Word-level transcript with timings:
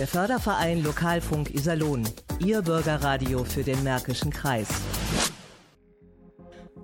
Der 0.00 0.08
Förderverein 0.08 0.82
Lokalfunk 0.82 1.54
Iserlohn. 1.54 2.08
Ihr 2.42 2.62
Bürgerradio 2.62 3.44
für 3.44 3.62
den 3.62 3.84
Märkischen 3.84 4.30
Kreis. 4.30 4.66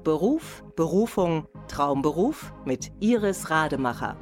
Beruf, 0.04 0.62
Berufung, 0.76 1.46
Traumberuf 1.66 2.52
mit 2.66 2.92
Iris 3.00 3.48
Rademacher. 3.48 4.18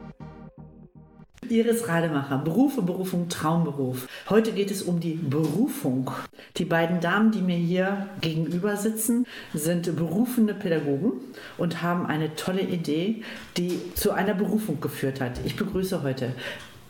Iris 1.49 1.89
Rademacher, 1.89 2.39
Berufe, 2.39 2.83
Berufung, 2.83 3.29
Traumberuf. 3.29 4.07
Heute 4.31 4.53
geht 4.53 4.71
es 4.71 4.83
um 4.83 5.01
die 5.01 5.15
Berufung. 5.15 6.13
Die 6.57 6.65
beiden 6.65 7.01
Damen, 7.01 7.33
die 7.33 7.43
mir 7.43 7.57
hier 7.57 8.09
gegenüber 8.21 8.77
sitzen, 8.77 9.27
sind 9.53 9.97
berufene 9.97 10.55
Pädagogen 10.55 11.15
und 11.59 11.83
haben 11.83 12.07
eine 12.07 12.37
tolle 12.37 12.63
Idee, 12.63 13.25
die 13.57 13.93
zu 13.97 14.13
einer 14.13 14.35
Berufung 14.35 14.81
geführt 14.81 15.21
hat. 15.21 15.41
Ich 15.45 15.57
begrüße 15.57 16.05
heute 16.05 16.33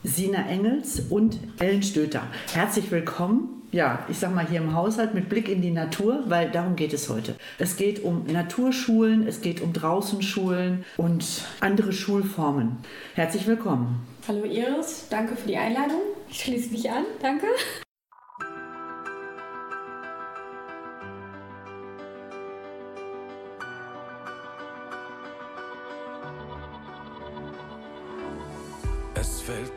Sina 0.05 0.46
Engels 0.48 1.00
und 1.11 1.39
Ellen 1.59 1.82
Stöter. 1.82 2.23
Herzlich 2.52 2.91
willkommen 2.91 3.55
ja, 3.74 4.06
ich 4.09 4.19
sag 4.20 4.33
mal 4.33 4.47
hier 4.47 4.61
im 4.61 4.73
Haushalt 4.73 5.15
mit 5.15 5.28
Blick 5.28 5.48
in 5.48 5.61
die 5.61 5.73
Natur, 5.73 6.23
weil 6.28 6.48
darum 6.48 6.77
geht 6.77 6.92
es 6.92 7.09
heute. 7.09 7.34
Es 7.59 7.77
geht 7.77 8.05
um 8.05 8.25
Naturschulen, 8.27 9.27
es 9.27 9.41
geht 9.41 9.61
um 9.61 9.73
Draußenschulen 9.73 10.84
und 10.97 11.42
andere 11.59 11.92
Schulformen. 11.92 12.77
Herzlich 13.14 13.48
willkommen. 13.48 14.06
Hallo 14.28 14.45
Iris, 14.45 15.09
danke 15.11 15.34
für 15.34 15.48
die 15.48 15.56
Einladung. 15.56 16.02
Ich 16.30 16.41
schließe 16.41 16.70
mich 16.70 16.89
an, 16.89 17.05
danke. 17.20 17.47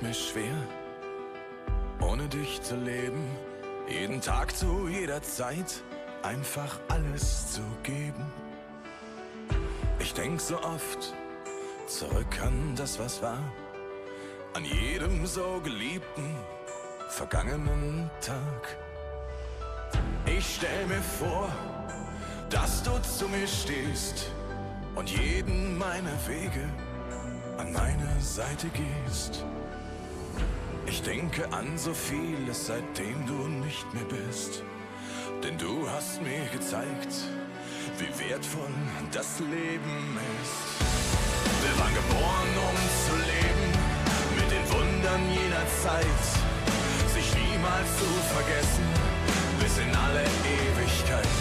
Mir 0.07 0.13
schwer, 0.13 0.55
ohne 1.99 2.29
dich 2.29 2.61
zu 2.61 2.77
leben 2.77 3.25
jeden 3.89 4.21
Tag 4.21 4.55
zu 4.55 4.87
jeder 4.87 5.21
Zeit 5.21 5.83
einfach 6.23 6.79
alles 6.87 7.51
zu 7.51 7.61
geben. 7.83 8.25
Ich 9.99 10.13
denk 10.13 10.39
so 10.39 10.57
oft 10.61 11.13
zurück 11.87 12.41
an 12.41 12.73
das, 12.77 12.97
was 12.99 13.21
war, 13.21 13.39
an 14.53 14.63
jedem 14.63 15.25
so 15.25 15.59
geliebten, 15.61 16.35
vergangenen 17.09 18.09
Tag. 18.21 18.77
Ich 20.25 20.55
stell 20.55 20.85
mir 20.87 21.01
vor, 21.19 21.49
dass 22.49 22.81
du 22.83 22.91
zu 23.01 23.27
mir 23.27 23.47
stehst 23.47 24.31
und 24.95 25.09
jeden 25.09 25.77
meiner 25.77 26.17
Wege 26.27 26.63
an 27.57 27.73
meine 27.73 28.21
Seite 28.21 28.67
gehst. 28.69 29.43
Ich 30.89 31.01
denke 31.01 31.51
an 31.51 31.77
so 31.77 31.93
vieles, 31.93 32.67
seitdem 32.67 33.25
du 33.27 33.47
nicht 33.65 33.93
mehr 33.93 34.05
bist. 34.05 34.63
Denn 35.43 35.57
du 35.57 35.87
hast 35.89 36.21
mir 36.21 36.45
gezeigt, 36.51 37.13
wie 37.99 38.29
wertvoll 38.29 38.71
das 39.11 39.39
Leben 39.39 40.17
ist. 40.39 40.79
Wir 41.61 41.75
waren 41.77 41.93
geboren, 41.93 42.51
um 42.69 42.77
zu 43.03 43.15
leben, 43.19 43.67
mit 44.39 44.47
den 44.47 44.65
Wundern 44.71 45.21
jener 45.27 45.67
Zeit. 45.83 46.23
Sich 47.13 47.35
niemals 47.35 47.89
zu 47.99 48.07
vergessen, 48.31 48.87
bis 49.59 49.77
in 49.77 49.91
alle 49.91 50.23
Ewigkeit. 50.23 51.35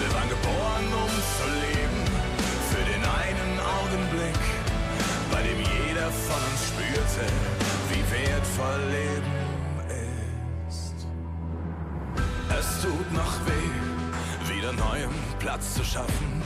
Wir 0.00 0.10
waren 0.12 0.28
geboren, 0.28 0.88
um 0.92 1.12
zu 1.38 1.46
leben, 1.64 2.00
für 2.68 2.84
den 2.84 3.02
einen 3.02 3.52
Augenblick, 3.56 4.42
bei 5.32 5.40
dem 5.42 5.60
jeder 5.64 6.10
von 6.12 6.40
uns 6.44 6.60
spürte, 6.68 7.55
wertvoll 8.16 8.80
Leben 8.90 9.36
ist. 10.68 11.06
Es 12.58 12.82
tut 12.82 13.12
noch 13.12 13.34
weh, 13.46 14.52
wieder 14.52 14.72
neuem 14.72 15.14
Platz 15.38 15.74
zu 15.74 15.84
schaffen, 15.84 16.42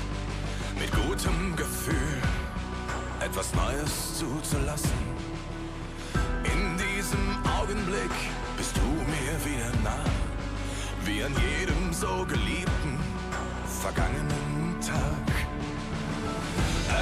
mit 0.79 0.91
gutem 0.93 1.55
Gefühl 1.57 2.19
etwas 3.21 3.55
Neues 3.55 4.19
zuzulassen. 4.19 5.01
In 6.45 6.77
diesem 6.79 7.27
Augenblick 7.59 8.17
bist 8.57 8.77
du 8.77 8.89
mir 9.15 9.35
wieder 9.45 9.71
nah, 9.85 10.05
wie 11.05 11.23
an 11.23 11.35
jedem 11.35 11.93
so 11.93 12.25
geliebten, 12.27 12.99
vergangenen 13.83 14.77
Tag. 14.81 15.29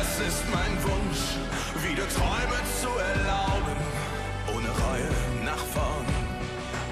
Es 0.01 0.21
ist 0.29 0.45
mein 0.53 0.75
Wunsch, 0.83 1.25
wieder 1.85 2.07
Träume 2.09 2.61
zu 2.83 2.89
erlauben 2.99 3.88
Reue 4.89 5.45
nach 5.45 5.65
vorn 5.75 6.07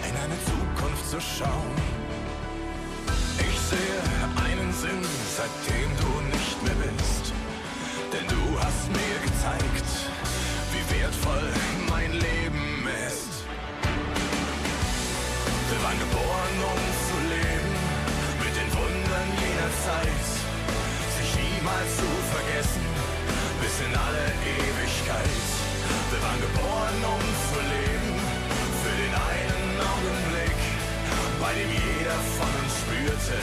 in 0.08 0.14
eine 0.24 0.38
Zukunft 0.48 1.04
zu 1.08 1.20
schauen. 1.20 1.74
Ich 3.38 3.56
sehe 3.70 4.00
einen 4.44 4.72
Sinn, 4.72 5.02
seitdem 5.38 5.88
du 6.02 6.10
nicht 6.36 6.58
mehr 6.64 6.78
bist, 6.84 7.32
denn 8.12 8.26
du 8.28 8.42
hast 8.60 8.84
mir 9.00 9.16
gezeigt, 9.28 9.88
wie 10.72 10.84
wertvoll 10.98 11.48
mein 11.88 12.12
Leben 12.12 12.86
ist. 13.08 13.34
Wir 15.70 15.80
waren 15.84 15.98
geboren, 16.06 16.56
um 16.72 16.80
zu 17.08 17.16
leben, 17.34 17.74
mit 18.44 18.54
den 18.60 18.70
Wundern 18.76 19.28
jener 19.40 19.72
Zeit, 19.86 20.26
sich 21.16 21.30
niemals 21.44 21.90
zu 21.96 22.08
vergessen, 22.34 22.84
bis 23.60 23.74
in 23.86 23.92
alle 23.96 24.26
Ewigkeit. 24.56 25.55
Wir 26.10 26.22
waren 26.22 26.40
geboren, 26.40 26.98
um 27.14 27.22
zu 27.50 27.58
leben, 27.74 28.12
für 28.82 28.96
den 29.02 29.14
einen 29.14 29.80
Augenblick, 29.92 30.58
bei 31.40 31.52
dem 31.54 31.70
jeder 31.70 32.18
von 32.38 32.50
uns 32.60 32.72
spürte, 32.82 33.38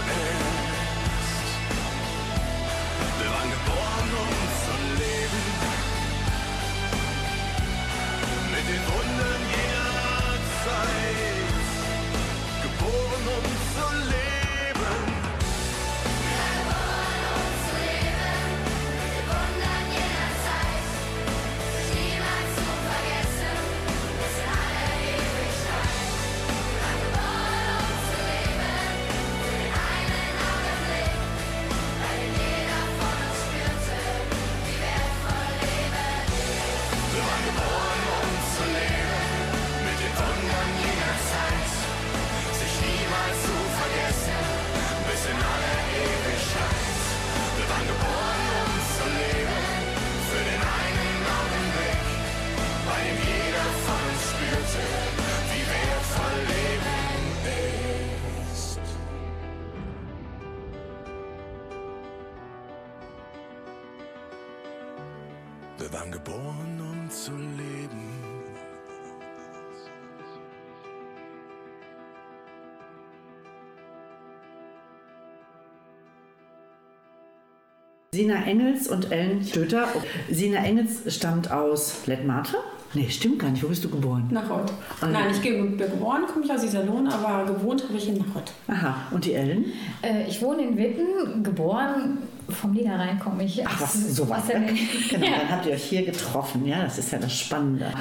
Sina 78.14 78.44
Engels 78.44 78.90
und 78.90 79.10
Ellen 79.10 79.42
Stöter. 79.42 79.88
Sina 80.30 80.58
Engels 80.66 81.16
stammt 81.16 81.50
aus 81.50 82.06
Lettmate. 82.08 82.58
Nee, 82.94 83.10
stimmt 83.10 83.40
gar 83.40 83.50
nicht. 83.52 83.64
Wo 83.64 83.70
bist 83.70 83.86
du 83.86 83.90
geboren? 83.90 84.28
Nachrott. 84.30 84.70
Und 85.02 85.14
Nein, 85.14 85.32
ich 85.32 85.40
bin 85.40 85.78
geboren, 85.78 86.24
komme 86.28 86.44
ich 86.44 86.52
aus 86.52 86.62
Iserlohn, 86.62 87.08
aber 87.08 87.46
gewohnt 87.54 87.82
habe 87.88 87.98
ich 87.98 88.10
in 88.10 88.18
Nachrott. 88.18 88.52
Aha. 88.68 88.96
Und 89.12 89.24
die 89.24 89.32
Ellen? 89.34 89.64
Äh, 90.02 90.28
ich 90.28 90.42
wohne 90.42 90.64
in 90.64 90.78
Witten, 90.78 91.42
geboren. 91.42 92.18
Vom 92.50 92.72
Niederrhein 92.74 93.18
komme 93.18 93.46
ich. 93.46 93.66
Ach, 93.66 93.80
was, 93.80 94.14
so 94.14 94.28
was 94.28 94.46
denn? 94.48 94.66
Genau, 95.10 95.26
ja. 95.28 95.32
dann 95.40 95.50
habt 95.50 95.66
ihr 95.68 95.72
euch 95.72 95.84
hier 95.86 96.04
getroffen. 96.04 96.66
Ja, 96.66 96.84
das 96.84 96.98
ist 96.98 97.14
ja 97.14 97.18
das 97.18 97.34
Spannende. 97.40 97.94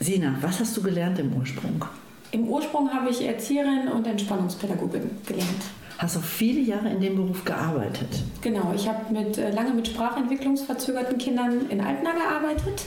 Sina, 0.00 0.34
was 0.40 0.60
hast 0.60 0.74
du 0.78 0.82
gelernt 0.82 1.18
im 1.18 1.30
Ursprung? 1.34 1.84
Im 2.30 2.48
Ursprung 2.48 2.90
habe 2.90 3.10
ich 3.10 3.20
Erzieherin 3.20 3.88
und 3.88 4.06
Entspannungspädagogin 4.06 5.10
gelernt. 5.26 5.62
Hast 5.98 6.16
du 6.16 6.20
viele 6.20 6.60
Jahre 6.60 6.88
in 6.88 7.00
dem 7.00 7.16
Beruf 7.16 7.44
gearbeitet. 7.44 8.08
Genau, 8.40 8.72
ich 8.74 8.88
habe 8.88 9.12
mit, 9.12 9.36
äh, 9.36 9.50
lange 9.50 9.74
mit 9.74 9.88
sprachentwicklungsverzögerten 9.88 11.18
Kindern 11.18 11.68
in 11.68 11.80
Altena 11.80 12.12
gearbeitet 12.12 12.86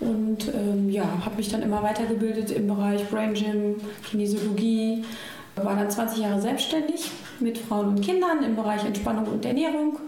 und 0.00 0.52
ähm, 0.52 0.90
ja, 0.90 1.04
habe 1.24 1.36
mich 1.36 1.48
dann 1.48 1.62
immer 1.62 1.82
weitergebildet 1.82 2.50
im 2.50 2.66
Bereich 2.66 3.08
Brain 3.08 3.34
Gym, 3.34 3.76
Kinesiologie, 4.10 5.04
war 5.54 5.76
dann 5.76 5.90
20 5.90 6.18
Jahre 6.22 6.40
selbstständig 6.40 7.10
mit 7.38 7.58
Frauen 7.58 7.88
und 7.88 8.00
Kindern 8.00 8.42
im 8.42 8.56
Bereich 8.56 8.84
Entspannung 8.84 9.26
und 9.26 9.44
Ernährung 9.44 9.98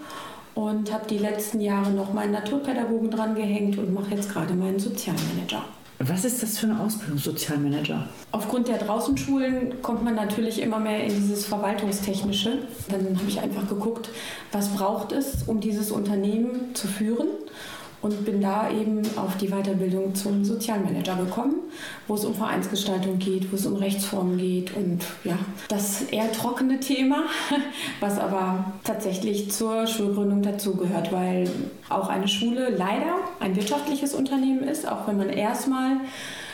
und 0.54 0.92
habe 0.92 1.06
die 1.08 1.18
letzten 1.18 1.60
Jahre 1.60 1.90
noch 1.90 2.12
meinen 2.12 2.32
Naturpädagogen 2.32 3.10
dran 3.10 3.34
gehängt 3.34 3.78
und 3.78 3.92
mache 3.92 4.14
jetzt 4.14 4.32
gerade 4.32 4.54
meinen 4.54 4.78
Sozialmanager. 4.78 5.64
Was 6.06 6.24
ist 6.26 6.42
das 6.42 6.58
für 6.58 6.66
eine 6.66 6.80
Ausbildung, 6.80 7.16
Sozialmanager? 7.16 8.06
Aufgrund 8.30 8.68
der 8.68 8.76
Draußenschulen 8.76 9.80
kommt 9.80 10.04
man 10.04 10.14
natürlich 10.14 10.60
immer 10.60 10.78
mehr 10.78 11.02
in 11.04 11.08
dieses 11.08 11.46
Verwaltungstechnische. 11.46 12.58
Dann 12.90 13.18
habe 13.18 13.28
ich 13.28 13.40
einfach 13.40 13.66
geguckt, 13.66 14.10
was 14.52 14.68
braucht 14.68 15.12
es, 15.12 15.44
um 15.46 15.60
dieses 15.60 15.90
Unternehmen 15.90 16.74
zu 16.74 16.88
führen 16.88 17.28
und 18.04 18.26
bin 18.26 18.42
da 18.42 18.70
eben 18.70 19.00
auf 19.16 19.38
die 19.38 19.48
Weiterbildung 19.48 20.14
zum 20.14 20.44
Sozialmanager 20.44 21.16
gekommen, 21.16 21.54
wo 22.06 22.14
es 22.14 22.26
um 22.26 22.34
Vereinsgestaltung 22.34 23.18
geht, 23.18 23.50
wo 23.50 23.56
es 23.56 23.64
um 23.64 23.76
Rechtsformen 23.76 24.36
geht 24.36 24.76
und 24.76 24.98
ja, 25.24 25.38
das 25.68 26.02
eher 26.02 26.30
trockene 26.30 26.80
Thema, 26.80 27.24
was 28.00 28.18
aber 28.18 28.74
tatsächlich 28.84 29.50
zur 29.50 29.86
Schulgründung 29.86 30.42
dazugehört, 30.42 31.12
weil 31.12 31.48
auch 31.88 32.10
eine 32.10 32.28
Schule 32.28 32.68
leider 32.76 33.14
ein 33.40 33.56
wirtschaftliches 33.56 34.12
Unternehmen 34.12 34.64
ist, 34.64 34.86
auch 34.86 35.08
wenn 35.08 35.16
man 35.16 35.30
erstmal 35.30 35.96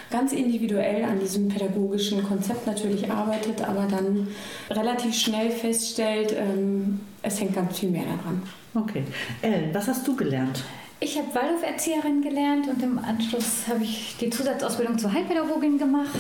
ganz 0.09 0.33
individuell 0.33 1.03
an 1.03 1.19
diesem 1.19 1.49
pädagogischen 1.49 2.23
Konzept 2.23 2.69
natürlich 2.69 3.11
arbeitet, 3.11 3.61
aber 3.61 3.89
dann 3.91 4.29
relativ 4.71 5.17
schnell 5.17 5.51
feststellt, 5.51 6.33
ähm, 6.33 7.01
es 7.23 7.41
hängt 7.41 7.57
ganz 7.57 7.81
viel 7.81 7.91
mehr 7.91 8.05
daran. 8.05 8.41
Okay. 8.73 9.03
Ellen, 9.43 9.75
was 9.75 9.89
hast 9.89 10.07
du 10.07 10.15
gelernt? 10.15 10.63
Ich 11.03 11.17
habe 11.17 11.35
Waldorf-Erzieherin 11.35 12.21
gelernt 12.21 12.69
und 12.69 12.83
im 12.83 12.99
Anschluss 12.99 13.67
habe 13.67 13.83
ich 13.83 14.17
die 14.21 14.29
Zusatzausbildung 14.29 14.99
zur 14.99 15.11
Heilpädagogin 15.11 15.79
gemacht. 15.79 16.11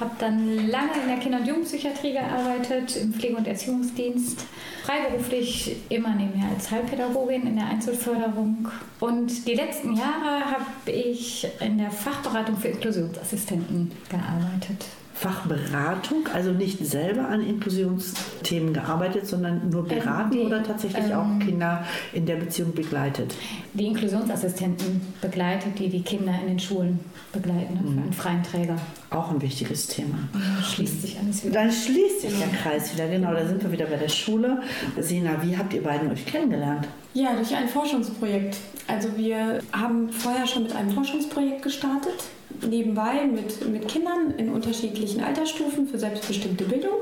Habe 0.00 0.12
dann 0.18 0.66
lange 0.70 0.92
in 1.02 1.08
der 1.08 1.18
Kinder- 1.18 1.38
und 1.38 1.46
Jugendpsychiatrie 1.46 2.14
gearbeitet, 2.14 2.96
im 2.96 3.12
Pflege- 3.12 3.36
und 3.36 3.46
Erziehungsdienst. 3.46 4.46
Freiberuflich 4.84 5.76
immer 5.90 6.14
nebenher 6.14 6.48
als 6.54 6.70
Heilpädagogin 6.70 7.46
in 7.46 7.56
der 7.56 7.66
Einzelförderung. 7.66 8.66
Und 8.98 9.46
die 9.46 9.54
letzten 9.54 9.94
Jahre 9.94 10.46
habe 10.46 10.90
ich 10.90 11.46
in 11.60 11.76
der 11.76 11.90
Fachberatung 11.90 12.56
für 12.56 12.68
Inklusionsassistenten 12.68 13.92
gearbeitet. 14.08 14.86
Fachberatung, 15.14 16.28
also 16.32 16.50
nicht 16.50 16.84
selber 16.84 17.28
an 17.28 17.46
Inklusionsthemen 17.46 18.72
gearbeitet, 18.72 19.26
sondern 19.26 19.68
nur 19.70 19.86
beraten 19.86 20.32
Ähm, 20.32 20.38
die, 20.40 20.46
oder 20.46 20.62
tatsächlich 20.62 21.14
auch 21.14 21.24
ähm, 21.24 21.38
Kinder 21.38 21.84
in 22.12 22.26
der 22.26 22.36
Beziehung 22.36 22.74
begleitet? 22.74 23.34
Die 23.74 23.86
Inklusionsassistenten 23.86 25.00
begleitet, 25.20 25.78
die 25.78 25.88
die 25.88 26.02
Kinder 26.02 26.34
in 26.40 26.48
den 26.48 26.58
Schulen 26.58 27.00
begleiten, 27.32 27.74
ne, 27.74 27.80
für 27.82 28.02
einen 28.02 28.12
freien 28.12 28.42
Träger. 28.42 28.76
Auch 29.10 29.30
ein 29.30 29.40
wichtiges 29.40 29.86
Thema. 29.86 30.18
Schließt 30.62 31.02
sich 31.02 31.18
alles 31.18 31.44
wieder. 31.44 31.54
Dann 31.54 31.70
schließt 31.70 32.22
sich 32.22 32.38
der 32.38 32.48
Kreis 32.48 32.94
wieder, 32.94 33.08
genau, 33.08 33.32
da 33.32 33.46
sind 33.46 33.62
wir 33.62 33.70
wieder 33.70 33.86
bei 33.86 33.96
der 33.96 34.08
Schule. 34.08 34.62
Sina, 34.98 35.42
wie 35.42 35.56
habt 35.56 35.72
ihr 35.74 35.82
beiden 35.82 36.10
euch 36.10 36.26
kennengelernt? 36.26 36.88
Ja, 37.14 37.34
durch 37.34 37.54
ein 37.54 37.68
Forschungsprojekt. 37.68 38.56
Also 38.88 39.08
wir 39.16 39.60
haben 39.72 40.10
vorher 40.10 40.46
schon 40.46 40.64
mit 40.64 40.74
einem 40.74 40.90
Forschungsprojekt 40.90 41.62
gestartet, 41.62 42.24
nebenbei 42.68 43.24
mit, 43.26 43.68
mit 43.68 43.88
Kindern 43.88 44.34
in 44.36 44.50
unterschiedlichen 44.50 45.22
Altersstufen 45.22 45.86
für 45.86 45.98
selbstbestimmte 45.98 46.64
Bildung 46.64 47.00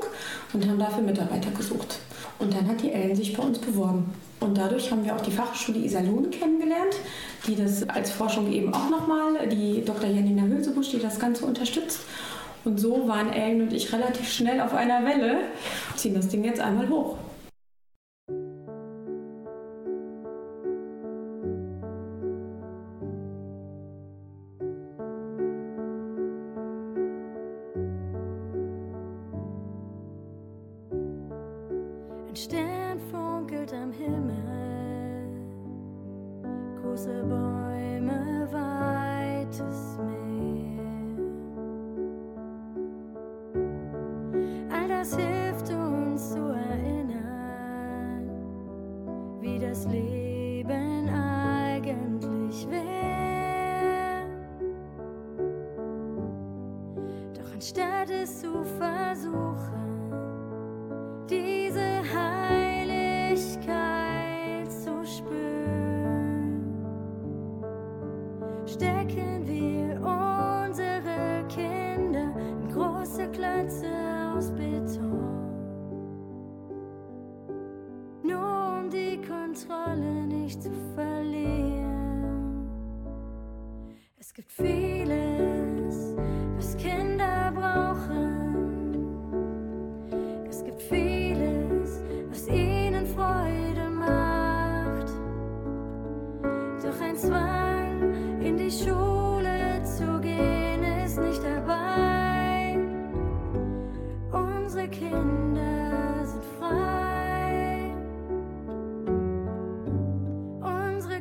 und 0.53 0.67
haben 0.67 0.79
dafür 0.79 1.03
Mitarbeiter 1.03 1.51
gesucht. 1.51 1.99
Und 2.39 2.53
dann 2.53 2.67
hat 2.67 2.81
die 2.81 2.91
Ellen 2.91 3.15
sich 3.15 3.35
bei 3.35 3.43
uns 3.43 3.59
beworben. 3.59 4.13
Und 4.39 4.57
dadurch 4.57 4.91
haben 4.91 5.05
wir 5.05 5.15
auch 5.15 5.21
die 5.21 5.31
Fachschule 5.31 5.79
Iserlohn 5.79 6.31
kennengelernt, 6.31 6.95
die 7.47 7.55
das 7.55 7.87
als 7.87 8.11
Forschung 8.11 8.51
eben 8.51 8.73
auch 8.73 8.89
nochmal, 8.89 9.47
die 9.47 9.83
Dr. 9.85 10.09
Janina 10.09 10.43
Hülsebusch, 10.43 10.89
die 10.89 10.99
das 10.99 11.19
Ganze 11.19 11.45
unterstützt. 11.45 12.01
Und 12.63 12.79
so 12.79 13.07
waren 13.07 13.31
Ellen 13.31 13.61
und 13.61 13.73
ich 13.73 13.91
relativ 13.93 14.31
schnell 14.31 14.61
auf 14.61 14.73
einer 14.73 15.03
Welle, 15.05 15.41
ziehen 15.95 16.15
das 16.15 16.27
Ding 16.27 16.43
jetzt 16.43 16.59
einmal 16.59 16.89
hoch. 16.89 17.17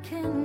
Unsere 0.03 0.40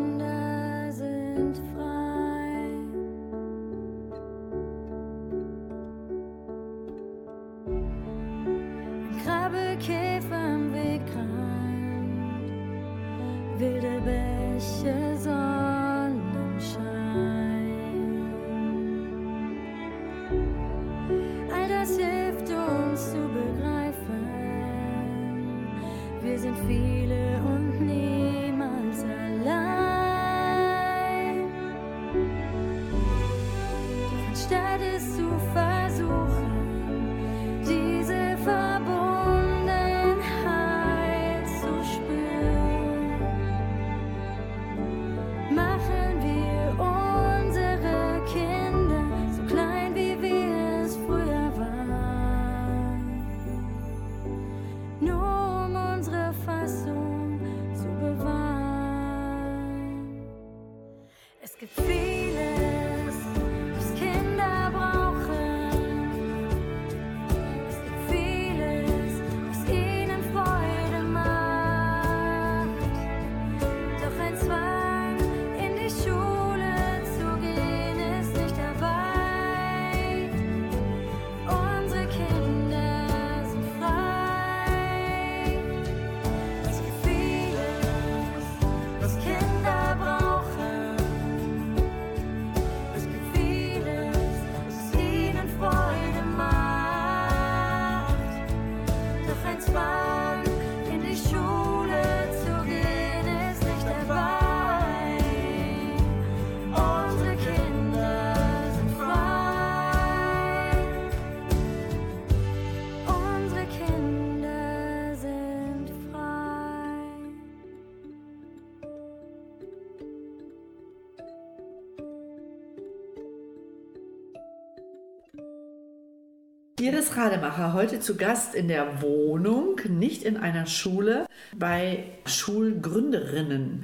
Iris 126.85 127.17
Rademacher 127.17 127.73
heute 127.73 127.99
zu 127.99 128.15
Gast 128.15 128.53
in 128.53 128.67
der 128.67 129.01
Wohnung, 129.01 129.79
nicht 129.89 130.21
in 130.21 130.37
einer 130.37 130.67
Schule, 130.67 131.25
bei 131.57 132.03
Schulgründerinnen. 132.27 133.81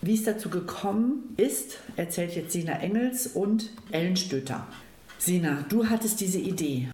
Wie 0.00 0.14
es 0.14 0.22
dazu 0.22 0.48
gekommen 0.48 1.34
ist, 1.36 1.78
erzählt 1.96 2.36
jetzt 2.36 2.52
Sina 2.52 2.74
Engels 2.78 3.26
und 3.26 3.70
Ellen 3.90 4.16
Stöter. 4.16 4.64
Sina, 5.18 5.64
du 5.68 5.88
hattest 5.88 6.20
diese 6.20 6.38
Idee. 6.38 6.86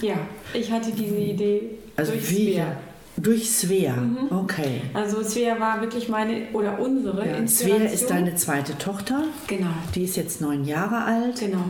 Ja, 0.00 0.16
ich 0.52 0.72
hatte 0.72 0.90
diese 0.90 1.14
Idee 1.16 1.78
Also 1.94 2.10
durch 2.10 2.30
wie? 2.30 2.52
Svea. 2.54 2.76
Durch 3.18 3.50
Svea. 3.50 3.94
Mhm. 3.94 4.32
Okay. 4.36 4.80
Also 4.94 5.22
Svea 5.22 5.60
war 5.60 5.80
wirklich 5.80 6.08
meine 6.08 6.46
oder 6.54 6.80
unsere 6.80 7.24
Ja, 7.24 7.36
Inspiration. 7.36 7.82
Svea 7.82 7.92
ist 7.94 8.10
deine 8.10 8.34
zweite 8.34 8.76
Tochter. 8.78 9.22
Genau, 9.46 9.70
Die 9.94 10.02
ist 10.02 10.16
jetzt 10.16 10.40
neun 10.40 10.64
Jahre 10.64 11.04
alt. 11.04 11.38
genau. 11.38 11.64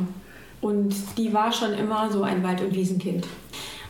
Und 0.62 0.95
die 1.19 1.35
war 1.35 1.52
schon 1.52 1.75
immer 1.75 2.11
so 2.11 2.23
ein 2.23 2.42
Wald- 2.42 2.62
und 2.62 2.75
Wiesenkind. 2.75 3.26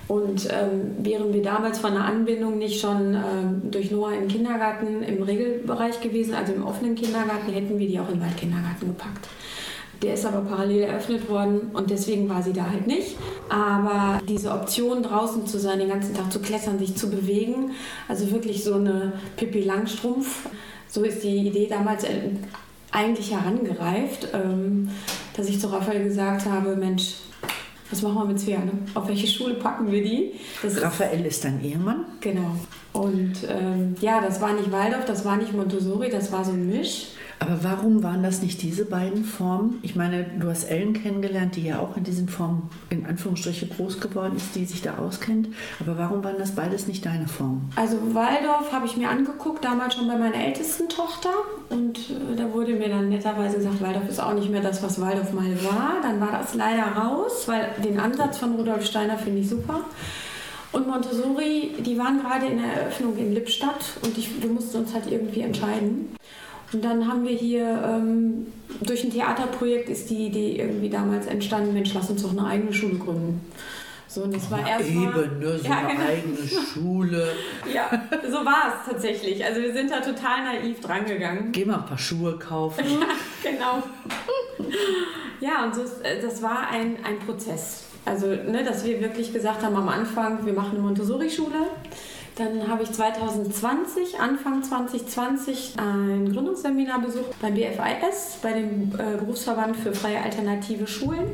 Und 0.08 0.48
ähm, 0.50 0.96
wären 0.98 1.32
wir 1.32 1.42
damals 1.42 1.78
von 1.78 1.92
der 1.92 2.04
Anbindung 2.04 2.58
nicht 2.58 2.80
schon 2.80 3.14
ähm, 3.14 3.70
durch 3.70 3.90
Noah 3.90 4.12
im 4.12 4.26
Kindergarten 4.26 5.02
im 5.02 5.22
Regelbereich 5.22 6.00
gewesen, 6.00 6.34
also 6.34 6.52
im 6.52 6.64
offenen 6.64 6.96
Kindergarten, 6.96 7.52
hätten 7.52 7.78
wir 7.78 7.86
die 7.86 8.00
auch 8.00 8.10
im 8.10 8.20
Waldkindergarten 8.20 8.88
gepackt. 8.88 9.28
Der 10.02 10.14
ist 10.14 10.26
aber 10.26 10.40
parallel 10.40 10.82
eröffnet 10.82 11.30
worden 11.30 11.70
und 11.72 11.90
deswegen 11.90 12.28
war 12.28 12.42
sie 12.42 12.52
da 12.52 12.68
halt 12.68 12.88
nicht. 12.88 13.16
Aber 13.48 14.20
diese 14.28 14.50
Option, 14.50 15.02
draußen 15.02 15.46
zu 15.46 15.58
sein, 15.58 15.78
den 15.78 15.88
ganzen 15.88 16.14
Tag 16.14 16.32
zu 16.32 16.40
klettern, 16.40 16.78
sich 16.78 16.96
zu 16.96 17.08
bewegen, 17.08 17.70
also 18.08 18.30
wirklich 18.32 18.64
so 18.64 18.74
eine 18.74 19.12
Pippi 19.36 19.62
Langstrumpf, 19.62 20.48
so 20.88 21.04
ist 21.04 21.22
die 21.22 21.46
Idee 21.46 21.68
damals 21.68 22.02
äh, 22.02 22.30
eigentlich 22.90 23.32
herangereift, 23.32 24.28
ähm, 24.34 24.90
dass 25.36 25.48
ich 25.48 25.60
zu 25.60 25.68
Raphael 25.68 26.04
gesagt 26.04 26.46
habe, 26.46 26.76
Mensch, 26.76 27.14
was 27.90 28.02
machen 28.02 28.16
wir 28.16 28.24
mit 28.24 28.40
Svea? 28.40 28.58
Ne? 28.58 28.72
Auf 28.94 29.08
welche 29.08 29.26
Schule 29.26 29.54
packen 29.54 29.90
wir 29.90 30.02
die? 30.02 30.32
Das 30.62 30.80
Raphael 30.80 31.26
ist 31.26 31.44
dein 31.44 31.62
Ehemann. 31.62 32.06
Genau. 32.20 32.56
Und 32.92 33.34
ähm, 33.48 33.94
ja, 34.00 34.20
das 34.20 34.40
war 34.40 34.52
nicht 34.52 34.70
Waldorf, 34.70 35.04
das 35.06 35.24
war 35.24 35.36
nicht 35.36 35.52
Montessori, 35.54 36.10
das 36.10 36.30
war 36.30 36.44
so 36.44 36.52
ein 36.52 36.68
Misch. 36.68 37.08
Aber 37.42 37.64
warum 37.64 38.04
waren 38.04 38.22
das 38.22 38.40
nicht 38.40 38.62
diese 38.62 38.84
beiden 38.84 39.24
Formen? 39.24 39.80
Ich 39.82 39.96
meine, 39.96 40.24
du 40.38 40.48
hast 40.48 40.62
Ellen 40.62 40.92
kennengelernt, 40.92 41.56
die 41.56 41.64
ja 41.66 41.80
auch 41.80 41.96
in 41.96 42.04
diesen 42.04 42.28
Formen 42.28 42.70
in 42.88 43.04
Anführungsstriche 43.04 43.66
groß 43.66 44.00
geworden 44.00 44.36
ist, 44.36 44.54
die 44.54 44.64
sich 44.64 44.80
da 44.80 44.98
auskennt. 44.98 45.48
Aber 45.80 45.98
warum 45.98 46.22
waren 46.22 46.38
das 46.38 46.52
beides 46.52 46.86
nicht 46.86 47.04
deine 47.04 47.26
Formen? 47.26 47.68
Also 47.74 47.96
Waldorf 48.14 48.70
habe 48.70 48.86
ich 48.86 48.96
mir 48.96 49.08
angeguckt, 49.08 49.64
damals 49.64 49.94
schon 49.94 50.06
bei 50.06 50.16
meiner 50.16 50.36
ältesten 50.36 50.88
Tochter. 50.88 51.30
Und 51.68 51.98
äh, 51.98 52.36
da 52.36 52.52
wurde 52.52 52.74
mir 52.74 52.88
dann 52.88 53.08
netterweise 53.08 53.56
gesagt, 53.56 53.80
Waldorf 53.80 54.08
ist 54.08 54.20
auch 54.20 54.34
nicht 54.34 54.50
mehr 54.50 54.62
das, 54.62 54.80
was 54.80 55.00
Waldorf 55.00 55.32
mal 55.32 55.50
war. 55.64 55.94
Dann 56.00 56.20
war 56.20 56.30
das 56.30 56.54
leider 56.54 56.84
raus, 56.92 57.48
weil 57.48 57.70
den 57.82 57.98
Ansatz 57.98 58.38
von 58.38 58.54
Rudolf 58.54 58.86
Steiner 58.86 59.18
finde 59.18 59.40
ich 59.40 59.48
super. 59.48 59.80
Und 60.72 60.88
Montessori, 60.88 61.72
die 61.78 61.98
waren 61.98 62.20
gerade 62.20 62.46
in 62.46 62.58
der 62.62 62.72
Eröffnung 62.72 63.16
in 63.18 63.34
Lippstadt 63.34 63.84
und 64.02 64.16
ich, 64.16 64.42
wir 64.42 64.50
mussten 64.50 64.78
uns 64.78 64.94
halt 64.94 65.10
irgendwie 65.10 65.42
entscheiden. 65.42 66.16
Und 66.72 66.82
dann 66.82 67.06
haben 67.06 67.26
wir 67.26 67.36
hier 67.36 67.82
ähm, 67.86 68.46
durch 68.80 69.04
ein 69.04 69.10
Theaterprojekt 69.10 69.90
ist 69.90 70.08
die 70.08 70.26
Idee 70.26 70.56
irgendwie 70.56 70.88
damals 70.88 71.26
entstanden, 71.26 71.74
Mensch, 71.74 71.92
lass 71.92 72.08
uns 72.08 72.22
doch 72.22 72.30
eine 72.30 72.46
eigene 72.46 72.72
Schule 72.72 72.94
gründen. 72.96 73.42
So, 74.08 74.22
und 74.22 74.34
das 74.34 74.50
war 74.50 74.66
erstmal. 74.66 75.24
Eben, 75.24 75.38
ne? 75.38 75.58
so 75.58 75.68
Ja, 75.68 75.78
eine 75.78 75.88
genau. 75.88 76.08
eigene 76.08 76.48
Schule. 76.72 77.28
Ja, 77.72 77.90
so 78.30 78.44
war 78.44 78.74
es 78.74 78.90
tatsächlich. 78.92 79.44
Also 79.44 79.60
wir 79.60 79.72
sind 79.72 79.90
da 79.90 80.00
total 80.00 80.44
naiv 80.44 80.80
drangegangen. 80.80 81.52
Geh 81.52 81.64
mal 81.64 81.76
ein 81.78 81.86
paar 81.86 81.98
Schuhe 81.98 82.38
kaufen. 82.38 82.84
Genau. 83.42 83.82
Ja, 85.40 85.64
und 85.64 85.74
so 85.74 85.82
äh, 86.02 86.20
das 86.22 86.40
war 86.42 86.68
ein, 86.70 86.96
ein 87.04 87.18
Prozess. 87.26 87.84
Also, 88.04 88.26
ne, 88.26 88.64
dass 88.64 88.84
wir 88.84 89.00
wirklich 89.00 89.32
gesagt 89.32 89.62
haben 89.62 89.76
am 89.76 89.88
Anfang, 89.88 90.44
wir 90.44 90.52
machen 90.52 90.72
eine 90.72 90.80
Montessori-Schule. 90.80 91.68
Dann 92.36 92.66
habe 92.66 92.82
ich 92.82 92.90
2020, 92.90 94.18
Anfang 94.18 94.62
2020, 94.62 95.74
ein 95.76 96.32
Gründungsseminar 96.32 97.00
besucht 97.02 97.38
beim 97.42 97.54
BFIS, 97.54 98.38
bei 98.42 98.54
dem 98.54 98.92
äh, 98.94 99.18
Berufsverband 99.18 99.76
für 99.76 99.92
freie 99.92 100.22
alternative 100.22 100.86
Schulen. 100.86 101.26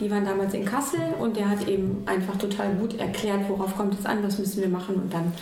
Die 0.00 0.10
waren 0.10 0.24
damals 0.24 0.52
in 0.54 0.64
Kassel 0.64 1.00
und 1.20 1.36
der 1.36 1.48
hat 1.48 1.68
eben 1.68 2.02
einfach 2.06 2.36
total 2.36 2.74
gut 2.74 2.98
erklärt, 2.98 3.48
worauf 3.48 3.76
kommt 3.76 3.98
es 3.98 4.06
an, 4.06 4.22
was 4.22 4.38
müssen 4.38 4.60
wir 4.60 4.68
machen. 4.68 4.96
Und 4.96 5.14
dann 5.14 5.32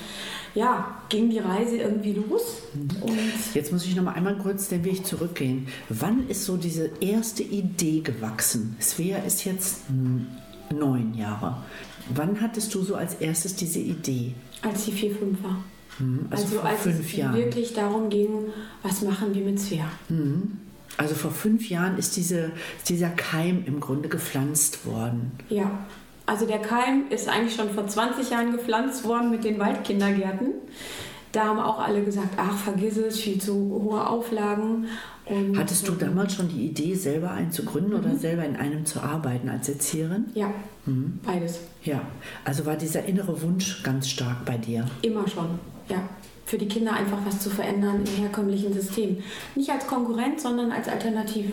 ja, 0.55 1.01
ging 1.09 1.31
die 1.31 1.39
Reise 1.39 1.77
irgendwie 1.77 2.15
los. 2.15 2.63
Und 3.01 3.19
Jetzt 3.55 3.73
muss 3.73 3.87
ich 3.87 3.95
noch 3.97 4.03
mal 4.03 4.13
einmal 4.13 4.37
kurz 4.37 4.69
den 4.69 4.85
Weg 4.85 5.07
zurückgehen. 5.07 5.69
Wann 5.89 6.29
ist 6.29 6.45
so 6.45 6.57
diese 6.57 6.91
erste 7.01 7.45
Idee 7.45 8.01
gewachsen? 8.01 8.77
Svea 8.81 9.19
ist 9.19 9.45
jetzt 9.45 9.89
hm, 9.89 10.27
neun 10.73 11.15
Jahre. 11.15 11.57
Wann 12.15 12.41
hattest 12.41 12.75
du 12.75 12.83
so 12.83 12.95
als 12.95 13.15
erstes 13.15 13.55
diese 13.55 13.81
Idee? 13.81 14.35
als 14.63 14.85
sie 14.85 14.93
4, 14.93 15.15
5 15.15 15.43
war. 15.43 15.57
Also, 16.31 16.47
vor 16.47 16.65
als 16.65 16.83
fünf 16.83 17.01
es 17.01 17.17
Jahren. 17.17 17.35
wirklich 17.35 17.75
darum 17.75 18.09
ging, 18.09 18.29
was 18.83 19.03
machen 19.03 19.35
wir 19.35 19.45
mit 19.45 19.59
Svea. 19.59 19.89
Also 20.97 21.15
vor 21.15 21.33
fünf 21.33 21.69
Jahren 21.69 21.99
ist, 21.99 22.17
diese, 22.17 22.53
ist 22.77 22.89
dieser 22.89 23.11
Keim 23.11 23.65
im 23.67 23.81
Grunde 23.81 24.09
gepflanzt 24.09 24.87
worden. 24.87 25.33
Ja, 25.49 25.87
also 26.27 26.47
der 26.47 26.59
Keim 26.61 27.05
ist 27.11 27.29
eigentlich 27.29 27.57
schon 27.57 27.71
vor 27.71 27.87
20 27.87 28.31
Jahren 28.31 28.53
gepflanzt 28.53 29.05
worden 29.05 29.31
mit 29.31 29.43
den 29.45 29.59
Waldkindergärten. 29.59 30.55
Da 31.33 31.45
haben 31.47 31.59
auch 31.59 31.79
alle 31.81 32.03
gesagt, 32.05 32.35
ach, 32.37 32.57
vergiss 32.57 32.97
es, 32.97 33.19
viel 33.19 33.41
zu 33.41 33.55
hohe 33.55 34.07
Auflagen. 34.07 34.87
Und 35.29 35.59
Hattest 35.59 35.87
du 35.87 35.93
damals 35.93 36.35
schon 36.35 36.49
die 36.49 36.67
Idee, 36.67 36.95
selber 36.95 37.31
einen 37.33 37.53
zu 37.53 37.65
gründen 37.65 37.93
oder 37.95 38.09
Mhm. 38.09 38.19
selber 38.19 38.45
in 38.45 38.57
einem 38.57 38.87
zu 38.87 39.01
arbeiten 39.01 39.49
als 39.49 39.69
Erzieherin? 39.69 40.27
Ja, 40.35 40.51
beides. 41.25 41.61
Ja, 41.85 42.01
also 42.45 42.65
war 42.67 42.77
dieser 42.77 43.05
innere 43.05 43.41
Wunsch 43.43 43.83
ganz 43.83 44.09
stark 44.09 44.45
bei 44.45 44.57
dir. 44.57 44.87
Immer 45.03 45.27
schon, 45.29 45.59
ja. 45.89 46.09
Für 46.47 46.57
die 46.57 46.67
Kinder 46.69 46.95
einfach 46.95 47.19
was 47.27 47.41
zu 47.41 47.51
verändern 47.51 48.01
im 48.07 48.23
herkömmlichen 48.23 48.73
System. 48.73 49.19
Nicht 49.55 49.69
als 49.69 49.87
Konkurrent, 49.87 50.41
sondern 50.41 50.73
als 50.73 50.89
Alternative. 50.89 51.53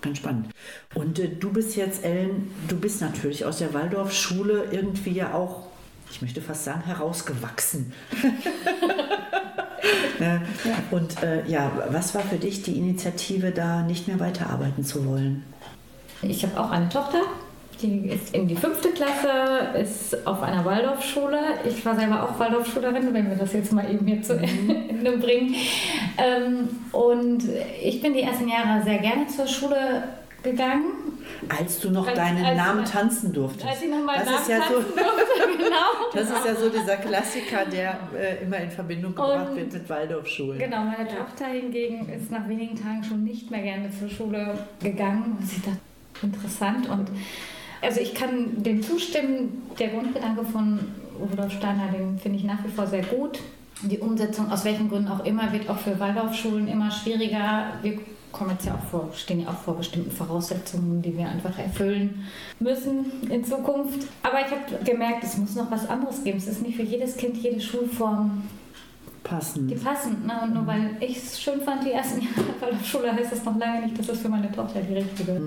Ganz 0.00 0.18
spannend. 0.18 0.50
Und 0.94 1.18
äh, 1.18 1.28
du 1.28 1.50
bist 1.52 1.74
jetzt, 1.74 2.04
Ellen, 2.04 2.48
du 2.68 2.76
bist 2.78 3.00
natürlich 3.00 3.44
aus 3.44 3.58
der 3.58 3.74
Waldorfschule 3.74 4.66
irgendwie 4.70 5.10
ja 5.14 5.34
auch, 5.34 5.66
ich 6.12 6.22
möchte 6.22 6.40
fast 6.40 6.62
sagen, 6.62 6.82
herausgewachsen. 6.84 7.92
Ne? 10.18 10.40
Und 10.90 11.22
äh, 11.22 11.46
ja, 11.46 11.70
was 11.90 12.14
war 12.14 12.22
für 12.22 12.36
dich 12.36 12.62
die 12.62 12.78
Initiative, 12.78 13.50
da 13.50 13.82
nicht 13.82 14.08
mehr 14.08 14.18
weiterarbeiten 14.18 14.82
zu 14.82 15.06
wollen? 15.06 15.44
Ich 16.22 16.42
habe 16.42 16.58
auch 16.58 16.70
eine 16.70 16.88
Tochter, 16.88 17.20
die 17.82 18.08
ist 18.08 18.34
in 18.34 18.48
die 18.48 18.56
fünfte 18.56 18.88
Klasse, 18.90 19.78
ist 19.78 20.26
auf 20.26 20.42
einer 20.42 20.64
Waldorfschule. 20.64 21.38
Ich 21.68 21.84
war 21.84 21.94
selber 21.96 22.22
auch 22.22 22.38
Waldorfschülerin, 22.38 23.12
wenn 23.12 23.28
wir 23.28 23.36
das 23.36 23.52
jetzt 23.52 23.72
mal 23.72 23.90
eben 23.90 24.06
hier 24.06 24.22
zu 24.22 24.34
Ende 24.38 25.18
bringen. 25.18 25.54
Ähm, 26.16 26.68
und 26.92 27.44
ich 27.82 28.00
bin 28.00 28.14
die 28.14 28.22
ersten 28.22 28.48
Jahre 28.48 28.82
sehr 28.82 28.98
gerne 28.98 29.26
zur 29.26 29.46
Schule 29.46 30.04
gegangen. 30.42 31.05
Als 31.48 31.78
du 31.80 31.90
noch 31.90 32.06
Als- 32.06 32.16
deinen 32.16 32.44
als- 32.44 32.56
Namen 32.56 32.84
tanzen 32.84 33.32
durftest. 33.32 33.66
Als 33.66 33.82
ich 33.82 33.90
noch 33.90 34.04
mal 34.04 34.16
das 34.18 34.26
Namen 34.26 34.40
ist 34.40 34.48
ja 34.48 34.58
so, 34.58 34.74
tanzen 34.74 34.94
durfte, 34.96 35.56
genau. 35.58 35.76
Das 36.14 36.22
ist 36.30 36.46
ja 36.46 36.54
so 36.54 36.68
dieser 36.70 36.96
Klassiker, 36.96 37.64
der 37.70 37.98
äh, 38.18 38.42
immer 38.44 38.56
in 38.58 38.70
Verbindung 38.70 39.14
gebracht 39.14 39.50
Und- 39.50 39.56
wird 39.56 39.72
mit 39.72 39.88
Waldorfschulen. 39.88 40.58
Genau, 40.58 40.84
meine 40.84 41.08
Tochter 41.08 41.46
hingegen 41.46 42.08
ist 42.08 42.30
nach 42.30 42.48
wenigen 42.48 42.74
Tagen 42.76 43.04
schon 43.04 43.24
nicht 43.24 43.50
mehr 43.50 43.62
gerne 43.62 43.90
zur 43.98 44.08
Schule 44.08 44.58
gegangen. 44.82 45.36
Und 45.38 45.46
sie 45.46 45.60
dachte, 45.60 45.78
interessant. 46.22 46.88
Und 46.88 47.08
also 47.82 48.00
ich 48.00 48.14
kann 48.14 48.62
dem 48.62 48.82
zustimmen, 48.82 49.62
der 49.78 49.88
Grundgedanke 49.88 50.44
von 50.44 50.80
Rudolf 51.20 51.52
Steiner, 51.52 51.88
den 51.92 52.18
finde 52.18 52.38
ich 52.38 52.44
nach 52.44 52.64
wie 52.64 52.70
vor 52.70 52.86
sehr 52.86 53.02
gut. 53.02 53.38
Die 53.82 53.98
Umsetzung, 53.98 54.50
aus 54.50 54.64
welchen 54.64 54.88
Gründen 54.88 55.08
auch 55.08 55.24
immer, 55.26 55.52
wird 55.52 55.68
auch 55.68 55.76
für 55.78 56.00
Waldorfschulen 56.00 56.66
immer 56.66 56.90
schwieriger. 56.90 57.72
Wir 57.82 57.98
kommen 58.36 58.50
jetzt 58.50 58.66
ja 58.66 58.74
auch 58.74 58.90
vor, 58.90 59.10
stehen 59.14 59.40
ja 59.40 59.48
auch 59.48 59.58
vor 59.58 59.76
bestimmten 59.76 60.10
Voraussetzungen, 60.10 61.00
die 61.00 61.16
wir 61.16 61.28
einfach 61.28 61.58
erfüllen 61.58 62.26
müssen 62.60 63.06
in 63.30 63.44
Zukunft. 63.44 64.06
Aber 64.22 64.40
ich 64.40 64.50
habe 64.50 64.84
gemerkt, 64.84 65.24
es 65.24 65.38
muss 65.38 65.54
noch 65.54 65.70
was 65.70 65.88
anderes 65.88 66.22
geben. 66.22 66.38
Es 66.38 66.46
ist 66.46 66.62
nicht 66.62 66.76
für 66.76 66.82
jedes 66.82 67.16
Kind, 67.16 67.36
jede 67.36 67.60
Schulform 67.60 68.42
Passend. 69.26 69.70
die 69.70 69.74
passen. 69.74 70.24
Ne? 70.26 70.40
Und 70.42 70.54
nur 70.54 70.66
weil 70.66 70.96
ich 71.00 71.16
es 71.16 71.40
schön 71.40 71.60
fand, 71.60 71.84
die 71.84 71.90
ersten 71.92 72.20
Jahre 72.22 72.72
der 72.72 72.84
Schule, 72.84 73.12
heißt 73.12 73.32
das 73.32 73.44
noch 73.44 73.56
lange 73.58 73.86
nicht, 73.86 73.98
dass 73.98 74.08
es 74.08 74.20
für 74.20 74.28
meine 74.28 74.50
Tochter 74.52 74.80
die 74.80 74.94
richtige 74.94 75.40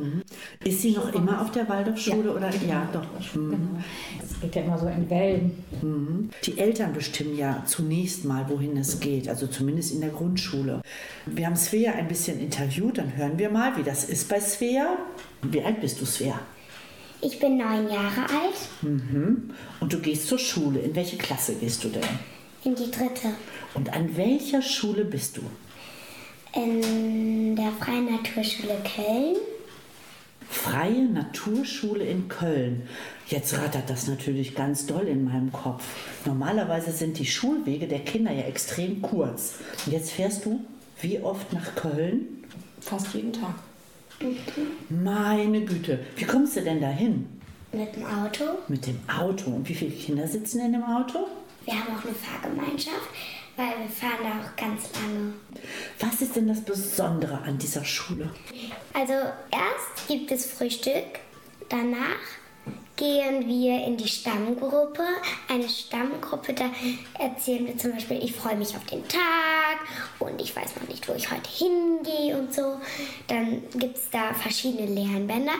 Ist 0.63 0.81
sie 0.81 0.91
noch 0.91 1.13
immer 1.13 1.41
auf 1.41 1.51
der 1.51 1.67
Waldorfschule 1.69 2.31
oder? 2.35 2.49
Ja, 2.67 2.87
doch. 2.91 3.05
Mhm. 3.35 3.51
Genau. 3.51 3.83
Es 4.21 4.39
geht 4.41 4.55
ja 4.55 4.61
immer 4.63 4.77
so 4.77 4.87
in 4.87 5.09
Wellen. 5.09 5.63
Mhm. 5.81 6.29
Die 6.45 6.57
Eltern 6.57 6.93
bestimmen 6.93 7.37
ja 7.37 7.63
zunächst 7.65 8.25
mal, 8.25 8.45
wohin 8.49 8.75
es 8.77 8.99
geht, 8.99 9.29
also 9.29 9.47
zumindest 9.47 9.93
in 9.93 10.01
der 10.01 10.09
Grundschule. 10.09 10.81
Wir 11.25 11.45
haben 11.45 11.55
Svea 11.55 11.93
ein 11.93 12.07
bisschen 12.07 12.39
interviewt, 12.39 12.97
dann 12.97 13.15
hören 13.15 13.37
wir 13.39 13.49
mal, 13.49 13.77
wie 13.77 13.83
das 13.83 14.03
ist 14.03 14.27
bei 14.29 14.39
Svea. 14.39 14.97
Wie 15.41 15.63
alt 15.63 15.79
bist 15.81 16.01
du, 16.01 16.05
Svea? 16.05 16.39
Ich 17.21 17.39
bin 17.39 17.57
neun 17.57 17.89
Jahre 17.89 18.21
alt, 18.21 18.59
Mhm. 18.81 19.51
Und 19.79 19.91
du 19.93 19.99
gehst 19.99 20.27
zur 20.27 20.39
Schule. 20.39 20.79
In 20.79 20.95
welche 20.95 21.17
Klasse 21.17 21.55
gehst 21.55 21.83
du 21.83 21.89
denn? 21.89 22.03
In 22.63 22.75
die 22.75 22.91
dritte, 22.91 23.29
Und 23.73 23.93
an 23.93 24.15
welcher 24.17 24.61
Schule 24.61 25.05
bist 25.05 25.37
du? 25.37 25.41
in 26.55 27.55
der 27.55 27.71
Freien 27.73 28.05
Naturschule 28.05 28.75
Köln. 28.95 29.35
Freie 30.49 31.03
Naturschule 31.05 32.03
in 32.05 32.27
Köln. 32.27 32.81
Jetzt 33.27 33.55
rattert 33.55 33.87
das 33.87 34.07
natürlich 34.07 34.55
ganz 34.55 34.87
doll 34.87 35.07
in 35.07 35.25
meinem 35.25 35.51
Kopf. 35.51 35.83
Normalerweise 36.25 36.91
sind 36.91 37.19
die 37.19 37.27
Schulwege 37.27 37.87
der 37.87 37.99
Kinder 37.99 38.31
ja 38.31 38.41
extrem 38.45 38.99
kurz. 39.03 39.59
Und 39.85 39.91
jetzt 39.93 40.11
fährst 40.11 40.43
du 40.45 40.59
wie 41.01 41.19
oft 41.19 41.53
nach 41.53 41.75
Köln? 41.75 42.43
Fast 42.81 43.13
jeden 43.13 43.31
Tag. 43.31 43.53
Meine 44.89 45.61
Güte, 45.61 45.99
wie 46.15 46.25
kommst 46.25 46.55
du 46.55 46.61
denn 46.61 46.81
dahin? 46.81 47.27
Mit 47.71 47.95
dem 47.95 48.05
Auto. 48.05 48.43
Mit 48.67 48.87
dem 48.87 48.99
Auto. 49.07 49.51
Und 49.51 49.69
wie 49.69 49.75
viele 49.75 49.91
Kinder 49.91 50.27
sitzen 50.27 50.61
in 50.65 50.71
dem 50.73 50.83
Auto? 50.83 51.27
Wir 51.69 51.77
haben 51.77 51.95
auch 51.95 52.03
eine 52.03 52.15
Fahrgemeinschaft, 52.15 53.09
weil 53.55 53.67
wir 53.67 53.89
fahren 53.89 54.23
da 54.23 54.29
auch 54.41 54.55
ganz 54.55 54.89
lange. 54.95 55.33
Was 55.99 56.19
ist 56.19 56.35
denn 56.35 56.47
das 56.47 56.61
Besondere 56.61 57.39
an 57.43 57.59
dieser 57.59 57.85
Schule? 57.85 58.31
Also 58.91 59.13
erst 59.13 60.07
gibt 60.07 60.31
es 60.31 60.47
Frühstück, 60.51 61.19
danach 61.69 62.38
gehen 62.99 63.47
wir 63.47 63.85
in 63.85 63.95
die 63.95 64.09
Stammgruppe. 64.09 65.03
Eine 65.47 65.69
Stammgruppe, 65.69 66.53
da 66.53 66.65
erzählen 67.17 67.65
wir 67.65 67.77
zum 67.77 67.93
Beispiel, 67.93 68.21
ich 68.21 68.35
freue 68.35 68.57
mich 68.57 68.75
auf 68.75 68.83
den 68.85 69.07
Tag 69.07 69.79
und 70.19 70.39
ich 70.41 70.53
weiß 70.53 70.75
noch 70.75 70.87
nicht, 70.89 71.07
wo 71.07 71.13
ich 71.13 71.31
heute 71.31 71.49
hingehe 71.49 72.37
und 72.37 72.53
so. 72.53 72.75
Dann 73.27 73.63
gibt 73.75 73.97
es 73.97 74.09
da 74.09 74.33
verschiedene 74.33 74.85
Lernbänder. 74.87 75.53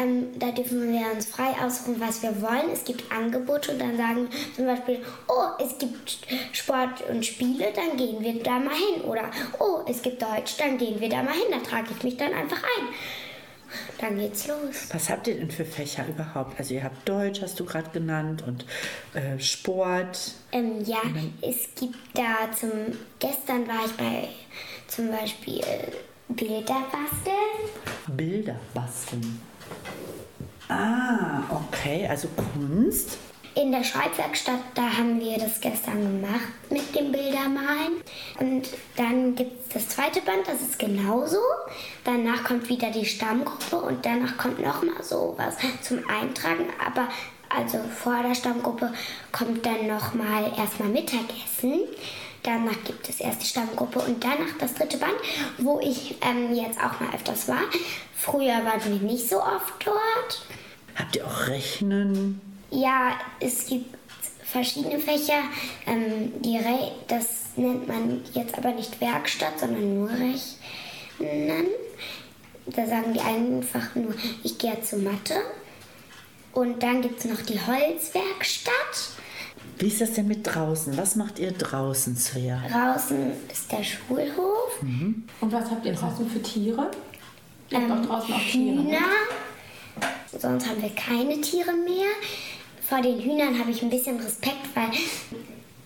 Ähm, 0.00 0.28
da 0.38 0.50
dürfen 0.50 0.90
wir 0.90 1.12
uns 1.12 1.26
frei 1.26 1.54
aussuchen, 1.62 2.00
was 2.00 2.22
wir 2.22 2.40
wollen. 2.40 2.70
Es 2.72 2.84
gibt 2.84 3.12
Angebote 3.12 3.72
und 3.72 3.80
dann 3.80 3.98
sagen 3.98 4.28
wir 4.30 4.54
zum 4.56 4.64
Beispiel, 4.64 5.04
oh, 5.28 5.62
es 5.62 5.76
gibt 5.76 6.20
Sport 6.52 7.02
und 7.10 7.24
Spiele, 7.26 7.70
dann 7.76 7.98
gehen 7.98 8.20
wir 8.20 8.42
da 8.42 8.58
mal 8.58 8.74
hin. 8.74 9.02
Oder, 9.02 9.30
oh, 9.58 9.80
es 9.86 10.00
gibt 10.00 10.22
Deutsch, 10.22 10.56
dann 10.56 10.78
gehen 10.78 10.98
wir 10.98 11.10
da 11.10 11.22
mal 11.22 11.34
hin. 11.34 11.50
Da 11.50 11.58
trage 11.58 11.88
ich 11.94 12.02
mich 12.02 12.16
dann 12.16 12.32
einfach 12.32 12.62
ein. 12.62 12.88
Dann 14.00 14.18
geht's 14.18 14.46
los. 14.46 14.88
Was 14.92 15.10
habt 15.10 15.26
ihr 15.26 15.36
denn 15.36 15.50
für 15.50 15.64
Fächer 15.64 16.06
überhaupt? 16.08 16.58
Also 16.58 16.74
ihr 16.74 16.84
habt 16.84 17.08
Deutsch, 17.08 17.42
hast 17.42 17.58
du 17.60 17.64
gerade 17.64 17.90
genannt, 17.90 18.42
und 18.46 18.64
äh, 19.14 19.38
Sport. 19.38 20.32
Ähm, 20.52 20.84
ja, 20.84 21.02
es 21.42 21.68
gibt 21.78 21.96
da 22.14 22.50
zum. 22.58 22.70
Gestern 23.18 23.66
war 23.68 23.84
ich 23.84 23.92
bei 23.92 24.28
zum 24.86 25.10
Beispiel 25.10 25.62
Bilder 26.28 26.84
basteln. 26.92 28.16
Bilder 28.16 28.56
basteln. 28.74 29.40
Ah, 30.68 31.42
okay, 31.50 32.06
also 32.06 32.28
Kunst. 32.28 33.18
In 33.54 33.72
der 33.72 33.82
Schreibwerkstatt, 33.82 34.60
da 34.74 34.82
haben 34.82 35.20
wir 35.20 35.38
das 35.38 35.60
gestern 35.60 36.00
gemacht 36.00 36.48
mit 36.70 36.94
dem 36.94 37.10
Bildermalen. 37.10 38.02
Und 38.38 38.68
dann 38.96 39.34
gibt 39.34 39.66
es 39.66 39.74
das 39.74 39.88
zweite 39.88 40.20
Band, 40.20 40.46
das 40.46 40.60
ist 40.60 40.78
genauso. 40.78 41.38
Danach 42.04 42.44
kommt 42.44 42.68
wieder 42.68 42.90
die 42.90 43.04
Stammgruppe 43.04 43.76
und 43.76 44.06
danach 44.06 44.36
kommt 44.36 44.60
nochmal 44.60 45.02
sowas 45.02 45.56
zum 45.82 45.98
Eintragen. 46.08 46.66
Aber 46.84 47.08
also 47.48 47.78
vor 47.78 48.22
der 48.22 48.34
Stammgruppe 48.34 48.92
kommt 49.32 49.64
dann 49.66 49.86
nochmal 49.86 50.52
erstmal 50.56 50.88
Mittagessen. 50.88 51.80
Danach 52.42 52.84
gibt 52.84 53.08
es 53.08 53.20
erst 53.20 53.42
die 53.42 53.46
Stammgruppe 53.46 53.98
und 53.98 54.22
danach 54.22 54.56
das 54.60 54.74
dritte 54.74 54.98
Band, 54.98 55.16
wo 55.58 55.80
ich 55.80 56.16
ähm, 56.22 56.54
jetzt 56.54 56.78
auch 56.78 57.00
mal 57.00 57.12
öfters 57.14 57.48
war. 57.48 57.62
Früher 58.14 58.64
waren 58.64 58.84
wir 58.84 59.08
nicht 59.08 59.28
so 59.28 59.42
oft 59.42 59.74
dort. 59.84 60.46
Habt 60.94 61.16
ihr 61.16 61.26
auch 61.26 61.48
Rechnen? 61.48 62.40
Ja, 62.70 63.12
es 63.40 63.66
gibt 63.66 63.96
verschiedene 64.44 64.98
Fächer. 64.98 65.42
Ähm, 65.86 66.32
die 66.40 66.56
Re 66.56 66.92
das 67.08 67.26
nennt 67.56 67.88
man 67.88 68.22
jetzt 68.34 68.56
aber 68.56 68.72
nicht 68.72 69.00
Werkstatt, 69.00 69.58
sondern 69.60 69.94
nur 69.98 70.10
Rechnen. 70.10 71.66
Da 72.66 72.86
sagen 72.86 73.14
die 73.14 73.20
einfach 73.20 73.94
nur, 73.94 74.14
ich 74.42 74.58
gehe 74.58 74.80
zur 74.82 74.98
Mathe. 75.00 75.34
Und 76.52 76.82
dann 76.82 77.02
gibt 77.02 77.20
es 77.20 77.24
noch 77.26 77.40
die 77.42 77.58
Holzwerkstatt. 77.58 78.72
Wie 79.78 79.86
ist 79.88 80.00
das 80.00 80.12
denn 80.14 80.26
mit 80.26 80.40
draußen? 80.44 80.96
Was 80.96 81.14
macht 81.14 81.38
ihr 81.38 81.52
draußen, 81.52 82.16
Svea? 82.16 82.62
Draußen 82.68 83.32
ist 83.50 83.70
der 83.70 83.84
Schulhof. 83.84 84.80
Und 84.82 85.52
was 85.52 85.70
habt 85.70 85.86
ihr 85.86 85.92
draußen 85.92 86.28
für 86.28 86.42
Tiere? 86.42 86.90
Ihr 87.70 87.80
habt 87.80 87.90
auch 87.90 88.06
draußen 88.06 88.34
auch 88.34 88.40
Tiere. 88.40 88.74
ne? 88.76 88.82
Hühner. 88.82 88.98
Sonst 90.36 90.68
haben 90.68 90.82
wir 90.82 90.90
keine 90.90 91.40
Tiere 91.40 91.72
mehr. 91.72 92.08
Vor 92.88 93.02
den 93.02 93.20
Hühnern 93.20 93.58
habe 93.58 93.70
ich 93.70 93.82
ein 93.82 93.90
bisschen 93.90 94.18
Respekt, 94.18 94.74
weil 94.74 94.88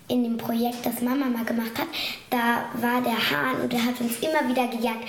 in 0.06 0.22
dem 0.22 0.36
Projekt, 0.36 0.86
das 0.86 1.00
Mama 1.00 1.26
mal 1.26 1.44
gemacht 1.44 1.76
hat, 1.76 1.88
da 2.30 2.66
war 2.80 3.02
der 3.02 3.30
Hahn 3.30 3.62
und 3.62 3.72
der 3.72 3.84
hat 3.84 4.00
uns 4.00 4.18
immer 4.20 4.48
wieder 4.48 4.68
gejagt. 4.68 5.08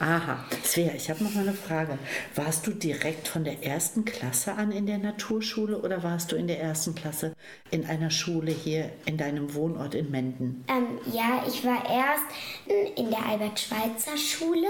Aha, 0.00 0.44
Svea, 0.64 0.94
ich 0.96 1.08
habe 1.10 1.22
noch 1.22 1.32
mal 1.32 1.42
eine 1.42 1.52
Frage. 1.52 1.96
Warst 2.34 2.66
du 2.66 2.72
direkt 2.72 3.28
von 3.28 3.44
der 3.44 3.62
ersten 3.62 4.04
Klasse 4.04 4.54
an 4.54 4.72
in 4.72 4.86
der 4.86 4.98
Naturschule 4.98 5.78
oder 5.78 6.02
warst 6.02 6.32
du 6.32 6.36
in 6.36 6.48
der 6.48 6.60
ersten 6.60 6.96
Klasse 6.96 7.34
in 7.70 7.86
einer 7.86 8.10
Schule 8.10 8.50
hier 8.50 8.90
in 9.06 9.16
deinem 9.16 9.54
Wohnort 9.54 9.94
in 9.94 10.10
Menden? 10.10 10.64
Ähm, 10.66 10.98
ja, 11.12 11.44
ich 11.46 11.64
war 11.64 11.88
erst 11.88 12.24
in 12.96 13.10
der 13.10 13.24
Albert-Schweitzer-Schule 13.26 14.66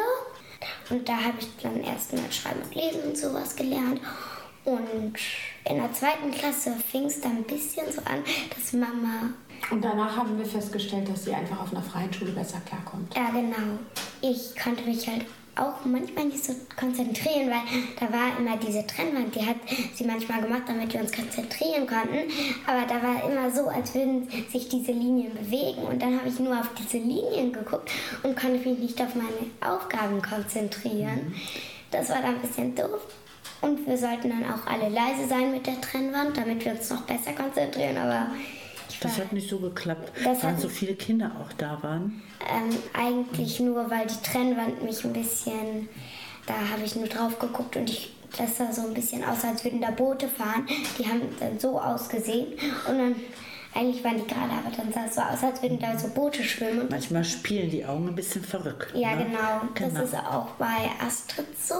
und 0.90 1.08
da 1.08 1.16
habe 1.16 1.38
ich 1.40 1.48
dann 1.62 1.82
erst 1.82 2.12
mal 2.12 2.30
Schreiben 2.30 2.60
und 2.60 2.74
Lesen 2.74 3.00
und 3.04 3.16
sowas 3.16 3.56
gelernt. 3.56 4.02
Und 4.64 5.18
in 5.64 5.76
der 5.76 5.92
zweiten 5.92 6.30
Klasse 6.30 6.72
fing 6.90 7.04
es 7.04 7.20
dann 7.20 7.38
ein 7.38 7.44
bisschen 7.44 7.86
so 7.90 8.00
an, 8.02 8.22
dass 8.54 8.72
Mama 8.72 9.32
Und 9.70 9.82
danach 9.82 10.16
haben 10.16 10.36
wir 10.36 10.46
festgestellt, 10.46 11.08
dass 11.08 11.24
sie 11.24 11.34
einfach 11.34 11.60
auf 11.60 11.72
einer 11.72 11.82
freien 11.82 12.12
Schule 12.12 12.32
besser 12.32 12.60
klarkommt. 12.66 13.14
Ja, 13.14 13.30
genau. 13.30 13.78
Ich 14.20 14.56
konnte 14.60 14.84
mich 14.84 15.06
halt 15.06 15.24
auch 15.54 15.84
manchmal 15.84 16.26
nicht 16.26 16.42
so 16.42 16.54
konzentrieren, 16.78 17.50
weil 17.50 17.60
da 18.00 18.10
war 18.12 18.38
immer 18.38 18.56
diese 18.56 18.86
Trennwand, 18.86 19.34
die 19.34 19.44
hat 19.44 19.56
sie 19.94 20.04
manchmal 20.04 20.40
gemacht, 20.40 20.62
damit 20.66 20.92
wir 20.92 21.00
uns 21.00 21.12
konzentrieren 21.12 21.86
konnten. 21.86 22.30
Aber 22.66 22.86
da 22.86 23.02
war 23.02 23.30
immer 23.30 23.50
so, 23.50 23.68
als 23.68 23.94
würden 23.94 24.28
sich 24.50 24.68
diese 24.68 24.92
Linien 24.92 25.34
bewegen. 25.34 25.82
Und 25.82 26.00
dann 26.00 26.18
habe 26.18 26.28
ich 26.28 26.38
nur 26.38 26.58
auf 26.58 26.70
diese 26.78 26.98
Linien 26.98 27.52
geguckt 27.52 27.90
und 28.22 28.36
konnte 28.36 28.66
mich 28.68 28.78
nicht 28.78 29.00
auf 29.00 29.14
meine 29.14 29.50
Aufgaben 29.60 30.22
konzentrieren. 30.22 31.34
Das 31.90 32.08
war 32.08 32.22
dann 32.22 32.36
ein 32.36 32.40
bisschen 32.40 32.74
doof. 32.74 33.00
Und 33.62 33.86
wir 33.86 33.96
sollten 33.96 34.28
dann 34.30 34.44
auch 34.44 34.66
alle 34.66 34.88
leise 34.88 35.26
sein 35.28 35.50
mit 35.52 35.66
der 35.66 35.80
Trennwand, 35.80 36.36
damit 36.36 36.64
wir 36.64 36.72
uns 36.72 36.90
noch 36.90 37.02
besser 37.02 37.32
konzentrieren. 37.32 37.96
Aber 37.96 38.26
Das 39.00 39.18
hat 39.18 39.32
nicht 39.32 39.48
so 39.48 39.58
geklappt, 39.58 40.12
Das 40.24 40.42
weil 40.44 40.58
so 40.58 40.68
viele 40.68 40.94
Kinder 40.94 41.30
auch 41.40 41.52
da 41.54 41.78
waren. 41.82 42.22
ähm, 42.40 42.76
eigentlich 42.92 43.60
nur, 43.60 43.88
weil 43.90 44.06
die 44.06 44.22
Trennwand 44.30 44.82
mich 44.82 45.04
ein 45.04 45.12
bisschen, 45.12 45.88
da 46.46 46.54
habe 46.72 46.82
ich 46.84 46.94
nur 46.96 47.06
drauf 47.06 47.38
geguckt 47.38 47.76
und 47.76 47.88
ich, 47.88 48.12
das 48.36 48.56
sah 48.58 48.72
so 48.72 48.82
ein 48.82 48.94
bisschen 48.94 49.22
aus, 49.24 49.44
als 49.44 49.62
würden 49.64 49.80
da 49.80 49.90
Boote 49.90 50.26
fahren. 50.28 50.66
Die 50.98 51.06
haben 51.06 51.22
dann 51.38 51.58
so 51.58 51.80
ausgesehen 51.80 52.48
und 52.88 52.98
dann, 52.98 53.16
eigentlich 53.74 54.04
waren 54.04 54.16
die 54.16 54.26
gerade, 54.26 54.50
aber 54.52 54.74
dann 54.76 54.92
sah 54.92 55.06
es 55.06 55.14
so 55.14 55.20
aus, 55.22 55.42
als 55.42 55.62
würden 55.62 55.78
da 55.78 55.98
so 55.98 56.08
Boote 56.08 56.42
schwimmen. 56.44 56.86
Manchmal 56.90 57.24
spielen 57.24 57.70
die 57.70 57.84
Augen 57.84 58.08
ein 58.08 58.14
bisschen 58.14 58.44
verrückt. 58.44 58.94
ja, 58.94 59.14
ne? 59.16 59.24
genau. 59.24 59.38
Genau. 59.74 60.00
Das 60.00 60.08
ist 60.10 60.14
auch 60.18 60.48
bei 60.58 60.90
Astrid 61.04 61.46
so. 61.62 61.74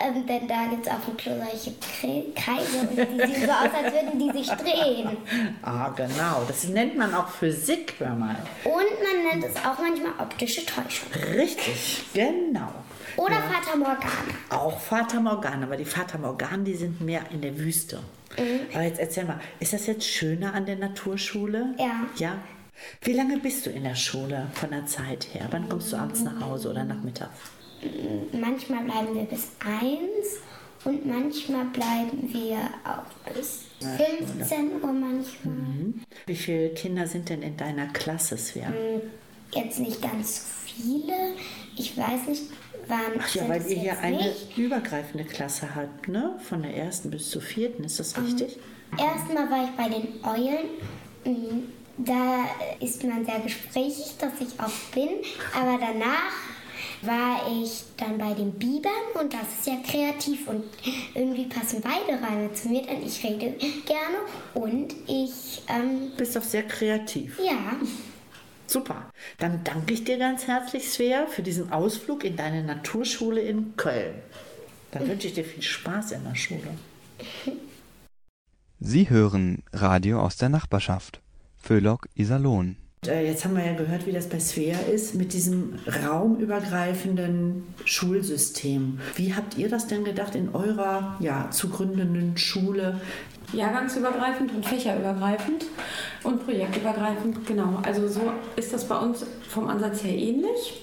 Ähm, 0.00 0.26
denn 0.26 0.46
da 0.46 0.66
gibt 0.70 0.86
es 0.86 0.92
auf 0.92 1.04
dem 1.06 1.16
Klo 1.16 1.32
solche 1.36 1.70
Kre- 1.72 2.34
Kreise 2.34 2.78
und 2.80 2.90
die 2.90 2.96
sehen 3.34 3.46
so 3.46 3.52
aus, 3.52 3.70
als 3.84 3.92
würden 3.92 4.18
die 4.18 4.38
sich 4.38 4.48
drehen. 4.50 5.16
Ah, 5.62 5.88
genau. 5.96 6.42
Das 6.46 6.64
nennt 6.64 6.96
man 6.96 7.14
auch 7.14 7.28
Physik, 7.28 7.94
hör 7.98 8.14
mal. 8.14 8.36
Und 8.64 8.74
man 8.74 9.24
nennt 9.40 9.44
es 9.44 9.56
auch 9.64 9.78
manchmal 9.78 10.12
optische 10.20 10.64
Täuschung. 10.66 11.08
Richtig, 11.34 12.02
genau. 12.12 12.68
Oder 13.16 13.36
Fata 13.36 13.76
Morgana. 13.76 14.04
Auch 14.50 14.78
Fata 14.78 15.20
Morgana, 15.20 15.64
aber 15.66 15.76
die 15.76 15.84
Fata 15.84 16.18
Morgana, 16.18 16.58
die 16.64 16.74
sind 16.74 17.00
mehr 17.00 17.22
in 17.30 17.40
der 17.40 17.56
Wüste. 17.56 18.00
Mhm. 18.38 18.74
Aber 18.74 18.82
jetzt 18.84 19.00
erzähl 19.00 19.24
mal, 19.24 19.40
ist 19.60 19.72
das 19.72 19.86
jetzt 19.86 20.06
schöner 20.06 20.54
an 20.54 20.66
der 20.66 20.76
Naturschule? 20.76 21.74
Ja. 21.78 22.06
Ja? 22.16 22.38
Wie 23.02 23.12
lange 23.12 23.38
bist 23.38 23.66
du 23.66 23.70
in 23.70 23.84
der 23.84 23.94
Schule 23.94 24.48
von 24.54 24.70
der 24.70 24.86
Zeit 24.86 25.28
her? 25.32 25.46
Wann 25.50 25.68
kommst 25.68 25.92
du 25.92 25.96
abends 25.96 26.22
nach 26.22 26.40
Hause 26.40 26.70
oder 26.70 26.84
nachmittags? 26.84 27.38
Manchmal 28.32 28.84
bleiben 28.84 29.14
wir 29.14 29.24
bis 29.24 29.48
1 29.64 29.98
und 30.84 31.06
manchmal 31.06 31.66
bleiben 31.66 32.32
wir 32.32 32.58
auch 32.84 33.32
bis 33.32 33.64
15 33.78 34.82
Uhr 34.82 34.92
manchmal. 34.92 35.94
Wie 36.26 36.36
viele 36.36 36.70
Kinder 36.70 37.06
sind 37.06 37.28
denn 37.28 37.42
in 37.42 37.56
deiner 37.56 37.86
Klasse, 37.88 38.36
Svea? 38.36 38.72
Jetzt 39.52 39.78
nicht 39.78 40.02
ganz 40.02 40.36
so 40.36 40.42
viele. 40.66 41.34
Ich 41.76 41.96
weiß 41.96 42.28
nicht, 42.28 42.44
wann. 42.88 43.18
Ach 43.20 43.34
ja, 43.34 43.48
weil 43.48 43.62
ihr 43.66 43.76
hier 43.78 43.98
eine 44.00 44.16
nicht. 44.18 44.56
übergreifende 44.58 45.24
Klasse 45.24 45.74
habt, 45.74 46.08
ne? 46.08 46.34
Von 46.48 46.62
der 46.62 46.74
ersten 46.76 47.10
bis 47.10 47.30
zur 47.30 47.42
vierten, 47.42 47.84
ist 47.84 47.94
Mhm. 47.94 47.98
das 47.98 48.18
richtig? 48.22 48.58
Erstmal 48.98 49.50
war 49.50 49.64
ich 49.64 49.70
bei 49.70 49.88
den 49.88 50.24
Eulen. 50.24 50.68
Mm, 51.24 51.62
Da 51.96 52.44
ist 52.80 53.04
man 53.04 53.24
sehr 53.24 53.38
gesprächig, 53.38 54.14
dass 54.18 54.32
ich 54.40 54.58
auch 54.58 54.92
bin. 54.92 55.10
Aber 55.56 55.78
danach 55.78 56.32
war 57.02 57.46
ich 57.62 57.84
dann 57.96 58.18
bei 58.18 58.32
den 58.34 58.50
Bibern 58.52 58.90
und 59.20 59.32
das 59.32 59.42
ist 59.60 59.66
ja 59.68 59.76
kreativ 59.86 60.48
und 60.48 60.64
irgendwie 61.14 61.44
passen 61.44 61.82
beide 61.82 62.20
Reime 62.20 62.52
zu 62.52 62.68
mir, 62.68 62.82
denn 62.82 63.06
ich 63.06 63.22
rede 63.22 63.52
gerne 63.86 64.18
und 64.54 64.92
ich, 65.06 65.62
ähm, 65.68 66.10
Bist 66.16 66.34
doch 66.34 66.42
sehr 66.42 66.64
kreativ. 66.64 67.38
ja, 67.38 67.76
Super. 68.66 69.10
Dann 69.38 69.62
danke 69.64 69.94
ich 69.94 70.04
dir 70.04 70.18
ganz 70.18 70.46
herzlich, 70.46 70.90
Svea, 70.90 71.26
für 71.26 71.42
diesen 71.42 71.72
Ausflug 71.72 72.24
in 72.24 72.36
deine 72.36 72.62
Naturschule 72.62 73.40
in 73.40 73.76
Köln. 73.76 74.14
Dann 74.90 75.08
wünsche 75.08 75.28
ich 75.28 75.34
dir 75.34 75.44
viel 75.44 75.62
Spaß 75.62 76.12
in 76.12 76.24
der 76.24 76.34
Schule. 76.34 76.68
Sie 78.80 79.10
hören 79.10 79.62
Radio 79.72 80.20
aus 80.20 80.36
der 80.36 80.48
Nachbarschaft. 80.48 81.20
Föhlock 81.60 82.08
Iserlohn. 82.14 82.76
Äh, 83.06 83.26
Jetzt 83.26 83.44
haben 83.44 83.56
wir 83.56 83.64
ja 83.64 83.74
gehört, 83.74 84.06
wie 84.06 84.12
das 84.12 84.28
bei 84.28 84.38
Svea 84.38 84.78
ist 84.78 85.14
mit 85.14 85.32
diesem 85.32 85.78
raumübergreifenden 86.04 87.64
Schulsystem. 87.84 89.00
Wie 89.16 89.34
habt 89.34 89.56
ihr 89.56 89.68
das 89.68 89.86
denn 89.86 90.04
gedacht 90.04 90.34
in 90.34 90.54
eurer 90.54 91.16
ja, 91.20 91.50
zu 91.50 91.68
gründenden 91.68 92.36
Schule? 92.36 93.00
Jahrgangsübergreifend 93.52 94.52
und 94.52 94.66
fächerübergreifend 94.66 95.66
und 96.24 96.44
projektübergreifend, 96.44 97.46
genau. 97.46 97.78
Also 97.82 98.08
so 98.08 98.20
ist 98.56 98.72
das 98.72 98.88
bei 98.88 98.98
uns 98.98 99.24
vom 99.48 99.68
Ansatz 99.68 100.02
her 100.02 100.16
ähnlich. 100.16 100.82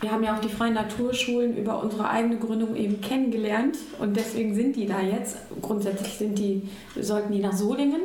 Wir 0.00 0.12
haben 0.12 0.22
ja 0.22 0.36
auch 0.36 0.40
die 0.40 0.50
freien 0.50 0.74
Naturschulen 0.74 1.56
über 1.56 1.82
unsere 1.82 2.08
eigene 2.08 2.36
Gründung 2.36 2.76
eben 2.76 3.00
kennengelernt 3.00 3.78
und 3.98 4.16
deswegen 4.16 4.54
sind 4.54 4.76
die 4.76 4.86
da 4.86 5.00
jetzt. 5.00 5.38
Grundsätzlich 5.62 6.14
sind 6.14 6.38
die, 6.38 6.68
sollten 7.00 7.32
die 7.32 7.40
nach 7.40 7.54
Solingen. 7.54 8.02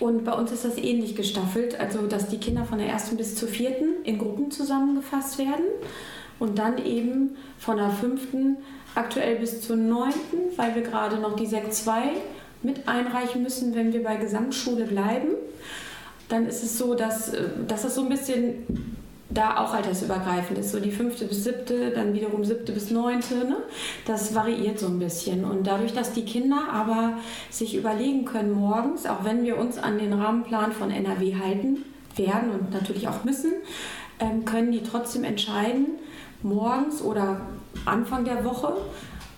Und 0.00 0.24
bei 0.24 0.32
uns 0.32 0.50
ist 0.50 0.64
das 0.64 0.76
ähnlich 0.76 1.14
gestaffelt, 1.14 1.78
also 1.78 2.06
dass 2.06 2.28
die 2.28 2.38
Kinder 2.38 2.64
von 2.64 2.78
der 2.78 2.88
ersten 2.88 3.16
bis 3.16 3.36
zur 3.36 3.48
vierten 3.48 4.02
in 4.02 4.18
Gruppen 4.18 4.50
zusammengefasst 4.50 5.38
werden 5.38 5.64
und 6.40 6.58
dann 6.58 6.84
eben 6.84 7.36
von 7.58 7.76
der 7.76 7.90
fünften 7.90 8.56
aktuell 8.96 9.36
bis 9.36 9.60
zur 9.60 9.76
neunten, 9.76 10.38
weil 10.56 10.74
wir 10.74 10.82
gerade 10.82 11.16
noch 11.16 11.36
die 11.36 11.46
Sek 11.46 11.72
2 11.72 12.02
mit 12.62 12.88
einreichen 12.88 13.42
müssen, 13.42 13.74
wenn 13.74 13.92
wir 13.92 14.02
bei 14.02 14.16
Gesamtschule 14.16 14.86
bleiben. 14.86 15.28
Dann 16.34 16.48
ist 16.48 16.64
es 16.64 16.76
so, 16.78 16.94
dass, 16.94 17.28
äh, 17.28 17.44
dass 17.68 17.82
das 17.82 17.94
so 17.94 18.02
ein 18.02 18.08
bisschen 18.08 18.96
da 19.30 19.58
auch 19.58 19.72
altersübergreifend 19.72 20.58
ist. 20.58 20.72
So 20.72 20.80
die 20.80 20.90
fünfte 20.90 21.26
bis 21.26 21.44
siebte, 21.44 21.90
dann 21.90 22.12
wiederum 22.12 22.44
siebte 22.44 22.72
bis 22.72 22.90
neunte. 22.90 23.36
Ne? 23.36 23.58
Das 24.04 24.34
variiert 24.34 24.80
so 24.80 24.88
ein 24.88 24.98
bisschen. 24.98 25.44
Und 25.44 25.68
dadurch, 25.68 25.94
dass 25.94 26.12
die 26.12 26.24
Kinder 26.24 26.66
aber 26.72 27.18
sich 27.50 27.76
überlegen 27.76 28.24
können 28.24 28.50
morgens, 28.50 29.06
auch 29.06 29.22
wenn 29.22 29.44
wir 29.44 29.58
uns 29.58 29.78
an 29.78 29.98
den 29.98 30.12
Rahmenplan 30.12 30.72
von 30.72 30.90
NRW 30.90 31.36
halten 31.36 31.84
werden 32.16 32.50
und 32.50 32.72
natürlich 32.72 33.06
auch 33.06 33.22
müssen, 33.22 33.52
ähm, 34.18 34.44
können 34.44 34.72
die 34.72 34.82
trotzdem 34.82 35.22
entscheiden, 35.22 35.86
morgens 36.42 37.00
oder 37.00 37.42
Anfang 37.84 38.24
der 38.24 38.44
Woche, 38.44 38.76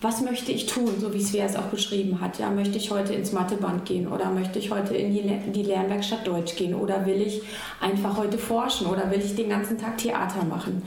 was 0.07 0.21
möchte 0.21 0.53
ich 0.53 0.67
tun, 0.67 0.93
so 1.01 1.13
wie 1.13 1.21
Svea 1.21 1.47
es 1.47 1.57
auch 1.57 1.65
beschrieben 1.65 2.21
hat. 2.21 2.39
Ja, 2.39 2.49
möchte 2.49 2.79
ich 2.79 2.93
heute 2.93 3.13
ins 3.13 3.33
Matheband 3.33 3.85
gehen 3.85 4.07
oder 4.07 4.31
möchte 4.31 4.61
ich 4.61 4.71
heute 4.71 4.95
in 4.95 5.13
die, 5.13 5.23
Le 5.23 5.41
die 5.49 5.65
Lernwerkstatt 5.65 6.25
Deutsch 6.25 6.55
gehen 6.55 6.77
oder 6.77 7.05
will 7.05 7.21
ich 7.21 7.43
einfach 7.81 8.17
heute 8.17 8.39
forschen 8.39 8.87
oder 8.87 9.11
will 9.11 9.19
ich 9.19 9.35
den 9.35 9.49
ganzen 9.49 9.79
Tag 9.79 9.99
Theater 9.99 10.45
machen. 10.45 10.83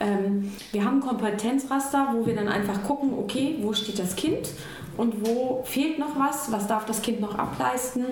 Ähm, 0.00 0.52
wir 0.72 0.86
haben 0.86 1.00
Kompetenzraster, 1.00 2.14
wo 2.14 2.24
wir 2.24 2.34
dann 2.34 2.48
einfach 2.48 2.82
gucken, 2.82 3.12
okay, 3.18 3.56
wo 3.60 3.74
steht 3.74 3.98
das 3.98 4.16
Kind 4.16 4.48
und 4.96 5.26
wo 5.26 5.62
fehlt 5.66 5.98
noch 5.98 6.18
was, 6.18 6.50
was 6.50 6.66
darf 6.66 6.86
das 6.86 7.02
Kind 7.02 7.20
noch 7.20 7.38
ableisten. 7.38 8.04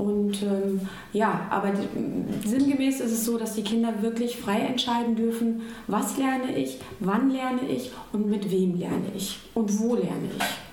Und 0.00 0.42
ähm, 0.42 0.80
ja, 1.12 1.46
aber 1.50 1.72
die, 1.72 2.48
sinngemäß 2.48 3.00
ist 3.00 3.12
es 3.12 3.24
so, 3.26 3.36
dass 3.36 3.54
die 3.54 3.62
Kinder 3.62 3.92
wirklich 4.00 4.38
frei 4.38 4.60
entscheiden 4.60 5.14
dürfen, 5.14 5.60
was 5.88 6.16
lerne 6.16 6.56
ich, 6.56 6.78
wann 7.00 7.30
lerne 7.30 7.68
ich 7.68 7.90
und 8.12 8.30
mit 8.30 8.50
wem 8.50 8.76
lerne 8.76 9.12
ich 9.14 9.38
und 9.52 9.78
wo 9.78 9.94
lerne 9.96 10.30
ich. 10.38 10.69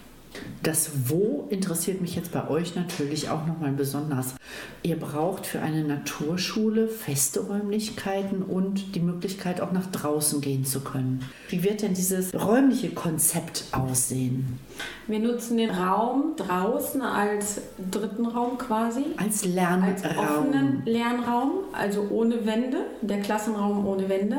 Das 0.63 0.91
Wo 1.05 1.47
interessiert 1.49 2.01
mich 2.01 2.15
jetzt 2.15 2.31
bei 2.31 2.47
euch 2.49 2.75
natürlich 2.75 3.29
auch 3.29 3.45
nochmal 3.45 3.71
besonders. 3.71 4.35
Ihr 4.83 4.97
braucht 4.99 5.45
für 5.45 5.61
eine 5.61 5.83
Naturschule 5.83 6.87
feste 6.87 7.41
Räumlichkeiten 7.41 8.41
und 8.41 8.95
die 8.95 8.99
Möglichkeit 8.99 9.61
auch 9.61 9.71
nach 9.71 9.87
draußen 9.87 10.41
gehen 10.41 10.65
zu 10.65 10.81
können. 10.81 11.23
Wie 11.49 11.63
wird 11.63 11.81
denn 11.81 11.93
dieses 11.93 12.33
räumliche 12.33 12.89
Konzept 12.89 13.65
aussehen? 13.71 14.59
Wir 15.07 15.19
nutzen 15.19 15.57
den 15.57 15.69
Raum 15.69 16.33
draußen 16.35 17.01
als 17.01 17.61
dritten 17.91 18.25
Raum 18.25 18.57
quasi. 18.57 19.05
Als 19.17 19.43
Als 19.43 19.45
Lernraum. 19.45 20.17
offenen 20.17 20.81
Lernraum, 20.85 21.51
also 21.71 22.07
ohne 22.09 22.45
Wände, 22.45 22.77
der 23.01 23.19
Klassenraum 23.21 23.85
ohne 23.85 24.09
Wände. 24.09 24.37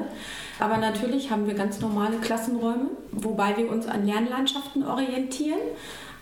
Aber 0.60 0.76
natürlich 0.76 1.30
haben 1.30 1.46
wir 1.46 1.54
ganz 1.54 1.80
normale 1.80 2.18
Klassenräume, 2.18 2.90
wobei 3.12 3.56
wir 3.56 3.70
uns 3.70 3.86
an 3.86 4.06
Lernlandschaften 4.06 4.84
orientieren. 4.84 5.60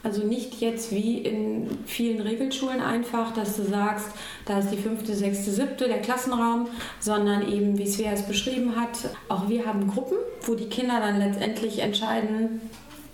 Also 0.02 0.24
nicht 0.24 0.60
jetzt 0.60 0.92
wie 0.92 1.18
in 1.18 1.68
vielen 1.84 2.20
Regelschulen 2.20 2.80
einfach, 2.80 3.32
dass 3.32 3.56
du 3.56 3.64
sagst, 3.64 4.10
da 4.44 4.60
ist 4.60 4.70
die 4.70 4.76
fünfte, 4.76 5.14
sechste, 5.14 5.50
siebte 5.50 5.88
der 5.88 6.00
Klassenraum, 6.00 6.68
sondern 7.00 7.50
eben, 7.50 7.76
wie 7.76 7.88
Svea 7.88 8.12
es 8.12 8.22
beschrieben 8.22 8.76
hat, 8.76 9.10
auch 9.28 9.48
wir 9.48 9.66
haben 9.66 9.88
Gruppen, 9.88 10.16
wo 10.42 10.54
die 10.54 10.68
Kinder 10.68 11.00
dann 11.00 11.18
letztendlich 11.18 11.80
entscheiden, 11.80 12.60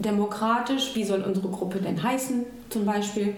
demokratisch, 0.00 0.90
wie 0.94 1.04
soll 1.04 1.22
unsere 1.22 1.48
Gruppe 1.48 1.78
denn 1.78 2.02
heißen 2.02 2.44
zum 2.68 2.84
Beispiel. 2.84 3.36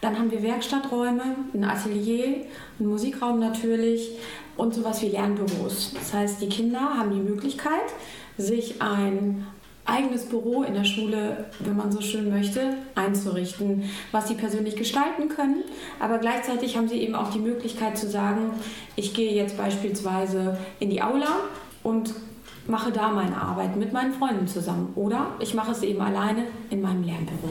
Dann 0.00 0.18
haben 0.18 0.30
wir 0.30 0.42
Werkstatträume, 0.42 1.36
ein 1.52 1.64
Atelier, 1.64 2.46
einen 2.78 2.88
Musikraum 2.88 3.40
natürlich 3.40 4.12
und 4.56 4.74
sowas 4.74 5.02
wie 5.02 5.08
Lernbüros. 5.08 5.92
Das 5.94 6.12
heißt, 6.12 6.40
die 6.40 6.48
Kinder 6.48 6.80
haben 6.80 7.12
die 7.12 7.20
Möglichkeit, 7.20 7.94
sich 8.38 8.80
ein 8.80 9.46
eigenes 9.84 10.26
Büro 10.26 10.62
in 10.62 10.74
der 10.74 10.84
Schule, 10.84 11.46
wenn 11.60 11.76
man 11.76 11.92
so 11.92 12.00
schön 12.00 12.28
möchte, 12.28 12.74
einzurichten, 12.94 13.84
was 14.10 14.28
sie 14.28 14.34
persönlich 14.34 14.76
gestalten 14.76 15.28
können. 15.28 15.62
Aber 16.00 16.18
gleichzeitig 16.18 16.76
haben 16.76 16.88
sie 16.88 17.00
eben 17.00 17.14
auch 17.14 17.30
die 17.30 17.38
Möglichkeit 17.38 17.96
zu 17.96 18.08
sagen, 18.08 18.50
ich 18.96 19.14
gehe 19.14 19.32
jetzt 19.32 19.56
beispielsweise 19.56 20.58
in 20.80 20.90
die 20.90 21.02
Aula 21.02 21.28
und 21.82 22.14
mache 22.66 22.90
da 22.90 23.10
meine 23.10 23.40
Arbeit 23.40 23.76
mit 23.76 23.92
meinen 23.92 24.12
Freunden 24.12 24.48
zusammen. 24.48 24.92
Oder 24.96 25.28
ich 25.38 25.54
mache 25.54 25.70
es 25.70 25.82
eben 25.82 26.00
alleine 26.00 26.44
in 26.70 26.80
meinem 26.80 27.04
Lernbüro. 27.04 27.50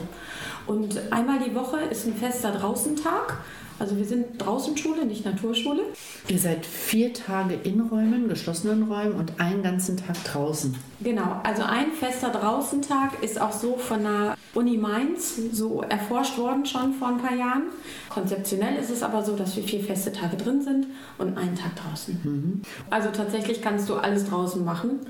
Und 0.67 0.99
einmal 1.11 1.39
die 1.39 1.55
Woche 1.55 1.77
ist 1.89 2.05
ein 2.05 2.15
fester 2.15 2.51
Draußentag. 2.51 3.37
Also 3.77 3.97
wir 3.97 4.05
sind 4.05 4.25
Draußenschule, 4.37 5.05
nicht 5.05 5.25
Naturschule. 5.25 5.81
Ihr 6.27 6.39
seid 6.39 6.65
vier 6.65 7.13
Tage 7.13 7.55
in 7.55 7.81
Räumen, 7.81 8.29
geschlossenen 8.29 8.83
Räumen 8.83 9.13
und 9.13 9.39
einen 9.39 9.63
ganzen 9.63 9.97
Tag 9.97 10.23
draußen. 10.23 10.75
Genau, 11.01 11.41
also 11.43 11.63
ein 11.63 11.91
fester 11.91 12.29
Draußentag 12.29 13.21
ist 13.21 13.39
auch 13.39 13.51
so 13.51 13.75
von 13.75 14.03
der 14.03 14.37
Uni 14.53 14.77
Mainz 14.77 15.35
so 15.51 15.81
erforscht 15.81 16.37
worden 16.37 16.65
schon 16.65 16.93
vor 16.93 17.09
ein 17.09 17.17
paar 17.17 17.35
Jahren. 17.35 17.63
Konzeptionell 18.09 18.77
ist 18.77 18.89
es 18.89 19.03
aber 19.03 19.21
so, 19.21 19.35
dass 19.35 19.57
wir 19.57 19.63
vier 19.63 19.81
feste 19.81 20.13
Tage 20.13 20.37
drin 20.37 20.61
sind 20.61 20.87
und 21.17 21.37
einen 21.37 21.55
Tag 21.55 21.75
draußen. 21.75 22.63
Also 22.89 23.09
tatsächlich 23.09 23.61
kannst 23.61 23.89
du 23.89 23.95
alles 23.95 24.29
draußen 24.29 24.63
machen. 24.63 25.01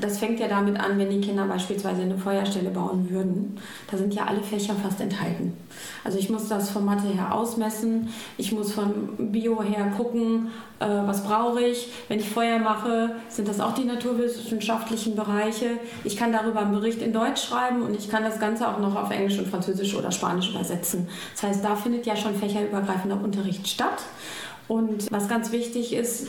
Das 0.00 0.18
fängt 0.18 0.40
ja 0.40 0.48
damit 0.48 0.80
an, 0.80 0.98
wenn 0.98 1.10
die 1.10 1.20
Kinder 1.20 1.46
beispielsweise 1.46 2.02
eine 2.02 2.18
Feuerstelle 2.18 2.70
bauen 2.70 3.08
würden. 3.08 3.58
Da 3.88 3.96
sind 3.96 4.12
ja 4.14 4.24
alle 4.24 4.42
Fächer 4.42 4.74
fast 4.74 5.00
enthalten. 5.00 5.56
Also 6.02 6.18
ich 6.18 6.30
muss 6.30 6.48
das 6.48 6.70
von 6.70 6.84
Mathe 6.84 7.06
her 7.06 7.32
ausmessen, 7.32 8.08
ich 8.38 8.50
muss 8.50 8.72
von 8.72 9.30
Bio 9.30 9.62
her 9.62 9.92
gucken, 9.96 10.48
äh, 10.80 10.86
was 10.86 11.22
brauche 11.22 11.62
ich. 11.62 11.92
Wenn 12.08 12.18
ich 12.18 12.28
Feuer 12.28 12.58
mache, 12.58 13.14
sind 13.28 13.46
das 13.46 13.60
auch 13.60 13.74
die 13.74 13.84
naturwissenschaftlichen 13.84 15.14
Bereiche. 15.14 15.28
Ich 16.04 16.16
kann 16.16 16.32
darüber 16.32 16.60
einen 16.60 16.72
Bericht 16.72 17.02
in 17.02 17.12
Deutsch 17.12 17.44
schreiben 17.46 17.82
und 17.82 17.94
ich 17.96 18.10
kann 18.10 18.22
das 18.22 18.38
Ganze 18.38 18.68
auch 18.68 18.78
noch 18.78 18.96
auf 18.96 19.10
Englisch 19.10 19.38
und 19.38 19.48
Französisch 19.48 19.94
oder 19.94 20.10
Spanisch 20.10 20.50
übersetzen. 20.50 21.08
Das 21.34 21.42
heißt, 21.44 21.64
da 21.64 21.76
findet 21.76 22.06
ja 22.06 22.16
schon 22.16 22.34
fächerübergreifender 22.34 23.20
Unterricht 23.22 23.68
statt. 23.68 24.02
Und 24.68 25.10
was 25.10 25.28
ganz 25.28 25.52
wichtig 25.52 25.94
ist, 25.94 26.28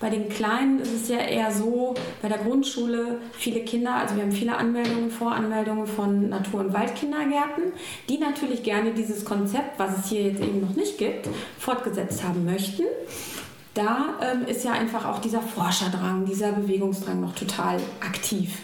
bei 0.00 0.10
den 0.10 0.28
Kleinen 0.28 0.80
ist 0.80 0.92
es 0.92 1.08
ja 1.08 1.18
eher 1.18 1.50
so, 1.50 1.94
bei 2.20 2.28
der 2.28 2.38
Grundschule 2.38 3.18
viele 3.32 3.60
Kinder, 3.60 3.94
also 3.94 4.14
wir 4.16 4.22
haben 4.22 4.32
viele 4.32 4.56
Anmeldungen, 4.56 5.10
Voranmeldungen 5.10 5.86
von 5.86 6.28
Natur- 6.28 6.60
und 6.60 6.74
Waldkindergärten, 6.74 7.72
die 8.08 8.18
natürlich 8.18 8.62
gerne 8.62 8.92
dieses 8.92 9.24
Konzept, 9.24 9.78
was 9.78 9.98
es 9.98 10.08
hier 10.10 10.22
jetzt 10.22 10.42
eben 10.42 10.60
noch 10.60 10.76
nicht 10.76 10.98
gibt, 10.98 11.28
fortgesetzt 11.58 12.24
haben 12.24 12.44
möchten. 12.44 12.82
Da 13.76 14.14
ähm, 14.22 14.46
ist 14.46 14.64
ja 14.64 14.72
einfach 14.72 15.04
auch 15.04 15.20
dieser 15.20 15.40
Forscherdrang, 15.40 16.24
dieser 16.24 16.52
Bewegungsdrang 16.52 17.20
noch 17.20 17.34
total 17.34 17.78
aktiv. 18.00 18.58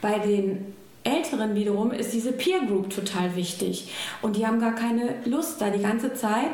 Bei 0.00 0.18
den 0.18 0.74
Älteren 1.04 1.54
wiederum 1.54 1.90
ist 1.92 2.12
diese 2.14 2.32
Peer 2.32 2.60
Group 2.66 2.88
total 2.88 3.36
wichtig 3.36 3.92
und 4.22 4.36
die 4.36 4.46
haben 4.46 4.58
gar 4.58 4.74
keine 4.74 5.16
Lust, 5.26 5.60
da 5.60 5.68
die 5.68 5.82
ganze 5.82 6.14
Zeit 6.14 6.52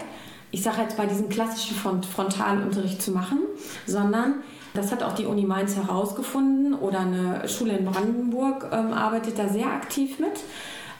ich 0.53 0.63
sage 0.63 0.83
jetzt 0.83 0.97
bei 0.97 1.07
diesem 1.07 1.29
klassischen 1.29 1.77
Front 1.77 2.07
Frontalunterricht 2.07 3.01
zu 3.01 3.13
machen, 3.13 3.39
sondern 3.87 4.43
das 4.75 4.93
hat 4.93 5.03
auch 5.03 5.15
die 5.15 5.27
Uni 5.27 5.45
Mainz 5.45 5.77
herausgefunden 5.77 6.75
oder 6.75 7.01
eine 7.01 7.49
Schule 7.49 7.77
in 7.77 7.85
Brandenburg 7.85 8.69
ähm, 8.73 8.93
arbeitet 8.93 9.39
da 9.39 9.49
sehr 9.49 9.67
aktiv 9.67 10.19
mit, 10.19 10.41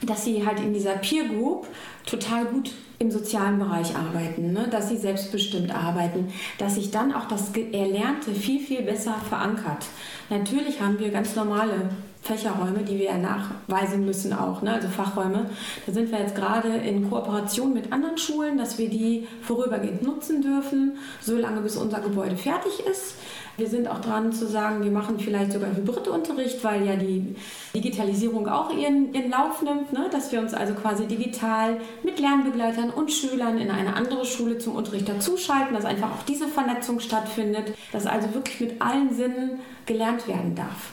dass 0.03 0.25
sie 0.25 0.45
halt 0.45 0.59
in 0.59 0.73
dieser 0.73 0.93
Peer 0.93 1.25
Group 1.25 1.67
total 2.05 2.45
gut 2.45 2.71
im 2.99 3.11
sozialen 3.11 3.57
Bereich 3.57 3.95
arbeiten, 3.95 4.53
ne? 4.53 4.67
dass 4.69 4.89
sie 4.89 4.97
selbstbestimmt 4.97 5.73
arbeiten, 5.73 6.31
dass 6.59 6.75
sich 6.75 6.91
dann 6.91 7.13
auch 7.13 7.27
das 7.27 7.51
Erlernte 7.71 8.33
viel, 8.33 8.59
viel 8.59 8.83
besser 8.83 9.15
verankert. 9.27 9.85
Natürlich 10.29 10.81
haben 10.81 10.99
wir 10.99 11.09
ganz 11.09 11.35
normale 11.35 11.89
Fächerräume, 12.21 12.83
die 12.83 12.99
wir 12.99 13.05
ja 13.05 13.17
nachweisen 13.17 14.05
müssen 14.05 14.33
auch, 14.33 14.61
ne? 14.61 14.73
also 14.73 14.87
Fachräume. 14.87 15.49
Da 15.87 15.91
sind 15.91 16.11
wir 16.11 16.19
jetzt 16.19 16.35
gerade 16.35 16.69
in 16.69 17.09
Kooperation 17.09 17.73
mit 17.73 17.91
anderen 17.91 18.19
Schulen, 18.19 18.59
dass 18.59 18.77
wir 18.77 18.89
die 18.89 19.27
vorübergehend 19.41 20.03
nutzen 20.03 20.43
dürfen, 20.43 20.97
solange 21.19 21.61
bis 21.61 21.77
unser 21.77 22.01
Gebäude 22.01 22.37
fertig 22.37 22.85
ist. 22.85 23.15
Wir 23.57 23.67
sind 23.67 23.87
auch 23.87 23.99
dran 23.99 24.31
zu 24.31 24.47
sagen, 24.47 24.83
wir 24.83 24.91
machen 24.91 25.19
vielleicht 25.19 25.51
sogar 25.51 25.75
Hybridunterricht, 25.75 26.63
weil 26.63 26.85
ja 26.85 26.95
die 26.95 27.35
Digitalisierung 27.75 28.47
auch 28.47 28.75
ihren, 28.75 29.13
ihren 29.13 29.29
Lauf 29.29 29.61
nimmt, 29.61 29.93
ne? 29.93 30.09
dass 30.11 30.31
wir 30.31 30.39
uns 30.39 30.53
also 30.53 30.73
quasi 30.73 31.05
digital 31.05 31.79
mit 32.03 32.19
Lernbegleitern 32.19 32.89
und 32.89 33.11
Schülern 33.11 33.57
in 33.57 33.69
eine 33.69 33.95
andere 33.95 34.25
Schule 34.25 34.57
zum 34.57 34.75
Unterricht 34.75 35.07
dazuschalten, 35.09 35.73
dass 35.73 35.85
einfach 35.85 36.11
auch 36.11 36.23
diese 36.23 36.47
Vernetzung 36.47 36.99
stattfindet, 36.99 37.73
dass 37.91 38.07
also 38.07 38.33
wirklich 38.33 38.59
mit 38.59 38.81
allen 38.81 39.13
Sinnen 39.13 39.59
gelernt 39.85 40.27
werden 40.27 40.55
darf. 40.55 40.91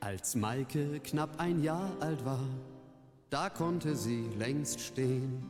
Als 0.00 0.34
Maike 0.34 1.00
knapp 1.02 1.40
ein 1.40 1.62
Jahr 1.62 1.90
alt 2.00 2.24
war, 2.24 2.40
da 3.32 3.48
konnte 3.48 3.96
sie 3.96 4.28
längst 4.38 4.78
stehen. 4.78 5.42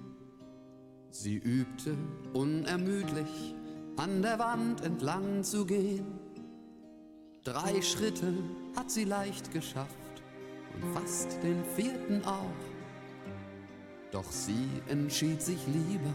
Sie 1.11 1.37
übte 1.37 1.97
unermüdlich 2.33 3.57
an 3.97 4.23
der 4.23 4.39
Wand 4.39 4.83
entlang 4.83 5.43
zu 5.43 5.67
gehen. 5.67 6.07
Drei 7.43 7.83
Schritte 7.83 8.35
hat 8.77 8.89
sie 8.89 9.03
leicht 9.03 9.51
geschafft 9.51 10.23
und 10.75 10.95
fast 10.95 11.43
den 11.43 11.65
vierten 11.75 12.25
auch. 12.25 12.63
Doch 14.13 14.31
sie 14.31 14.69
entschied 14.89 15.43
sich 15.43 15.67
lieber 15.67 16.15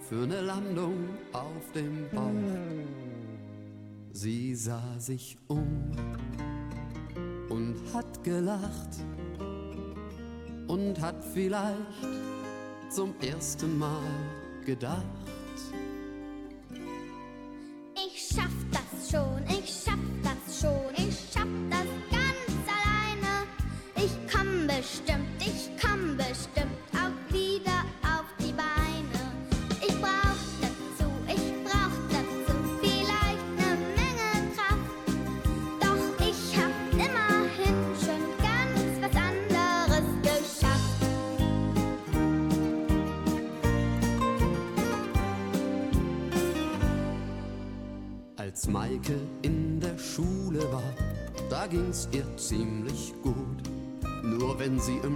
für 0.00 0.24
eine 0.24 0.40
Landung 0.40 1.10
auf 1.32 1.70
dem 1.76 2.10
Bauch. 2.10 2.32
Sie 4.10 4.56
sah 4.56 4.98
sich 4.98 5.38
um 5.46 5.92
und 7.48 7.76
hat 7.94 8.24
gelacht 8.24 8.98
und 10.66 11.00
hat 11.00 11.16
vielleicht 11.32 11.76
zum 12.90 13.14
ersten 13.20 13.78
Mal 13.78 14.02
gedacht. 14.64 15.02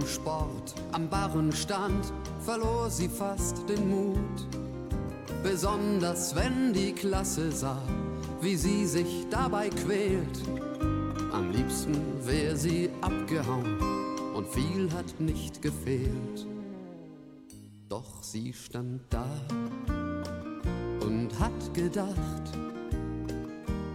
Sport 0.07 0.73
am 0.93 1.09
Barren 1.09 1.51
stand, 1.51 2.11
verlor 2.39 2.89
sie 2.89 3.09
fast 3.09 3.67
den 3.69 3.89
Mut. 3.89 4.47
Besonders 5.43 6.35
wenn 6.35 6.73
die 6.73 6.93
Klasse 6.93 7.51
sah, 7.51 7.81
wie 8.41 8.55
sie 8.55 8.85
sich 8.85 9.27
dabei 9.29 9.69
quält. 9.69 10.39
Am 11.31 11.51
liebsten 11.51 12.01
wär 12.25 12.55
sie 12.55 12.89
abgehauen 13.01 13.77
und 14.33 14.47
viel 14.47 14.91
hat 14.93 15.19
nicht 15.19 15.61
gefehlt. 15.61 16.47
Doch 17.89 18.23
sie 18.23 18.53
stand 18.53 19.01
da 19.09 19.27
und 21.01 21.29
hat 21.39 21.73
gedacht, 21.73 22.43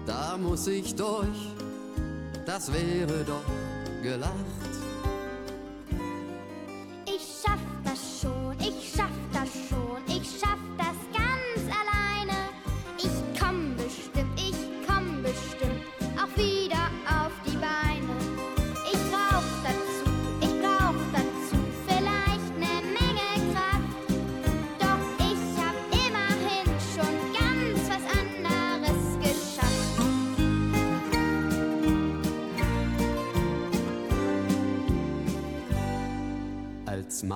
da 0.07 0.37
muss 0.37 0.67
ich 0.67 0.95
durch, 0.95 1.49
das 2.47 2.73
wäre 2.73 3.25
doch 3.25 4.03
gelacht. 4.03 4.62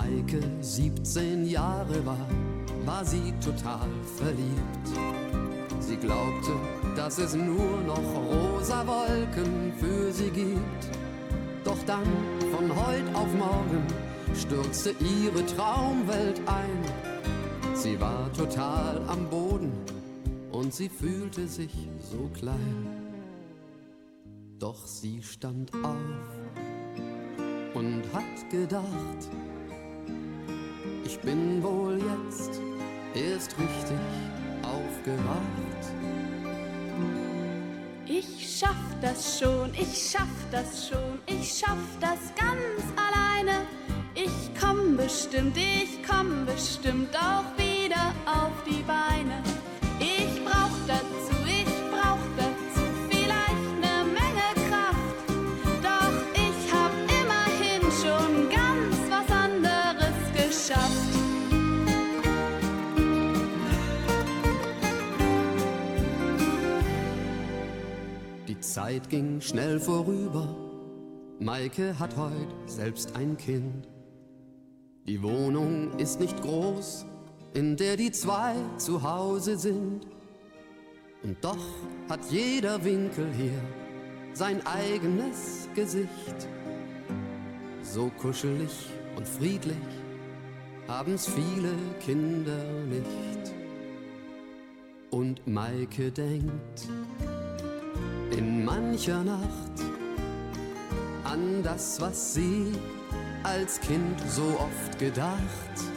Maike 0.06 0.40
17 0.60 1.46
Jahre 1.46 2.04
war, 2.06 2.28
war 2.84 3.04
sie 3.04 3.32
total 3.44 3.88
verliebt. 4.16 4.88
Sie 5.80 5.96
glaubte, 5.96 6.52
dass 6.94 7.18
es 7.18 7.34
nur 7.34 7.80
noch 7.86 7.98
rosa 7.98 8.86
Wolken 8.86 9.72
für 9.78 10.12
sie 10.12 10.30
gibt. 10.30 10.90
Doch 11.64 11.78
dann, 11.86 12.06
von 12.52 12.70
heut 12.70 13.14
auf 13.14 13.32
morgen, 13.34 13.82
stürzte 14.34 14.94
ihre 15.00 15.44
Traumwelt 15.46 16.40
ein. 16.46 17.74
Sie 17.74 18.00
war 18.00 18.32
total 18.32 19.00
am 19.08 19.28
Boden 19.28 19.72
und 20.52 20.72
sie 20.72 20.88
fühlte 20.88 21.48
sich 21.48 21.88
so 21.98 22.30
klein. 22.38 22.86
Doch 24.60 24.86
sie 24.86 25.20
stand 25.22 25.72
auf 25.82 26.36
und 27.74 28.02
hat 28.14 28.50
gedacht, 28.50 29.28
ich 31.06 31.20
bin 31.20 31.62
wohl 31.62 31.98
jetzt 31.98 32.60
erst 33.14 33.56
richtig 33.58 33.98
aufgewacht. 34.62 35.84
Ich 38.06 38.58
schaff 38.58 38.84
das 39.00 39.38
schon, 39.38 39.72
ich 39.74 40.10
schaff 40.10 40.36
das 40.50 40.88
schon, 40.88 41.18
ich 41.26 41.48
schaff 41.48 41.78
das 42.00 42.18
ganz 42.34 42.82
alleine. 42.96 43.66
Ich 44.14 44.50
komm 44.60 44.96
bestimmt, 44.96 45.56
ich 45.56 46.00
komm 46.08 46.44
bestimmt 46.44 47.14
auch 47.16 47.44
wieder 47.56 48.12
auf 48.26 48.52
die 48.66 48.82
Beine. 48.82 49.42
Zeit 68.76 69.08
ging 69.08 69.40
schnell 69.40 69.80
vorüber. 69.80 70.54
Maike 71.40 71.98
hat 71.98 72.14
heut 72.14 72.54
selbst 72.66 73.16
ein 73.16 73.34
Kind. 73.38 73.88
Die 75.06 75.22
Wohnung 75.22 75.98
ist 75.98 76.20
nicht 76.20 76.42
groß, 76.42 77.06
in 77.54 77.78
der 77.78 77.96
die 77.96 78.10
zwei 78.10 78.52
zu 78.76 79.02
Hause 79.02 79.56
sind. 79.56 80.06
Und 81.22 81.42
doch 81.42 81.64
hat 82.10 82.20
jeder 82.28 82.84
Winkel 82.84 83.32
hier 83.32 83.62
sein 84.34 84.60
eigenes 84.66 85.70
Gesicht. 85.74 86.46
So 87.80 88.10
kuschelig 88.20 88.90
und 89.16 89.26
friedlich 89.26 89.88
haben's 90.86 91.26
viele 91.26 91.72
Kinder 92.04 92.62
nicht. 92.90 93.54
Und 95.10 95.46
Maike 95.46 96.12
denkt, 96.12 96.90
in 98.36 98.64
mancher 98.64 99.24
Nacht 99.24 99.76
an 101.24 101.62
das, 101.62 102.00
was 102.00 102.34
sie 102.34 102.72
als 103.42 103.80
Kind 103.80 104.20
so 104.28 104.44
oft 104.58 104.98
gedacht. 104.98 105.95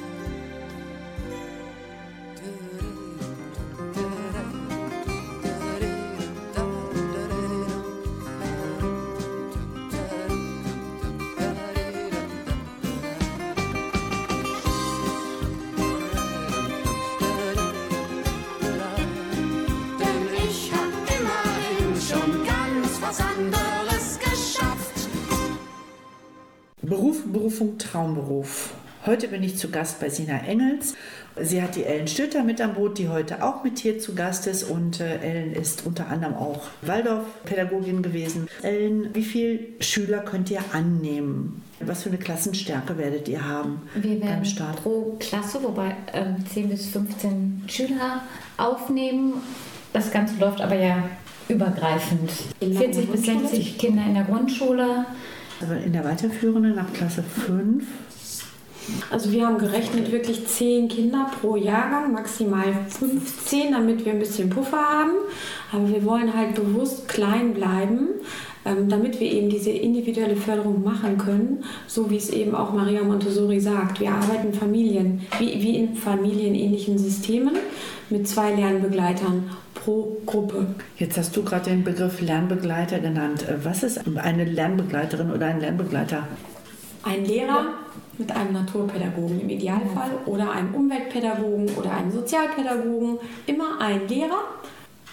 Traumberuf. 27.99 28.71
Heute 29.05 29.27
bin 29.27 29.43
ich 29.43 29.57
zu 29.57 29.69
Gast 29.71 29.99
bei 29.99 30.07
Sina 30.09 30.39
Engels. 30.47 30.95
Sie 31.41 31.61
hat 31.61 31.75
die 31.75 31.83
Ellen 31.83 32.07
Stötter 32.07 32.43
mit 32.45 32.61
am 32.61 32.75
Boot, 32.75 32.97
die 32.97 33.09
heute 33.09 33.43
auch 33.43 33.61
mit 33.65 33.79
hier 33.79 33.99
zu 33.99 34.15
Gast 34.15 34.47
ist. 34.47 34.63
Und 34.63 35.01
äh, 35.01 35.17
Ellen 35.19 35.51
ist 35.51 35.85
unter 35.85 36.07
anderem 36.07 36.35
auch 36.35 36.61
Waldorf-Pädagogin 36.81 38.01
gewesen. 38.01 38.47
Ellen, 38.61 39.13
wie 39.13 39.23
viele 39.23 39.59
Schüler 39.81 40.19
könnt 40.19 40.49
ihr 40.49 40.61
annehmen? 40.71 41.61
Was 41.81 42.03
für 42.03 42.09
eine 42.09 42.19
Klassenstärke 42.19 42.97
werdet 42.97 43.27
ihr 43.27 43.45
haben 43.45 43.81
Wir 43.95 44.17
beim 44.17 44.29
werden 44.29 44.45
Start? 44.45 44.81
pro 44.81 45.17
Klasse, 45.19 45.61
wobei 45.61 45.97
ähm, 46.13 46.37
10 46.53 46.69
bis 46.69 46.87
15 46.87 47.63
Schüler 47.67 48.21
aufnehmen. 48.55 49.33
Das 49.91 50.09
Ganze 50.09 50.39
läuft 50.39 50.61
aber 50.61 50.75
ja 50.75 51.03
übergreifend. 51.49 52.31
In 52.61 52.71
der 52.71 52.79
40 52.79 53.11
bis 53.11 53.23
Grundschule? 53.23 53.49
60 53.49 53.77
Kinder 53.77 54.03
in 54.05 54.13
der 54.13 54.23
Grundschule. 54.23 55.05
Also 55.61 55.73
in 55.73 55.93
der 55.93 56.05
weiterführenden 56.05 56.77
ab 56.79 56.93
Klasse 56.93 57.23
5. 57.23 57.83
Also 59.11 59.31
wir 59.31 59.45
haben 59.45 59.57
gerechnet 59.57 60.11
wirklich 60.11 60.47
10 60.47 60.87
Kinder 60.87 61.29
pro 61.39 61.55
Jahrgang, 61.55 62.11
maximal 62.11 62.65
15, 62.87 63.71
damit 63.71 64.05
wir 64.05 64.13
ein 64.13 64.19
bisschen 64.19 64.49
Puffer 64.49 64.77
haben. 64.77 65.11
Aber 65.71 65.87
wir 65.89 66.03
wollen 66.05 66.33
halt 66.33 66.55
bewusst 66.55 67.07
klein 67.07 67.53
bleiben, 67.53 68.07
ähm, 68.65 68.89
damit 68.89 69.19
wir 69.19 69.31
eben 69.31 69.49
diese 69.49 69.71
individuelle 69.71 70.35
Förderung 70.35 70.83
machen 70.83 71.17
können, 71.17 71.63
so 71.87 72.09
wie 72.09 72.17
es 72.17 72.29
eben 72.29 72.55
auch 72.55 72.73
Maria 72.73 73.03
Montessori 73.03 73.59
sagt. 73.59 73.99
Wir 73.99 74.11
arbeiten 74.11 74.53
Familien, 74.53 75.21
wie, 75.37 75.61
wie 75.61 75.77
in 75.77 75.95
familienähnlichen 75.95 76.97
Systemen 76.97 77.55
mit 78.09 78.27
zwei 78.27 78.53
Lernbegleitern 78.55 79.51
pro 79.89 80.17
Gruppe. 80.25 80.67
Jetzt 80.97 81.17
hast 81.17 81.35
du 81.35 81.43
gerade 81.43 81.71
den 81.71 81.83
Begriff 81.83 82.21
Lernbegleiter 82.21 82.99
genannt. 82.99 83.47
Äh, 83.47 83.55
Was 83.63 83.81
ist 83.81 83.99
eine 84.17 84.45
Lernbegleiterin 84.45 85.31
oder 85.31 85.47
ein 85.47 85.59
Lernbegleiter? 85.59 86.27
Ein 87.03 87.25
Lehrer 87.25 87.65
mit 88.17 88.31
einem 88.31 88.53
Naturpädagogen 88.53 89.41
im 89.41 89.49
Idealfall 89.49 90.11
oder 90.25 90.51
einem 90.51 90.75
Umweltpädagogen 90.75 91.69
oder 91.75 91.91
einem 91.91 92.11
Sozialpädagogen. 92.11 93.17
Immer 93.47 93.81
ein 93.81 94.07
Lehrer, 94.07 94.41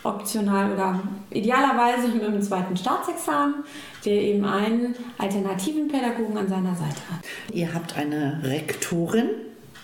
optional 0.02 0.72
oder 0.72 1.00
idealerweise 1.30 2.08
mit 2.08 2.22
einem 2.22 2.42
zweiten 2.42 2.76
Staatsexamen, 2.76 3.64
der 4.04 4.12
eben 4.12 4.44
einen 4.44 4.94
alternativen 5.16 5.88
Pädagogen 5.88 6.36
an 6.36 6.48
seiner 6.48 6.74
Seite 6.74 7.00
hat. 7.10 7.24
Ihr 7.52 7.72
habt 7.72 7.96
eine 7.96 8.40
Rektorin 8.42 9.30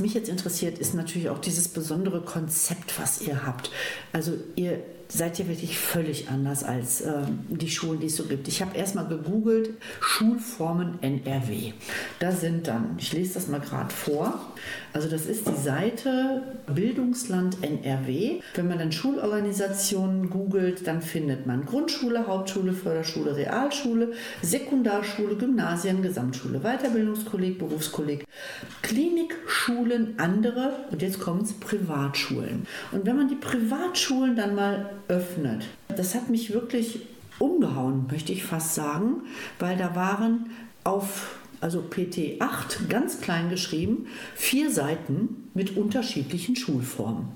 mich 0.07 0.13
jetzt 0.13 0.29
interessiert, 0.29 0.79
ist 0.79 0.93
natürlich 0.93 1.29
auch 1.29 1.39
dieses 1.39 1.67
besondere 1.67 2.21
Konzept, 2.21 2.97
was 2.97 3.21
ihr 3.21 3.45
habt. 3.45 3.69
Also 4.13 4.37
ihr 4.55 4.79
seid 5.09 5.37
ja 5.37 5.47
wirklich 5.47 5.77
völlig 5.77 6.29
anders 6.29 6.63
als 6.63 7.01
ähm, 7.01 7.39
die 7.49 7.69
Schulen, 7.69 7.99
die 7.99 8.07
es 8.07 8.15
so 8.15 8.23
gibt. 8.23 8.47
Ich 8.47 8.61
habe 8.61 8.77
erstmal 8.77 9.07
gegoogelt, 9.07 9.71
Schulformen 9.99 11.01
NRW. 11.01 11.73
Da 12.19 12.31
sind 12.31 12.67
dann, 12.67 12.95
ich 12.97 13.11
lese 13.11 13.33
das 13.33 13.47
mal 13.47 13.59
gerade 13.59 13.93
vor, 13.93 14.51
also 14.97 15.10
das 15.10 15.27
ist 15.27 15.47
die 15.47 15.62
Seite 15.62 16.41
Bildungsland 16.73 17.57
NRW. 17.62 18.39
Wenn 18.55 18.67
man 18.67 18.79
dann 18.79 18.91
Schulorganisationen 18.91 20.31
googelt, 20.31 20.88
dann 20.88 21.03
findet 21.03 21.45
man 21.45 21.67
Grundschule, 21.67 22.25
Hauptschule, 22.25 22.73
Förderschule, 22.73 23.36
Realschule, 23.36 24.13
Sekundarschule, 24.41 25.36
Gymnasien, 25.36 26.01
Gesamtschule, 26.01 26.62
Weiterbildungskolleg, 26.62 27.60
Berufskolleg, 27.60 28.25
Klinikschulen, 28.81 30.15
andere 30.17 30.73
und 30.89 30.99
jetzt 31.03 31.19
kommt 31.19 31.43
es 31.43 31.53
Privatschulen. 31.53 32.65
Und 32.91 33.05
wenn 33.05 33.17
man 33.17 33.27
die 33.27 33.36
Privatschulen 33.36 34.36
dann 34.36 34.55
mal 34.55 34.89
öffnet, 35.10 35.67
das 35.95 36.15
hat 36.15 36.31
mich 36.31 36.51
wirklich 36.51 37.02
umgehauen, 37.37 38.08
möchte 38.10 38.31
ich 38.31 38.43
fast 38.43 38.73
sagen, 38.73 39.21
weil 39.60 39.77
da 39.77 39.95
waren 39.95 40.50
auf 40.83 41.37
also 41.62 41.81
PT 41.81 42.39
8 42.41 42.89
ganz 42.89 43.21
klein 43.21 43.49
geschrieben, 43.49 44.08
vier 44.35 44.71
Seiten 44.71 45.49
mit 45.53 45.77
unterschiedlichen 45.77 46.55
Schulformen. 46.55 47.29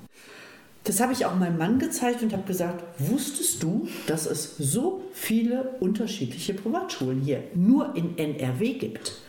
Das 0.84 0.99
habe 0.99 1.13
ich 1.13 1.26
auch 1.26 1.36
meinem 1.36 1.59
Mann 1.59 1.78
gezeigt 1.78 2.24
und 2.24 2.34
habe 2.34 2.43
gesagt, 2.43 2.84
wusstest 2.97 3.61
du, 3.61 3.88
dass 4.07 4.26
es 4.26 4.57
so 4.57 5.03
viele 5.13 5.76
unterschiedliche 5.80 6.55
Privatschulen 6.55 7.22
hier 7.22 7.43
nur 7.53 7.95
in 7.95 8.17
NRW 8.17 8.74
gibt? 8.74 9.22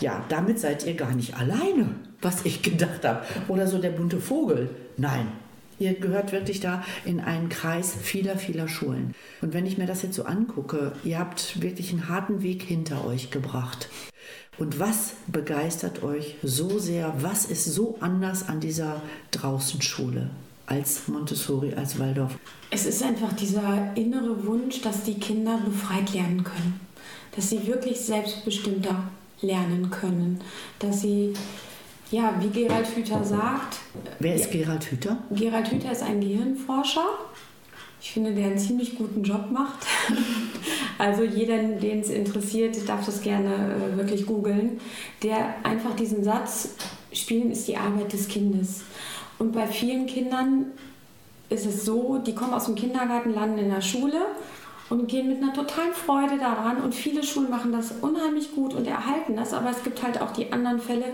Ja, 0.00 0.24
damit 0.28 0.60
seid 0.60 0.86
ihr 0.86 0.94
gar 0.94 1.12
nicht 1.12 1.34
alleine, 1.36 1.96
was 2.20 2.44
ich 2.44 2.62
gedacht 2.62 3.04
habe. 3.04 3.24
Oder 3.48 3.66
so 3.66 3.78
der 3.78 3.90
bunte 3.90 4.20
Vogel. 4.20 4.70
Nein, 4.96 5.26
Ihr 5.82 5.94
gehört 5.94 6.30
wirklich 6.30 6.60
da 6.60 6.84
in 7.04 7.18
einen 7.18 7.48
Kreis 7.48 7.92
vieler, 8.00 8.36
vieler 8.36 8.68
Schulen. 8.68 9.16
Und 9.40 9.52
wenn 9.52 9.66
ich 9.66 9.78
mir 9.78 9.86
das 9.86 10.02
jetzt 10.02 10.14
so 10.14 10.24
angucke, 10.24 10.92
ihr 11.02 11.18
habt 11.18 11.60
wirklich 11.60 11.90
einen 11.90 12.08
harten 12.08 12.44
Weg 12.44 12.62
hinter 12.62 13.04
euch 13.04 13.32
gebracht. 13.32 13.88
Und 14.58 14.78
was 14.78 15.14
begeistert 15.28 16.02
euch 16.02 16.36
so 16.42 16.78
sehr? 16.78 17.14
Was 17.18 17.46
ist 17.46 17.64
so 17.64 17.96
anders 18.00 18.48
an 18.48 18.60
dieser 18.60 19.00
Draußenschule 19.30 20.28
als 20.66 21.08
Montessori, 21.08 21.74
als 21.74 21.98
Waldorf? 21.98 22.38
Es 22.70 22.84
ist 22.84 23.02
einfach 23.02 23.32
dieser 23.32 23.96
innere 23.96 24.46
Wunsch, 24.46 24.82
dass 24.82 25.04
die 25.04 25.18
Kinder 25.18 25.58
befreit 25.64 26.12
lernen 26.12 26.44
können. 26.44 26.80
Dass 27.34 27.48
sie 27.48 27.66
wirklich 27.66 27.98
selbstbestimmter 28.00 29.04
lernen 29.40 29.90
können. 29.90 30.40
Dass 30.78 31.00
sie, 31.00 31.32
ja, 32.10 32.34
wie 32.40 32.50
Gerald 32.50 32.86
Hüther 32.94 33.24
sagt. 33.24 33.78
Wer 34.18 34.34
ist 34.34 34.50
Gerald 34.50 34.84
Hüther? 34.84 35.16
Gerald 35.30 35.72
Hüther 35.72 35.92
ist 35.92 36.02
ein 36.02 36.20
Gehirnforscher. 36.20 37.08
Ich 38.02 38.10
finde, 38.10 38.34
der 38.34 38.46
einen 38.46 38.58
ziemlich 38.58 38.96
guten 38.96 39.22
Job 39.22 39.50
macht. 39.50 39.86
Also 40.98 41.24
jeder, 41.24 41.56
den 41.60 42.00
es 42.00 42.10
interessiert, 42.10 42.76
darf 42.88 43.04
das 43.04 43.22
gerne 43.22 43.74
äh, 43.74 43.96
wirklich 43.96 44.24
googeln. 44.24 44.78
Der 45.22 45.54
einfach 45.64 45.96
diesen 45.96 46.22
Satz, 46.22 46.76
Spielen 47.12 47.50
ist 47.50 47.66
die 47.66 47.76
Arbeit 47.76 48.12
des 48.12 48.28
Kindes. 48.28 48.82
Und 49.38 49.52
bei 49.52 49.66
vielen 49.66 50.06
Kindern 50.06 50.66
ist 51.48 51.66
es 51.66 51.84
so, 51.84 52.18
die 52.18 52.34
kommen 52.36 52.54
aus 52.54 52.66
dem 52.66 52.76
Kindergarten, 52.76 53.34
landen 53.34 53.58
in 53.58 53.70
der 53.70 53.80
Schule 53.80 54.26
und 54.92 55.08
gehen 55.08 55.26
mit 55.26 55.42
einer 55.42 55.54
totalen 55.54 55.94
Freude 55.94 56.36
daran. 56.38 56.82
Und 56.82 56.94
viele 56.94 57.22
Schulen 57.22 57.48
machen 57.48 57.72
das 57.72 57.92
unheimlich 58.02 58.54
gut 58.54 58.74
und 58.74 58.86
erhalten 58.86 59.34
das. 59.36 59.54
Aber 59.54 59.70
es 59.70 59.82
gibt 59.82 60.02
halt 60.02 60.20
auch 60.20 60.32
die 60.32 60.52
anderen 60.52 60.80
Fälle, 60.80 61.06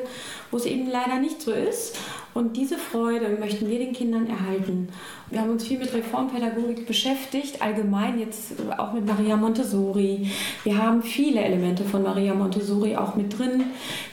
wo 0.51 0.57
es 0.57 0.66
eben 0.66 0.91
leider 0.91 1.20
nicht 1.20 1.41
so 1.41 1.53
ist. 1.53 1.97
Und 2.35 2.57
diese 2.57 2.76
Freude 2.76 3.37
möchten 3.39 3.70
wir 3.70 3.79
den 3.79 3.93
Kindern 3.93 4.26
erhalten. 4.26 4.89
Wir 5.31 5.41
haben 5.41 5.51
uns 5.51 5.64
viel 5.64 5.79
mit 5.79 5.93
Reformpädagogik 5.93 6.87
beschäftigt, 6.87 7.62
allgemein 7.62 8.18
jetzt 8.18 8.55
auch 8.79 8.93
mit 8.95 9.07
Maria 9.07 9.37
Montessori. 9.37 10.29
Wir 10.64 10.79
haben 10.79 11.03
viele 11.03 11.41
Elemente 11.41 11.85
von 11.85 12.03
Maria 12.03 12.35
Montessori 12.35 12.97
auch 12.97 13.14
mit 13.14 13.39
drin. 13.39 13.64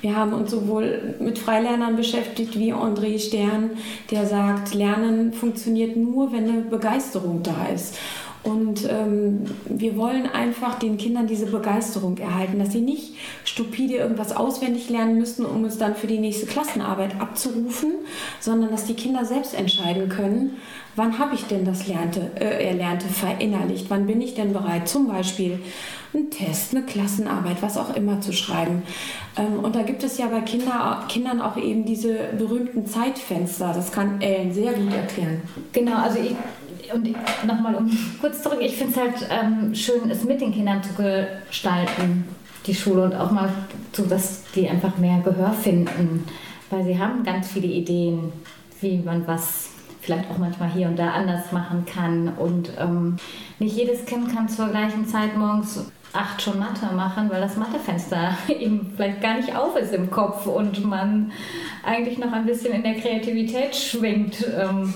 Wir 0.02 0.16
haben 0.16 0.34
uns 0.34 0.52
sowohl 0.52 1.16
mit 1.20 1.40
Freilernern 1.40 1.96
beschäftigt 1.96 2.60
wie 2.60 2.72
André 2.72 3.18
Stern, 3.20 3.72
der 4.12 4.28
sagt, 4.28 4.76
Lernen 4.76 5.34
funktioniert 5.34 5.96
nur, 5.96 6.32
wenn 6.32 6.50
eine 6.50 6.62
Begeisterung 6.62 7.42
da 7.42 7.68
ist. 7.74 7.98
Und 8.46 8.88
ähm, 8.88 9.46
wir 9.66 9.98
wollen 9.98 10.28
einfach 10.28 10.78
den 10.78 10.98
Kindern 10.98 11.26
diese 11.26 11.48
Begeisterung 11.48 12.20
erhalten, 12.20 12.60
dass 12.60 12.74
sie 12.74 12.82
nicht 12.82 13.16
stupide 13.44 13.96
irgendwas 13.96 14.36
auswendig 14.36 14.88
lernen 14.88 15.18
müssen, 15.18 15.48
um 15.48 15.66
es 15.66 15.80
dann 15.80 15.96
für 15.96 16.06
die 16.06 16.20
nächste 16.20 16.46
Klassenarbeit 16.46 17.20
abzurufen, 17.20 17.96
sondern 18.40 18.70
dass 18.70 18.86
die 18.86 18.94
Kinder 18.94 19.26
selbst 19.26 19.56
entscheiden 19.56 20.10
können, 20.10 20.58
wann 20.96 21.18
habe 21.18 21.34
ich 21.34 21.46
denn 21.46 21.66
das 21.66 21.88
Lernte, 21.88 22.34
äh, 22.36 22.68
Erlernte 22.68 23.08
verinnerlicht, 23.08 23.88
wann 23.90 24.06
bin 24.06 24.22
ich 24.22 24.36
denn 24.36 24.54
bereit, 24.54 24.88
zum 24.88 25.08
Beispiel 25.08 25.60
einen 26.16 26.32
Test, 26.32 26.74
eine 26.74 26.86
Klassenarbeit, 26.86 27.62
was 27.62 27.78
auch 27.78 27.96
immer 27.96 28.22
zu 28.22 28.32
schreiben. 28.32 28.84
Ähm, 29.38 29.60
und 29.64 29.76
da 29.76 29.84
gibt 29.84 30.04
es 30.04 30.18
ja 30.18 30.28
bei 30.28 30.42
Kinder, 30.42 31.04
Kindern 31.08 31.42
auch 31.42 31.58
eben 31.58 31.86
diese 31.86 32.30
berühmten 32.38 32.86
Zeitfenster. 32.86 33.74
Das 33.74 33.92
kann 33.92 34.22
Ellen 34.22 34.54
sehr 34.54 34.74
gut 34.74 34.94
erklären. 34.94 35.42
Genau, 35.74 35.98
also 35.98 36.20
ich 36.20 36.36
und 36.94 37.08
nochmal 37.46 37.76
um 37.76 37.90
kurz 38.22 38.44
zurück, 38.44 38.60
ich 38.62 38.76
finde 38.76 38.94
es 38.94 38.98
halt 38.98 39.28
ähm, 39.30 39.74
schön, 39.74 40.10
es 40.10 40.24
mit 40.24 40.42
den 40.42 40.54
Kindern 40.54 40.84
zu 40.84 40.94
gestalten, 40.94 42.26
die 42.66 42.76
Schule 42.76 43.04
und 43.04 43.16
auch 43.16 43.32
mal 43.32 43.50
so, 43.92 44.06
dass 44.06 44.44
die 44.56 44.70
einfach 44.70 44.98
mehr 44.98 45.20
Gehör 45.20 45.52
finden, 45.52 46.26
weil 46.70 46.84
sie 46.84 47.00
haben 47.00 47.24
ganz 47.24 47.48
viele 47.48 47.68
Ideen, 47.68 48.32
wie 48.82 48.98
man 48.98 49.26
was 49.28 49.70
vielleicht 50.02 50.30
auch 50.30 50.38
manchmal 50.38 50.70
hier 50.72 50.88
und 50.88 50.98
da 51.00 51.12
anders 51.12 51.52
machen 51.52 51.86
kann 51.86 52.30
und 52.38 52.72
ähm, 52.80 53.18
nicht 53.58 53.76
jedes 53.76 54.06
Kind 54.06 54.34
kann 54.34 54.48
zur 54.48 54.68
gleichen 54.68 55.08
Zeit 55.08 55.36
morgens 55.36 55.92
acht 56.16 56.42
schon 56.42 56.60
Mathe 56.60 56.94
machen, 56.96 57.30
weil 57.30 57.42
das 57.42 57.58
Mathefenster 57.58 58.38
eben 58.48 58.94
vielleicht 58.96 59.22
gar 59.22 59.36
nicht 59.36 59.56
auf 59.56 59.76
ist 59.76 59.94
im 59.94 60.10
Kopf 60.10 60.46
und 60.48 60.86
man 60.86 61.32
eigentlich 61.84 62.18
noch 62.18 62.32
ein 62.32 62.46
bisschen 62.46 62.74
in 62.74 62.84
der 62.84 62.96
Kreativität 62.96 63.76
schwingt. 63.76 64.46
Ähm, 64.58 64.94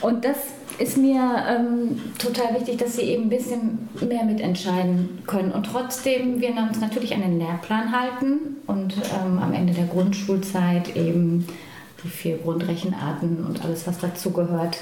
und 0.00 0.24
das 0.24 0.36
ist 0.78 0.96
mir 0.96 1.44
ähm, 1.48 2.00
total 2.18 2.54
wichtig, 2.54 2.78
dass 2.78 2.96
sie 2.96 3.02
eben 3.02 3.24
ein 3.24 3.28
bisschen 3.30 3.88
mehr 4.00 4.24
mitentscheiden 4.24 5.22
können. 5.26 5.50
Und 5.50 5.64
trotzdem, 5.64 6.40
wir 6.40 6.54
uns 6.68 6.80
natürlich 6.80 7.14
an 7.14 7.22
den 7.22 7.38
Lehrplan 7.38 7.92
halten 7.92 8.56
und 8.66 8.94
ähm, 8.96 9.38
am 9.38 9.52
Ende 9.52 9.72
der 9.72 9.86
Grundschulzeit 9.86 10.96
eben 10.96 11.46
die 12.04 12.08
vier 12.08 12.38
Grundrechenarten 12.38 13.44
und 13.44 13.64
alles, 13.64 13.86
was 13.88 13.98
dazugehört, 13.98 14.78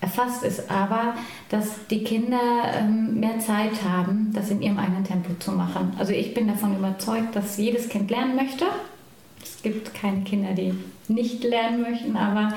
erfasst 0.00 0.42
ist. 0.42 0.70
Aber 0.70 1.14
dass 1.48 1.86
die 1.88 2.04
Kinder 2.04 2.40
ähm, 2.74 3.20
mehr 3.20 3.38
Zeit 3.38 3.82
haben, 3.84 4.32
das 4.34 4.50
in 4.50 4.62
ihrem 4.62 4.78
eigenen 4.78 5.04
Tempo 5.04 5.34
zu 5.38 5.52
machen. 5.52 5.94
Also 5.98 6.12
ich 6.12 6.34
bin 6.34 6.48
davon 6.48 6.76
überzeugt, 6.76 7.36
dass 7.36 7.56
jedes 7.56 7.88
Kind 7.88 8.10
lernen 8.10 8.36
möchte. 8.36 8.66
Es 9.42 9.62
gibt 9.62 9.94
keine 9.94 10.22
Kinder, 10.22 10.52
die 10.52 10.74
nicht 11.08 11.44
lernen 11.44 11.82
möchten, 11.82 12.16
aber 12.16 12.54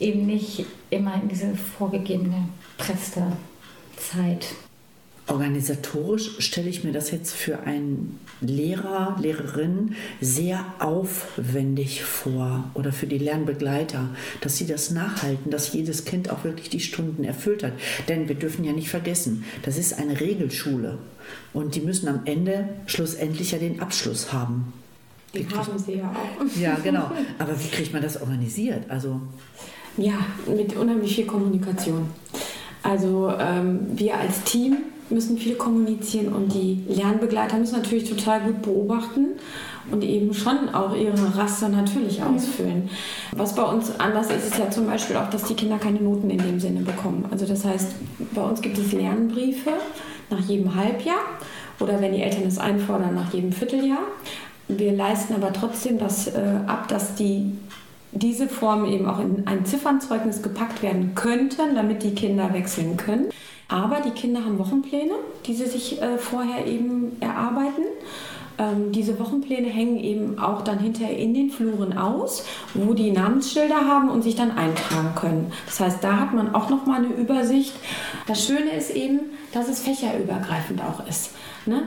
eben 0.00 0.26
nicht 0.26 0.66
immer 0.90 1.14
in 1.14 1.28
diese 1.28 1.54
vorgegebene 1.54 2.48
presste 2.76 3.22
Zeit. 3.96 4.46
Organisatorisch 5.32 6.32
stelle 6.40 6.68
ich 6.68 6.84
mir 6.84 6.92
das 6.92 7.10
jetzt 7.10 7.32
für 7.32 7.60
einen 7.60 8.20
Lehrer, 8.42 9.16
Lehrerin 9.18 9.94
sehr 10.20 10.62
aufwendig 10.78 12.04
vor 12.04 12.70
oder 12.74 12.92
für 12.92 13.06
die 13.06 13.16
Lernbegleiter, 13.16 14.10
dass 14.42 14.58
sie 14.58 14.66
das 14.66 14.90
nachhalten, 14.90 15.50
dass 15.50 15.72
jedes 15.72 16.04
Kind 16.04 16.30
auch 16.30 16.44
wirklich 16.44 16.68
die 16.68 16.80
Stunden 16.80 17.24
erfüllt 17.24 17.62
hat. 17.62 17.72
Denn 18.08 18.28
wir 18.28 18.34
dürfen 18.34 18.62
ja 18.62 18.72
nicht 18.72 18.90
vergessen, 18.90 19.44
das 19.62 19.78
ist 19.78 19.98
eine 19.98 20.20
Regelschule 20.20 20.98
und 21.54 21.76
die 21.76 21.80
müssen 21.80 22.08
am 22.08 22.20
Ende 22.26 22.68
schlussendlich 22.84 23.52
ja 23.52 23.58
den 23.58 23.80
Abschluss 23.80 24.34
haben. 24.34 24.74
Die 25.32 25.46
haben 25.48 25.78
sie 25.78 25.94
ja 25.94 26.10
auch. 26.14 26.60
Ja, 26.60 26.76
genau. 26.84 27.10
Aber 27.38 27.58
wie 27.58 27.68
kriegt 27.68 27.94
man 27.94 28.02
das 28.02 28.20
organisiert? 28.20 28.90
Also 28.90 29.18
ja, 29.96 30.18
mit 30.46 30.76
unheimlich 30.76 31.14
viel 31.14 31.26
Kommunikation. 31.26 32.10
Also 32.82 33.32
ähm, 33.38 33.86
wir 33.94 34.18
als 34.18 34.42
Team 34.42 34.76
müssen 35.10 35.36
viel 35.36 35.54
kommunizieren 35.54 36.32
und 36.32 36.52
die 36.52 36.82
Lernbegleiter 36.88 37.58
müssen 37.58 37.76
natürlich 37.76 38.08
total 38.08 38.40
gut 38.40 38.62
beobachten 38.62 39.26
und 39.90 40.02
eben 40.04 40.32
schon 40.32 40.68
auch 40.74 40.94
ihre 40.94 41.36
Raster 41.36 41.68
natürlich 41.68 42.22
ausfüllen. 42.22 42.88
Was 43.32 43.54
bei 43.54 43.62
uns 43.62 43.98
anders 43.98 44.30
ist, 44.30 44.48
ist 44.48 44.58
ja 44.58 44.70
zum 44.70 44.86
Beispiel 44.86 45.16
auch, 45.16 45.28
dass 45.30 45.44
die 45.44 45.54
Kinder 45.54 45.78
keine 45.78 46.00
Noten 46.00 46.30
in 46.30 46.38
dem 46.38 46.60
Sinne 46.60 46.80
bekommen. 46.80 47.26
Also 47.30 47.46
das 47.46 47.64
heißt, 47.64 47.94
bei 48.34 48.42
uns 48.42 48.60
gibt 48.60 48.78
es 48.78 48.92
Lernbriefe 48.92 49.72
nach 50.30 50.40
jedem 50.40 50.74
Halbjahr 50.74 51.20
oder 51.80 52.00
wenn 52.00 52.12
die 52.12 52.22
Eltern 52.22 52.44
es 52.46 52.58
einfordern, 52.58 53.14
nach 53.14 53.32
jedem 53.32 53.52
Vierteljahr. 53.52 54.06
Wir 54.68 54.92
leisten 54.92 55.34
aber 55.34 55.52
trotzdem 55.52 55.98
das 55.98 56.28
äh, 56.28 56.40
ab, 56.66 56.88
dass 56.88 57.14
die 57.16 57.52
diese 58.12 58.46
Formen 58.46 58.92
eben 58.92 59.06
auch 59.08 59.18
in 59.18 59.46
ein 59.46 59.64
Ziffernzeugnis 59.64 60.42
gepackt 60.42 60.82
werden 60.82 61.14
könnten, 61.14 61.74
damit 61.74 62.02
die 62.02 62.14
Kinder 62.14 62.52
wechseln 62.52 62.96
können. 62.96 63.30
Aber 63.72 64.02
die 64.02 64.10
Kinder 64.10 64.44
haben 64.44 64.58
Wochenpläne, 64.58 65.14
die 65.46 65.54
sie 65.54 65.64
sich 65.64 66.00
äh, 66.02 66.18
vorher 66.18 66.66
eben 66.66 67.16
erarbeiten. 67.20 67.84
Ähm, 68.58 68.92
diese 68.92 69.18
Wochenpläne 69.18 69.66
hängen 69.68 69.98
eben 69.98 70.38
auch 70.38 70.60
dann 70.60 70.78
hinterher 70.78 71.16
in 71.16 71.32
den 71.32 71.48
Fluren 71.48 71.96
aus, 71.96 72.44
wo 72.74 72.92
die 72.92 73.10
Namensschilder 73.10 73.88
haben 73.88 74.10
und 74.10 74.20
sich 74.20 74.34
dann 74.34 74.50
eintragen 74.50 75.14
können. 75.14 75.52
Das 75.64 75.80
heißt, 75.80 76.04
da 76.04 76.18
hat 76.18 76.34
man 76.34 76.54
auch 76.54 76.68
noch 76.68 76.84
mal 76.84 77.02
eine 77.02 77.14
Übersicht. 77.14 77.72
Das 78.26 78.44
Schöne 78.44 78.72
ist 78.76 78.90
eben, 78.90 79.20
dass 79.54 79.70
es 79.70 79.80
fächerübergreifend 79.80 80.82
auch 80.82 81.06
ist. 81.08 81.30
Ne? 81.64 81.84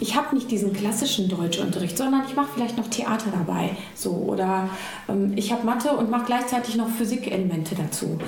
Ich 0.00 0.14
habe 0.14 0.34
nicht 0.34 0.50
diesen 0.50 0.74
klassischen 0.74 1.30
Deutschunterricht, 1.30 1.96
sondern 1.96 2.24
ich 2.28 2.36
mache 2.36 2.50
vielleicht 2.54 2.76
noch 2.76 2.88
Theater 2.88 3.30
dabei. 3.32 3.70
So, 3.94 4.10
oder 4.10 4.68
ähm, 5.08 5.32
ich 5.36 5.50
habe 5.50 5.64
Mathe 5.64 5.96
und 5.96 6.10
mache 6.10 6.26
gleichzeitig 6.26 6.76
noch 6.76 6.90
Physikelemente 6.90 7.74
dazu. 7.74 8.18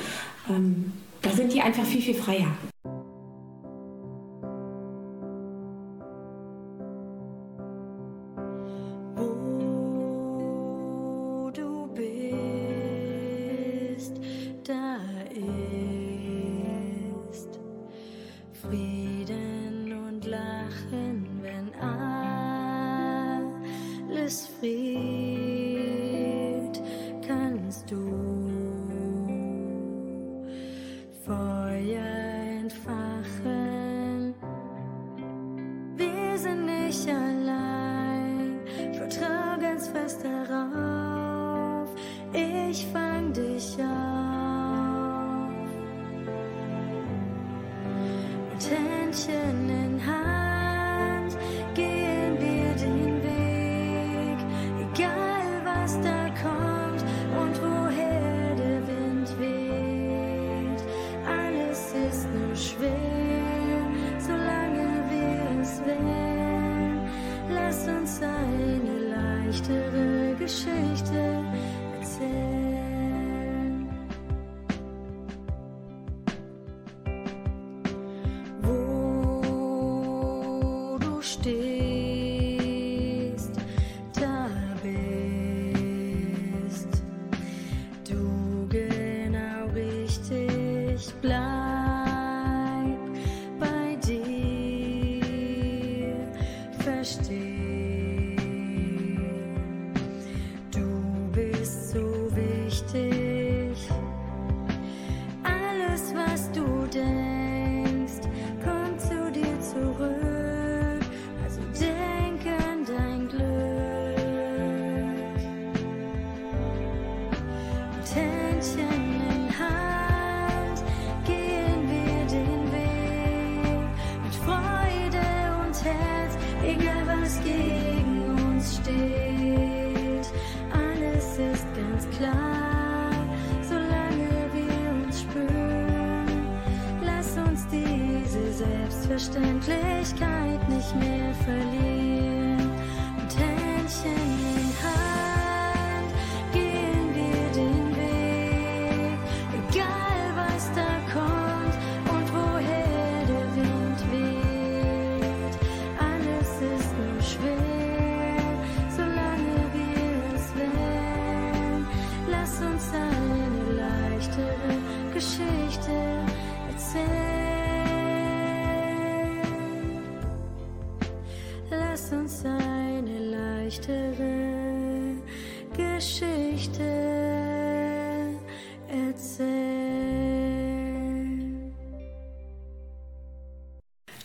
Ähm, 0.49 0.95
da 1.21 1.31
sind 1.31 1.53
die 1.53 1.61
einfach 1.61 1.85
viel, 1.85 2.03
viel 2.03 2.15
freier. 2.15 2.49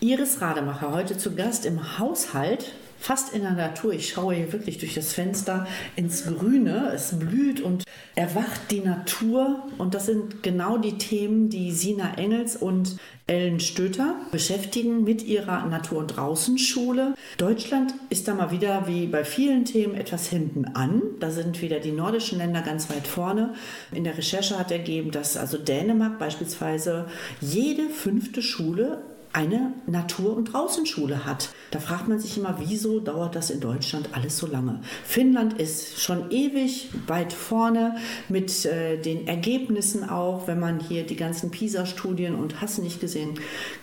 Iris 0.09 0.41
Rademacher, 0.41 0.91
heute 0.91 1.19
zu 1.19 1.35
Gast 1.35 1.67
im 1.67 1.99
Haushalt, 1.99 2.73
fast 2.97 3.31
in 3.31 3.43
der 3.43 3.51
Natur. 3.51 3.93
Ich 3.93 4.09
schaue 4.09 4.33
hier 4.33 4.51
wirklich 4.51 4.79
durch 4.79 4.95
das 4.95 5.13
Fenster 5.13 5.67
ins 5.95 6.25
Grüne. 6.25 6.91
Es 6.95 7.19
blüht 7.19 7.61
und 7.61 7.83
erwacht 8.15 8.71
die 8.71 8.79
Natur. 8.79 9.67
Und 9.77 9.93
das 9.93 10.07
sind 10.07 10.41
genau 10.41 10.79
die 10.79 10.97
Themen, 10.97 11.49
die 11.49 11.71
Sina 11.71 12.15
Engels 12.15 12.55
und 12.55 12.97
Ellen 13.27 13.59
Stöter 13.59 14.15
beschäftigen 14.31 15.03
mit 15.03 15.21
ihrer 15.21 15.67
Natur- 15.67 15.99
und 15.99 16.07
Draußenschule. 16.07 17.13
Deutschland 17.37 17.93
ist 18.09 18.27
da 18.27 18.33
mal 18.33 18.49
wieder 18.49 18.87
wie 18.87 19.05
bei 19.05 19.23
vielen 19.23 19.65
Themen 19.65 19.93
etwas 19.93 20.27
hinten 20.27 20.65
an. 20.73 21.03
Da 21.19 21.29
sind 21.29 21.61
wieder 21.61 21.79
die 21.79 21.91
nordischen 21.91 22.39
Länder 22.39 22.63
ganz 22.63 22.89
weit 22.89 23.05
vorne. 23.05 23.53
In 23.91 24.05
der 24.05 24.17
Recherche 24.17 24.57
hat 24.57 24.71
ergeben, 24.71 25.11
dass 25.11 25.37
also 25.37 25.59
Dänemark 25.59 26.17
beispielsweise 26.17 27.05
jede 27.41 27.89
fünfte 27.89 28.41
Schule 28.41 29.03
eine 29.31 29.73
Natur- 29.85 30.35
und 30.35 30.53
Draußenschule 30.53 31.25
hat. 31.25 31.49
Da 31.71 31.79
fragt 31.79 32.07
man 32.07 32.19
sich 32.19 32.37
immer, 32.37 32.57
wieso 32.59 32.99
dauert 32.99 33.35
das 33.35 33.51
in 33.51 33.59
Deutschland 33.59 34.09
alles 34.13 34.37
so 34.37 34.47
lange? 34.47 34.81
Finnland 35.05 35.53
ist 35.53 36.01
schon 36.01 36.31
ewig 36.31 36.89
weit 37.05 37.31
vorne 37.31 37.97
mit 38.27 38.65
äh, 38.65 38.97
den 38.97 39.27
Ergebnissen 39.27 40.09
auch, 40.09 40.47
wenn 40.47 40.59
man 40.59 40.79
hier 40.79 41.05
die 41.05 41.15
ganzen 41.15 41.51
PISA-Studien 41.51 42.35
und 42.35 42.59
Hass 42.59 42.79
nicht 42.79 42.99
gesehen 42.99 43.35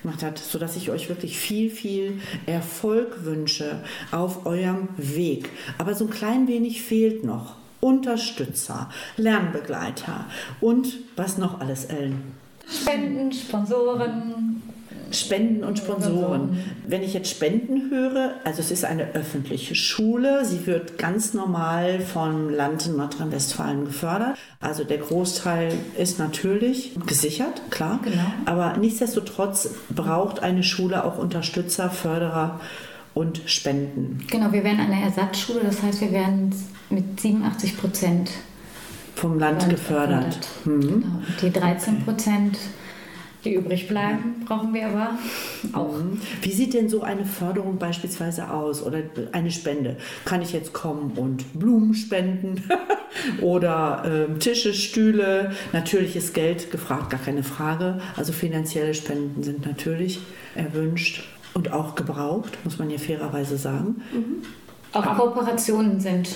gemacht 0.02 0.22
hat, 0.22 0.38
sodass 0.38 0.76
ich 0.76 0.90
euch 0.90 1.08
wirklich 1.08 1.38
viel, 1.38 1.70
viel 1.70 2.20
Erfolg 2.46 3.24
wünsche 3.24 3.82
auf 4.10 4.46
eurem 4.46 4.88
Weg. 4.96 5.50
Aber 5.78 5.94
so 5.94 6.06
ein 6.06 6.10
klein 6.10 6.48
wenig 6.48 6.82
fehlt 6.82 7.24
noch. 7.24 7.54
Unterstützer, 7.80 8.90
Lernbegleiter 9.16 10.24
und 10.60 10.98
was 11.14 11.38
noch 11.38 11.60
alles, 11.60 11.84
Ellen? 11.84 12.34
Spenden, 12.68 13.30
Sponsoren. 13.30 14.62
Spenden 15.12 15.64
und 15.64 15.78
Sponsoren. 15.78 16.58
Wenn 16.86 17.02
ich 17.02 17.14
jetzt 17.14 17.30
Spenden 17.30 17.90
höre, 17.90 18.34
also 18.44 18.60
es 18.60 18.70
ist 18.70 18.84
eine 18.84 19.14
öffentliche 19.14 19.74
Schule, 19.74 20.44
sie 20.44 20.66
wird 20.66 20.98
ganz 20.98 21.34
normal 21.34 22.00
vom 22.00 22.50
Land 22.50 22.86
in 22.86 22.96
Nordrhein-Westfalen 22.96 23.86
gefördert. 23.86 24.36
Also 24.60 24.84
der 24.84 24.98
Großteil 24.98 25.72
ist 25.98 26.18
natürlich 26.18 26.92
gesichert, 27.06 27.62
klar. 27.70 28.00
Genau. 28.02 28.32
Aber 28.44 28.76
nichtsdestotrotz 28.76 29.70
braucht 29.90 30.42
eine 30.42 30.62
Schule 30.62 31.04
auch 31.04 31.18
Unterstützer, 31.18 31.90
Förderer 31.90 32.60
und 33.14 33.42
Spenden. 33.46 34.24
Genau, 34.30 34.52
wir 34.52 34.62
werden 34.62 34.80
eine 34.80 35.02
Ersatzschule, 35.02 35.60
das 35.64 35.82
heißt, 35.82 36.00
wir 36.02 36.12
werden 36.12 36.54
mit 36.90 37.20
87 37.20 37.78
Prozent 37.78 38.30
vom 39.14 39.38
Land, 39.38 39.62
Land 39.62 39.72
gefördert. 39.72 40.38
Mhm. 40.64 40.80
Genau. 40.80 41.22
Die 41.40 41.50
13 41.50 42.04
Prozent 42.04 42.58
die 43.46 43.54
übrig 43.54 43.88
bleiben, 43.88 44.42
brauchen 44.44 44.74
wir 44.74 44.88
aber 44.88 45.18
auch. 45.72 45.94
Wie 46.42 46.52
sieht 46.52 46.74
denn 46.74 46.88
so 46.88 47.02
eine 47.02 47.24
Förderung 47.24 47.78
beispielsweise 47.78 48.50
aus 48.50 48.82
oder 48.82 48.98
eine 49.32 49.50
Spende? 49.50 49.96
Kann 50.24 50.42
ich 50.42 50.52
jetzt 50.52 50.72
kommen 50.72 51.12
und 51.16 51.58
Blumen 51.58 51.94
spenden 51.94 52.62
oder 53.40 54.28
äh, 54.28 54.38
Tische, 54.38 54.74
Stühle? 54.74 55.52
Natürlich 55.72 56.16
ist 56.16 56.34
Geld 56.34 56.70
gefragt, 56.70 57.10
gar 57.10 57.20
keine 57.20 57.42
Frage. 57.42 58.00
Also 58.16 58.32
finanzielle 58.32 58.94
Spenden 58.94 59.42
sind 59.42 59.64
natürlich 59.64 60.20
erwünscht 60.54 61.24
und 61.54 61.72
auch 61.72 61.94
gebraucht, 61.94 62.58
muss 62.64 62.78
man 62.78 62.90
ja 62.90 62.98
fairerweise 62.98 63.56
sagen. 63.56 64.02
Mhm. 64.12 64.42
Auch 64.92 65.16
Kooperationen 65.16 66.00
sind 66.00 66.28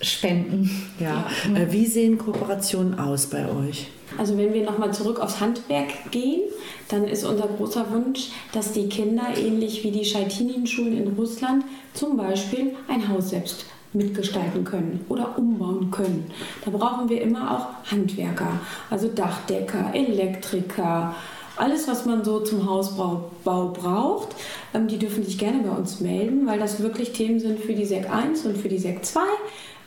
Spenden. 0.00 0.70
Ja. 1.00 1.26
ja. 1.48 1.60
Äh, 1.60 1.72
wie 1.72 1.86
sehen 1.86 2.18
Kooperationen 2.18 2.98
aus 2.98 3.26
bei 3.26 3.48
euch? 3.48 3.88
Also 4.18 4.36
wenn 4.38 4.52
wir 4.54 4.64
nochmal 4.64 4.94
zurück 4.94 5.18
aufs 5.20 5.40
Handwerk 5.40 6.10
gehen, 6.10 6.42
dann 6.88 7.04
ist 7.04 7.24
unser 7.24 7.48
großer 7.48 7.90
Wunsch, 7.90 8.30
dass 8.52 8.72
die 8.72 8.88
Kinder 8.88 9.24
ähnlich 9.36 9.82
wie 9.84 9.90
die 9.90 10.04
Scheitinin-Schulen 10.04 10.96
in 10.96 11.12
Russland 11.14 11.64
zum 11.92 12.16
Beispiel 12.16 12.74
ein 12.88 13.08
Haus 13.08 13.30
selbst 13.30 13.66
mitgestalten 13.92 14.64
können 14.64 15.04
oder 15.08 15.38
umbauen 15.38 15.90
können. 15.90 16.30
Da 16.64 16.70
brauchen 16.70 17.08
wir 17.08 17.20
immer 17.22 17.50
auch 17.50 17.90
Handwerker, 17.90 18.60
also 18.90 19.08
Dachdecker, 19.08 19.90
Elektriker, 19.94 21.14
alles, 21.56 21.88
was 21.88 22.04
man 22.04 22.22
so 22.22 22.40
zum 22.40 22.68
Hausbau 22.68 23.30
braucht, 23.42 24.36
ähm, 24.74 24.88
die 24.88 24.98
dürfen 24.98 25.24
sich 25.24 25.38
gerne 25.38 25.62
bei 25.62 25.74
uns 25.74 26.00
melden, 26.00 26.46
weil 26.46 26.58
das 26.58 26.80
wirklich 26.82 27.12
Themen 27.12 27.40
sind 27.40 27.60
für 27.60 27.72
die 27.72 27.86
SEC 27.86 28.10
1 28.10 28.44
und 28.44 28.58
für 28.58 28.68
die 28.68 28.78
SEC 28.78 29.04
2 29.04 29.20
äh, 29.20 29.24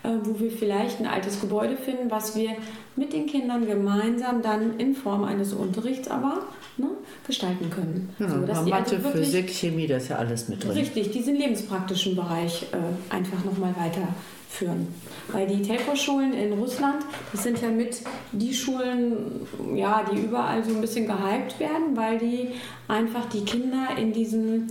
wo 0.04 0.39
wir 0.39 0.52
vielleicht 0.52 1.00
ein 1.00 1.08
altes 1.08 1.41
Gebäude 1.41 1.76
finden, 1.76 2.10
was 2.10 2.36
wir 2.36 2.52
mit 2.95 3.14
den 3.14 3.26
Kindern 3.26 3.68
gemeinsam 3.68 4.41
dann 4.41 4.80
in 4.80 4.95
Form 4.95 5.24
eines 5.24 5.54
Unterrichts 5.54 6.08
aber 6.08 6.43
ne, 6.78 6.88
gestalten 7.28 7.70
können. 7.70 8.10
Ja, 8.20 8.30
so, 8.30 8.45
dass 8.45 8.66
Mathe, 8.66 8.95
also 8.95 9.10
Physik, 9.10 9.50
Chemie, 9.50 9.88
das 9.88 10.04
ist 10.04 10.10
ja 10.10 10.16
alles 10.18 10.47
mit 10.47 10.64
drin. 10.64 10.72
Richtig, 10.72 11.12
diesen 11.12 11.36
lebenspraktischen 11.36 12.16
Bereich 12.16 12.68
äh, 12.72 13.14
einfach 13.14 13.43
nochmal 13.43 13.76
weiterführen. 13.76 14.88
Weil 15.32 15.47
die 15.47 15.62
Telco-Schulen 15.62 16.34
in 16.34 16.54
Russland, 16.54 17.04
das 17.32 17.43
sind 17.43 17.62
ja 17.62 17.70
mit 17.70 18.02
die 18.32 18.54
Schulen, 18.54 19.47
ja, 19.76 20.04
die 20.12 20.22
überall 20.22 20.64
so 20.64 20.74
ein 20.74 20.82
bisschen 20.82 21.06
gehypt 21.06 21.60
werden, 21.60 21.95
weil 21.95 22.18
die 22.18 22.50
einfach 22.88 23.26
die 23.26 23.43
Kinder 23.43 23.89
in 23.97 24.14
diesem 24.14 24.68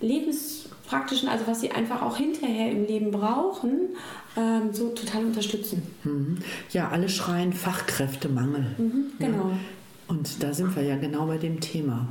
lebenspraktischen, 0.00 1.28
also 1.28 1.46
was 1.46 1.60
sie 1.60 1.70
einfach 1.70 2.02
auch 2.02 2.16
hinterher 2.16 2.70
im 2.70 2.84
Leben 2.86 3.10
brauchen, 3.10 3.90
ähm, 4.36 4.72
so 4.72 4.90
total 4.90 5.26
unterstützen. 5.26 5.82
Mhm. 6.04 6.38
Ja, 6.70 6.88
alle 6.88 7.08
schreien 7.08 7.52
Fachkräftemangel. 7.52 8.66
Mhm, 8.78 9.04
genau. 9.18 9.48
Ja. 9.50 9.58
Und 10.08 10.42
da 10.42 10.52
sind 10.52 10.74
wir 10.76 10.82
ja 10.82 10.96
genau 10.96 11.26
bei 11.26 11.38
dem 11.38 11.60
Thema. 11.60 12.08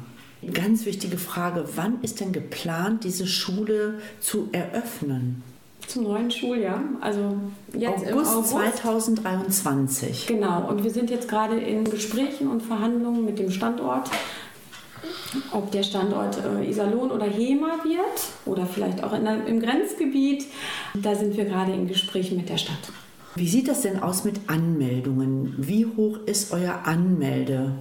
Ganz 0.53 0.85
wichtige 0.85 1.17
Frage, 1.17 1.65
wann 1.75 2.01
ist 2.01 2.19
denn 2.19 2.31
geplant, 2.31 3.03
diese 3.03 3.27
Schule 3.27 3.99
zu 4.19 4.49
eröffnen? 4.51 5.43
Zum 5.85 6.03
neuen 6.03 6.31
Schuljahr, 6.31 6.81
also 6.99 7.35
jetzt 7.73 8.07
August, 8.11 8.31
im 8.31 8.37
August 8.37 8.49
2023. 8.49 10.27
Genau, 10.27 10.67
und 10.69 10.83
wir 10.83 10.91
sind 10.91 11.09
jetzt 11.09 11.27
gerade 11.27 11.59
in 11.59 11.83
Gesprächen 11.83 12.47
und 12.47 12.61
Verhandlungen 12.61 13.25
mit 13.25 13.39
dem 13.39 13.51
Standort 13.51 14.09
ob 15.51 15.71
der 15.71 15.83
Standort 15.83 16.37
äh, 16.37 16.69
Iserlohn 16.69 17.11
oder 17.11 17.25
Hema 17.25 17.83
wird 17.83 18.21
oder 18.45 18.65
vielleicht 18.65 19.03
auch 19.03 19.13
in, 19.13 19.25
im 19.25 19.59
Grenzgebiet. 19.59 20.45
Da 20.93 21.15
sind 21.15 21.35
wir 21.37 21.45
gerade 21.45 21.73
in 21.73 21.87
Gesprächen 21.87 22.37
mit 22.37 22.49
der 22.49 22.57
Stadt. 22.57 22.91
Wie 23.35 23.47
sieht 23.47 23.67
das 23.67 23.81
denn 23.81 24.01
aus 24.01 24.25
mit 24.25 24.41
Anmeldungen? 24.47 25.55
Wie 25.57 25.85
hoch 25.85 26.19
ist 26.25 26.51
euer 26.51 26.81
Anmelde? 26.83 27.73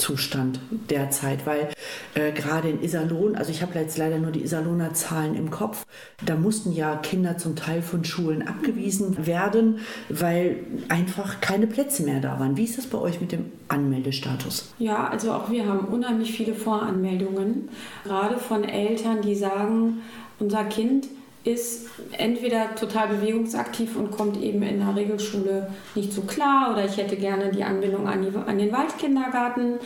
Zustand 0.00 0.58
derzeit, 0.88 1.46
weil 1.46 1.68
äh, 2.14 2.32
gerade 2.32 2.70
in 2.70 2.82
Iserlohn, 2.82 3.36
also 3.36 3.50
ich 3.50 3.62
habe 3.62 3.78
jetzt 3.78 3.98
leider 3.98 4.18
nur 4.18 4.32
die 4.32 4.42
Iserlohner 4.42 4.94
Zahlen 4.94 5.34
im 5.36 5.50
Kopf, 5.50 5.84
da 6.24 6.34
mussten 6.34 6.72
ja 6.72 6.96
Kinder 6.96 7.38
zum 7.38 7.54
Teil 7.54 7.82
von 7.82 8.04
Schulen 8.04 8.46
abgewiesen 8.46 9.26
werden, 9.26 9.78
weil 10.08 10.56
einfach 10.88 11.40
keine 11.40 11.66
Plätze 11.66 12.02
mehr 12.02 12.20
da 12.20 12.40
waren. 12.40 12.56
Wie 12.56 12.64
ist 12.64 12.78
das 12.78 12.86
bei 12.86 12.98
euch 12.98 13.20
mit 13.20 13.32
dem 13.32 13.52
Anmeldestatus? 13.68 14.72
Ja, 14.78 15.08
also 15.08 15.32
auch 15.32 15.50
wir 15.50 15.66
haben 15.66 15.86
unheimlich 15.86 16.32
viele 16.32 16.54
Voranmeldungen, 16.54 17.68
gerade 18.04 18.38
von 18.38 18.64
Eltern, 18.64 19.20
die 19.22 19.34
sagen, 19.34 19.98
unser 20.38 20.64
Kind 20.64 21.06
ist 21.42 21.88
entweder 22.12 22.74
total 22.74 23.08
bewegungsaktiv 23.08 23.96
und 23.96 24.10
kommt 24.10 24.40
eben 24.42 24.62
in 24.62 24.80
der 24.80 24.94
Regelschule 24.94 25.68
nicht 25.94 26.12
so 26.12 26.22
klar 26.22 26.72
oder 26.72 26.84
ich 26.84 26.98
hätte 26.98 27.16
gerne 27.16 27.50
die 27.50 27.64
Anbindung 27.64 28.06
an, 28.06 28.22
die, 28.22 28.36
an 28.36 28.58
den 28.58 28.72
Waldkindergarten 28.72 29.78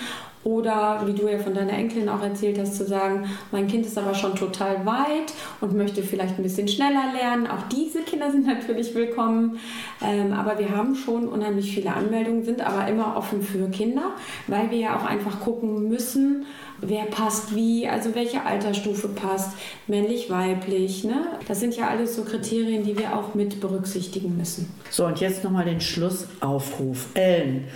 oder 0.45 1.03
wie 1.07 1.15
du 1.15 1.27
ja 1.27 1.39
von 1.39 1.55
deiner 1.55 1.73
Enkelin 1.73 2.09
auch 2.11 2.23
erzählt 2.23 2.59
hast, 2.59 2.77
zu 2.77 2.85
sagen, 2.85 3.31
mein 3.51 3.67
Kind 3.67 3.87
ist 3.87 3.97
aber 3.97 4.15
schon 4.15 4.35
total 4.35 4.85
weit 4.85 5.33
und 5.63 5.75
möchte 5.75 6.03
vielleicht 6.03 6.39
ein 6.39 6.43
bisschen 6.43 6.69
schneller 6.69 7.13
lernen. 7.15 7.47
Auch 7.47 7.63
diese 7.73 8.03
Kinder 8.03 8.31
sind 8.31 8.47
natürlich 8.47 8.95
willkommen. 8.95 9.59
Ähm, 10.03 10.35
aber 10.35 10.59
wir 10.59 10.77
haben 10.77 10.95
schon 10.95 11.29
unheimlich 11.29 11.75
viele 11.75 11.95
Anmeldungen, 11.95 12.45
sind 12.45 12.61
aber 12.61 12.87
immer 12.89 13.17
offen 13.17 13.43
für 13.43 13.71
Kinder, 13.71 14.13
weil 14.47 14.71
wir 14.71 14.79
ja 14.79 14.97
auch 14.97 15.05
einfach 15.05 15.41
gucken 15.41 15.89
müssen, 15.89 16.45
wer 16.81 17.05
passt 17.05 17.55
wie, 17.55 17.89
also 17.89 18.15
welche 18.15 18.45
Altersstufe 18.45 19.09
passt, 19.09 19.53
männlich, 19.87 20.31
weiblich. 20.31 21.05
Ne? 21.05 21.29
Das 21.49 21.61
sind 21.61 21.77
ja 21.77 21.89
alles 21.89 22.17
so 22.17 22.25
Kriterien, 22.25 22.85
die 22.85 22.99
wir 22.99 23.17
auch 23.17 23.35
mit 23.35 23.61
berücksichtigen 23.61 24.37
müssen. 24.37 24.73
So, 24.91 25.07
und 25.07 25.21
jetzt 25.21 25.45
nochmal 25.45 25.65
den 25.65 25.81
Schlussaufruf. 25.81 27.07
Ellen, 27.15 27.69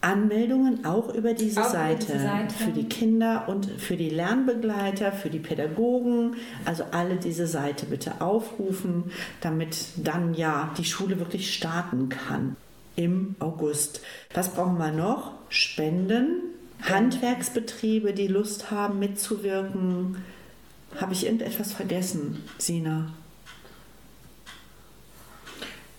Anmeldungen 0.00 0.84
auch 0.84 1.12
über 1.12 1.34
diese, 1.34 1.62
auch 1.62 1.70
Seite, 1.70 2.06
diese 2.06 2.20
Seite 2.20 2.54
für 2.54 2.70
die 2.70 2.88
Kinder 2.88 3.48
und 3.48 3.66
für 3.66 3.96
die 3.96 4.10
Lernbegleiter, 4.10 5.12
für 5.12 5.30
die 5.30 5.40
Pädagogen. 5.40 6.36
Also 6.64 6.84
alle 6.92 7.16
diese 7.16 7.46
Seite 7.46 7.86
bitte 7.86 8.20
aufrufen, 8.20 9.10
damit 9.40 9.76
dann 9.96 10.34
ja 10.34 10.72
die 10.78 10.84
Schule 10.84 11.18
wirklich 11.18 11.52
starten 11.52 12.08
kann 12.08 12.56
im 12.96 13.34
August. 13.38 14.00
Was 14.34 14.50
brauchen 14.50 14.78
wir 14.78 14.92
noch? 14.92 15.32
Spenden, 15.48 16.42
Handwerksbetriebe, 16.82 18.12
die 18.12 18.28
Lust 18.28 18.70
haben 18.70 18.98
mitzuwirken. 18.98 20.18
Habe 21.00 21.12
ich 21.12 21.24
irgendetwas 21.24 21.72
vergessen, 21.72 22.42
Sina? 22.58 23.12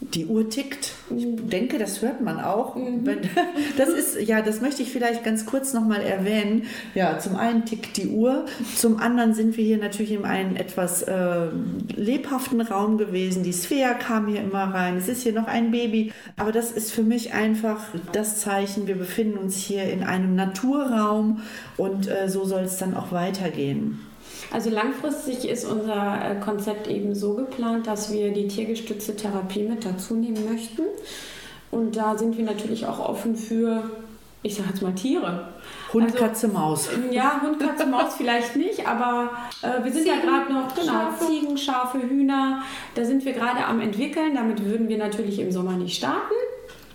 Die 0.02 0.26
Uhr 0.28 0.50
tickt. 0.50 0.93
Ich 1.16 1.28
denke, 1.50 1.78
das 1.78 2.02
hört 2.02 2.22
man 2.22 2.39
auch. 2.39 2.76
Wenn- 2.76 3.20
Das 3.78 3.89
ist, 3.89 4.20
ja, 4.22 4.41
das 4.41 4.62
möchte 4.62 4.82
ich 4.82 4.91
vielleicht 4.91 5.24
ganz 5.26 5.45
kurz 5.45 5.74
nochmal 5.74 6.02
erwähnen. 6.02 6.64
Ja, 6.95 7.20
zum 7.20 7.36
einen 7.36 7.66
tickt 7.66 7.97
die 7.97 8.08
Uhr, 8.08 8.45
zum 8.78 8.97
anderen 9.00 9.34
sind 9.34 9.58
wir 9.58 9.64
hier 9.64 9.78
natürlich 9.78 10.12
in 10.14 10.24
einem 10.26 10.56
etwas 10.56 11.02
äh, 11.04 11.47
lebhaften 11.95 12.62
Raum 12.62 12.97
gewesen. 12.97 13.43
Die 13.43 13.52
Svea 13.54 13.93
kam 13.93 14.28
hier 14.28 14.41
immer 14.41 14.74
rein. 14.74 14.97
Es 14.97 15.08
ist 15.10 15.24
hier 15.24 15.34
noch 15.34 15.47
ein 15.47 15.72
Baby. 15.72 16.12
Aber 16.38 16.52
das 16.52 16.72
ist 16.72 16.91
für 16.91 17.04
mich 17.04 17.34
einfach 17.34 17.82
das 18.14 18.39
Zeichen, 18.39 18.88
wir 18.88 18.95
befinden 18.95 19.38
uns 19.38 19.58
hier 19.58 19.84
in 19.84 20.04
einem 20.04 20.34
Naturraum 20.36 21.41
und 21.78 22.08
äh, 22.08 22.30
so 22.30 22.45
soll 22.45 22.62
es 22.64 22.78
dann 22.78 22.95
auch 22.95 23.12
weitergehen. 23.12 24.00
Also 24.52 24.70
langfristig 24.70 25.48
ist 25.48 25.66
unser 25.66 26.32
äh, 26.32 26.36
Konzept 26.40 26.88
eben 26.88 27.14
so 27.14 27.34
geplant, 27.36 27.88
dass 27.88 28.12
wir 28.12 28.32
die 28.32 28.48
tiergestützte 28.48 29.16
Therapie 29.16 29.64
mit 29.64 29.86
dazu 29.86 30.16
nehmen 30.16 30.52
möchten. 30.52 30.84
Und 31.72 31.96
da 31.96 32.18
sind 32.18 32.38
wir 32.38 32.46
natürlich 32.46 32.86
auch 32.88 33.00
offen 33.00 33.36
für, 33.36 33.84
ich 34.42 34.56
sage 34.56 34.70
jetzt 34.70 34.82
mal 34.82 34.94
Tiere. 34.94 35.50
Hund, 35.94 36.06
Also- 36.06 36.18
Katze, 36.18 36.48
Maus. 36.48 36.90
Ja, 37.12 37.42
Hund, 37.44 37.60
Katze, 37.60 37.86
Maus 37.86 38.16
vielleicht 38.18 38.56
nicht, 38.56 38.88
aber 38.88 39.30
äh, 39.62 39.84
wir 39.84 39.92
sind 39.92 40.08
ja 40.08 40.14
Ziegen, 40.16 40.28
gerade 40.28 40.54
noch 40.54 40.74
genau, 40.74 40.88
Schafe. 40.88 41.26
Ziegen, 41.28 41.58
Schafe, 41.58 42.02
Hühner. 42.02 42.64
Da 42.96 43.06
sind 43.06 43.24
wir 43.26 43.34
gerade 43.34 43.64
am 43.66 43.80
entwickeln. 43.82 44.34
Damit 44.36 44.66
würden 44.66 44.90
wir 44.90 44.98
natürlich 44.98 45.40
im 45.40 45.52
Sommer 45.52 45.74
nicht 45.74 45.96
starten. 45.96 46.34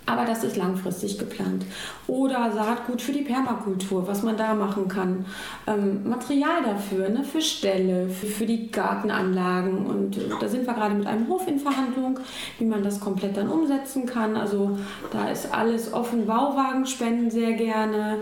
Aber 0.07 0.27
das 0.27 0.45
ist 0.45 0.57
langfristig 0.57 1.19
geplant. 1.19 1.65
Oder 2.07 2.53
Saatgut 2.53 3.01
für 3.01 3.13
die 3.13 3.23
Permakultur, 3.23 4.07
was 4.07 4.23
man 4.23 4.37
da 4.37 4.55
machen 4.55 4.87
kann. 4.87 5.25
Ähm, 5.67 6.07
Material 6.09 6.63
dafür, 6.63 7.09
ne, 7.09 7.25
für 7.25 7.41
Ställe, 7.41 8.09
für, 8.11 8.27
für 8.27 8.47
die 8.47 8.71
Gartenanlagen. 8.71 9.87
Und 9.87 10.19
äh, 10.19 10.21
da 10.39 10.47
sind 10.47 10.67
wir 10.67 10.75
gerade 10.75 10.95
mit 10.95 11.07
einem 11.07 11.27
Hof 11.29 11.49
in 11.49 11.59
Verhandlung, 11.59 12.19
wie 12.59 12.67
man 12.67 12.83
das 12.83 13.01
komplett 13.01 13.37
dann 13.37 13.49
umsetzen 13.49 14.05
kann. 14.05 14.37
Also 14.37 14.79
da 15.11 15.29
ist 15.29 15.55
alles 15.55 15.93
offen. 15.93 16.27
Bauwagen 16.27 16.85
spenden 16.85 17.31
sehr 17.31 17.55
gerne. 17.55 18.19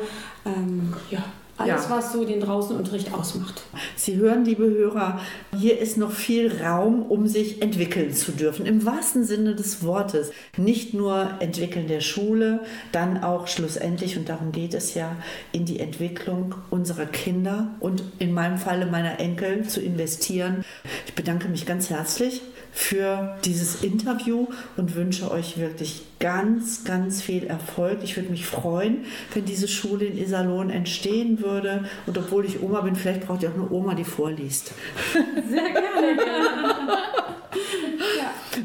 Ähm, 0.46 0.94
ja, 1.10 1.24
alles, 1.62 1.84
Ja. 1.88 1.96
was 1.96 2.12
so 2.12 2.24
den 2.24 2.40
Draußenunterricht 2.40 3.12
ausmacht. 3.14 3.62
Sie 3.96 4.16
hören, 4.16 4.44
liebe 4.44 4.64
Hörer, 4.64 5.20
hier 5.58 5.78
ist 5.78 5.96
noch 5.96 6.12
viel 6.12 6.52
Raum, 6.62 7.02
um 7.02 7.26
sich 7.26 7.62
entwickeln 7.62 8.12
zu 8.12 8.32
dürfen. 8.32 8.66
Im 8.66 8.84
wahrsten 8.84 9.24
Sinne 9.24 9.54
des 9.54 9.82
Wortes. 9.84 10.30
Nicht 10.56 10.94
nur 10.94 11.30
entwickeln 11.40 11.86
der 11.88 12.00
Schule, 12.00 12.60
dann 12.92 13.22
auch 13.22 13.46
schlussendlich, 13.48 14.16
und 14.16 14.28
darum 14.28 14.52
geht 14.52 14.74
es 14.74 14.94
ja, 14.94 15.16
in 15.52 15.64
die 15.64 15.80
Entwicklung 15.80 16.54
unserer 16.70 17.06
Kinder 17.06 17.74
und 17.80 18.02
in 18.18 18.32
meinem 18.32 18.58
Falle 18.58 18.86
meiner 18.86 19.18
Enkel 19.20 19.66
zu 19.66 19.80
investieren. 19.80 20.64
Ich 21.06 21.14
bedanke 21.14 21.48
mich 21.48 21.66
ganz 21.66 21.90
herzlich 21.90 22.42
für 22.72 23.36
dieses 23.44 23.84
Interview 23.84 24.46
und 24.76 24.94
wünsche 24.96 25.30
euch 25.30 25.58
wirklich 25.58 26.02
ganz, 26.18 26.84
ganz 26.84 27.20
viel 27.20 27.44
Erfolg. 27.44 27.98
Ich 28.02 28.16
würde 28.16 28.30
mich 28.30 28.46
freuen, 28.46 29.04
wenn 29.34 29.44
diese 29.44 29.68
Schule 29.68 30.06
in 30.06 30.18
Iserlohn 30.18 30.70
entstehen 30.70 31.40
würde. 31.40 31.84
Und 32.06 32.16
obwohl 32.16 32.46
ich 32.46 32.62
Oma 32.62 32.80
bin, 32.80 32.96
vielleicht 32.96 33.26
braucht 33.26 33.42
ihr 33.42 33.50
auch 33.50 33.54
eine 33.54 33.70
Oma, 33.70 33.94
die 33.94 34.04
vorliest. 34.04 34.72
Sehr 35.12 35.70
gerne. 35.70 36.18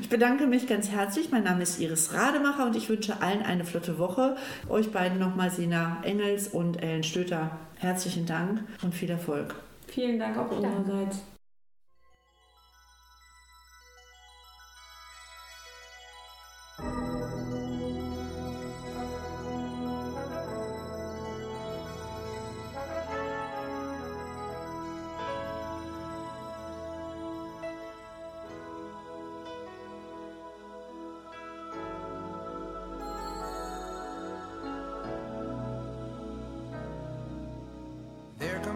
Ich 0.02 0.10
bedanke 0.10 0.48
mich 0.48 0.68
ganz 0.68 0.90
herzlich. 0.90 1.32
Mein 1.32 1.44
Name 1.44 1.64
ist 1.64 1.80
Iris 1.80 2.14
Rademacher 2.14 2.66
und 2.66 2.76
ich 2.78 2.88
wünsche 2.88 3.22
allen 3.22 3.42
eine 3.42 3.66
flotte 3.66 4.00
Woche. 4.00 4.38
Euch 4.70 4.92
beiden 4.92 5.20
nochmal 5.20 5.52
Sina 5.52 5.98
Engels 6.04 6.48
und 6.48 6.82
Ellen 6.82 7.04
Stöter. 7.04 7.58
Herzlichen 7.76 8.26
Dank 8.26 8.64
und 8.82 8.96
viel 8.96 9.10
Erfolg. 9.10 9.56
Vielen 9.88 10.18
Dank 10.18 10.38
auch 10.38 10.50
unsererseits. 10.50 11.24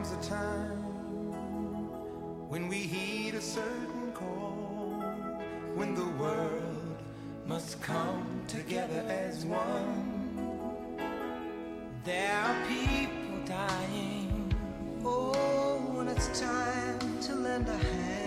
Comes 0.01 0.25
a 0.25 0.29
time 0.29 0.81
when 2.49 2.67
we 2.67 2.77
heed 2.77 3.35
a 3.35 3.41
certain 3.41 4.11
call, 4.13 5.03
when 5.75 5.93
the 5.93 6.07
world 6.19 6.97
must 7.45 7.79
come 7.83 8.25
together 8.47 9.03
as 9.07 9.45
one. 9.45 10.97
There 12.03 12.33
are 12.33 12.65
people 12.67 13.45
dying. 13.45 14.55
Oh, 15.05 15.77
when 15.93 16.07
it's 16.07 16.39
time 16.39 17.19
to 17.21 17.35
lend 17.35 17.69
a 17.69 17.77
hand 17.77 18.20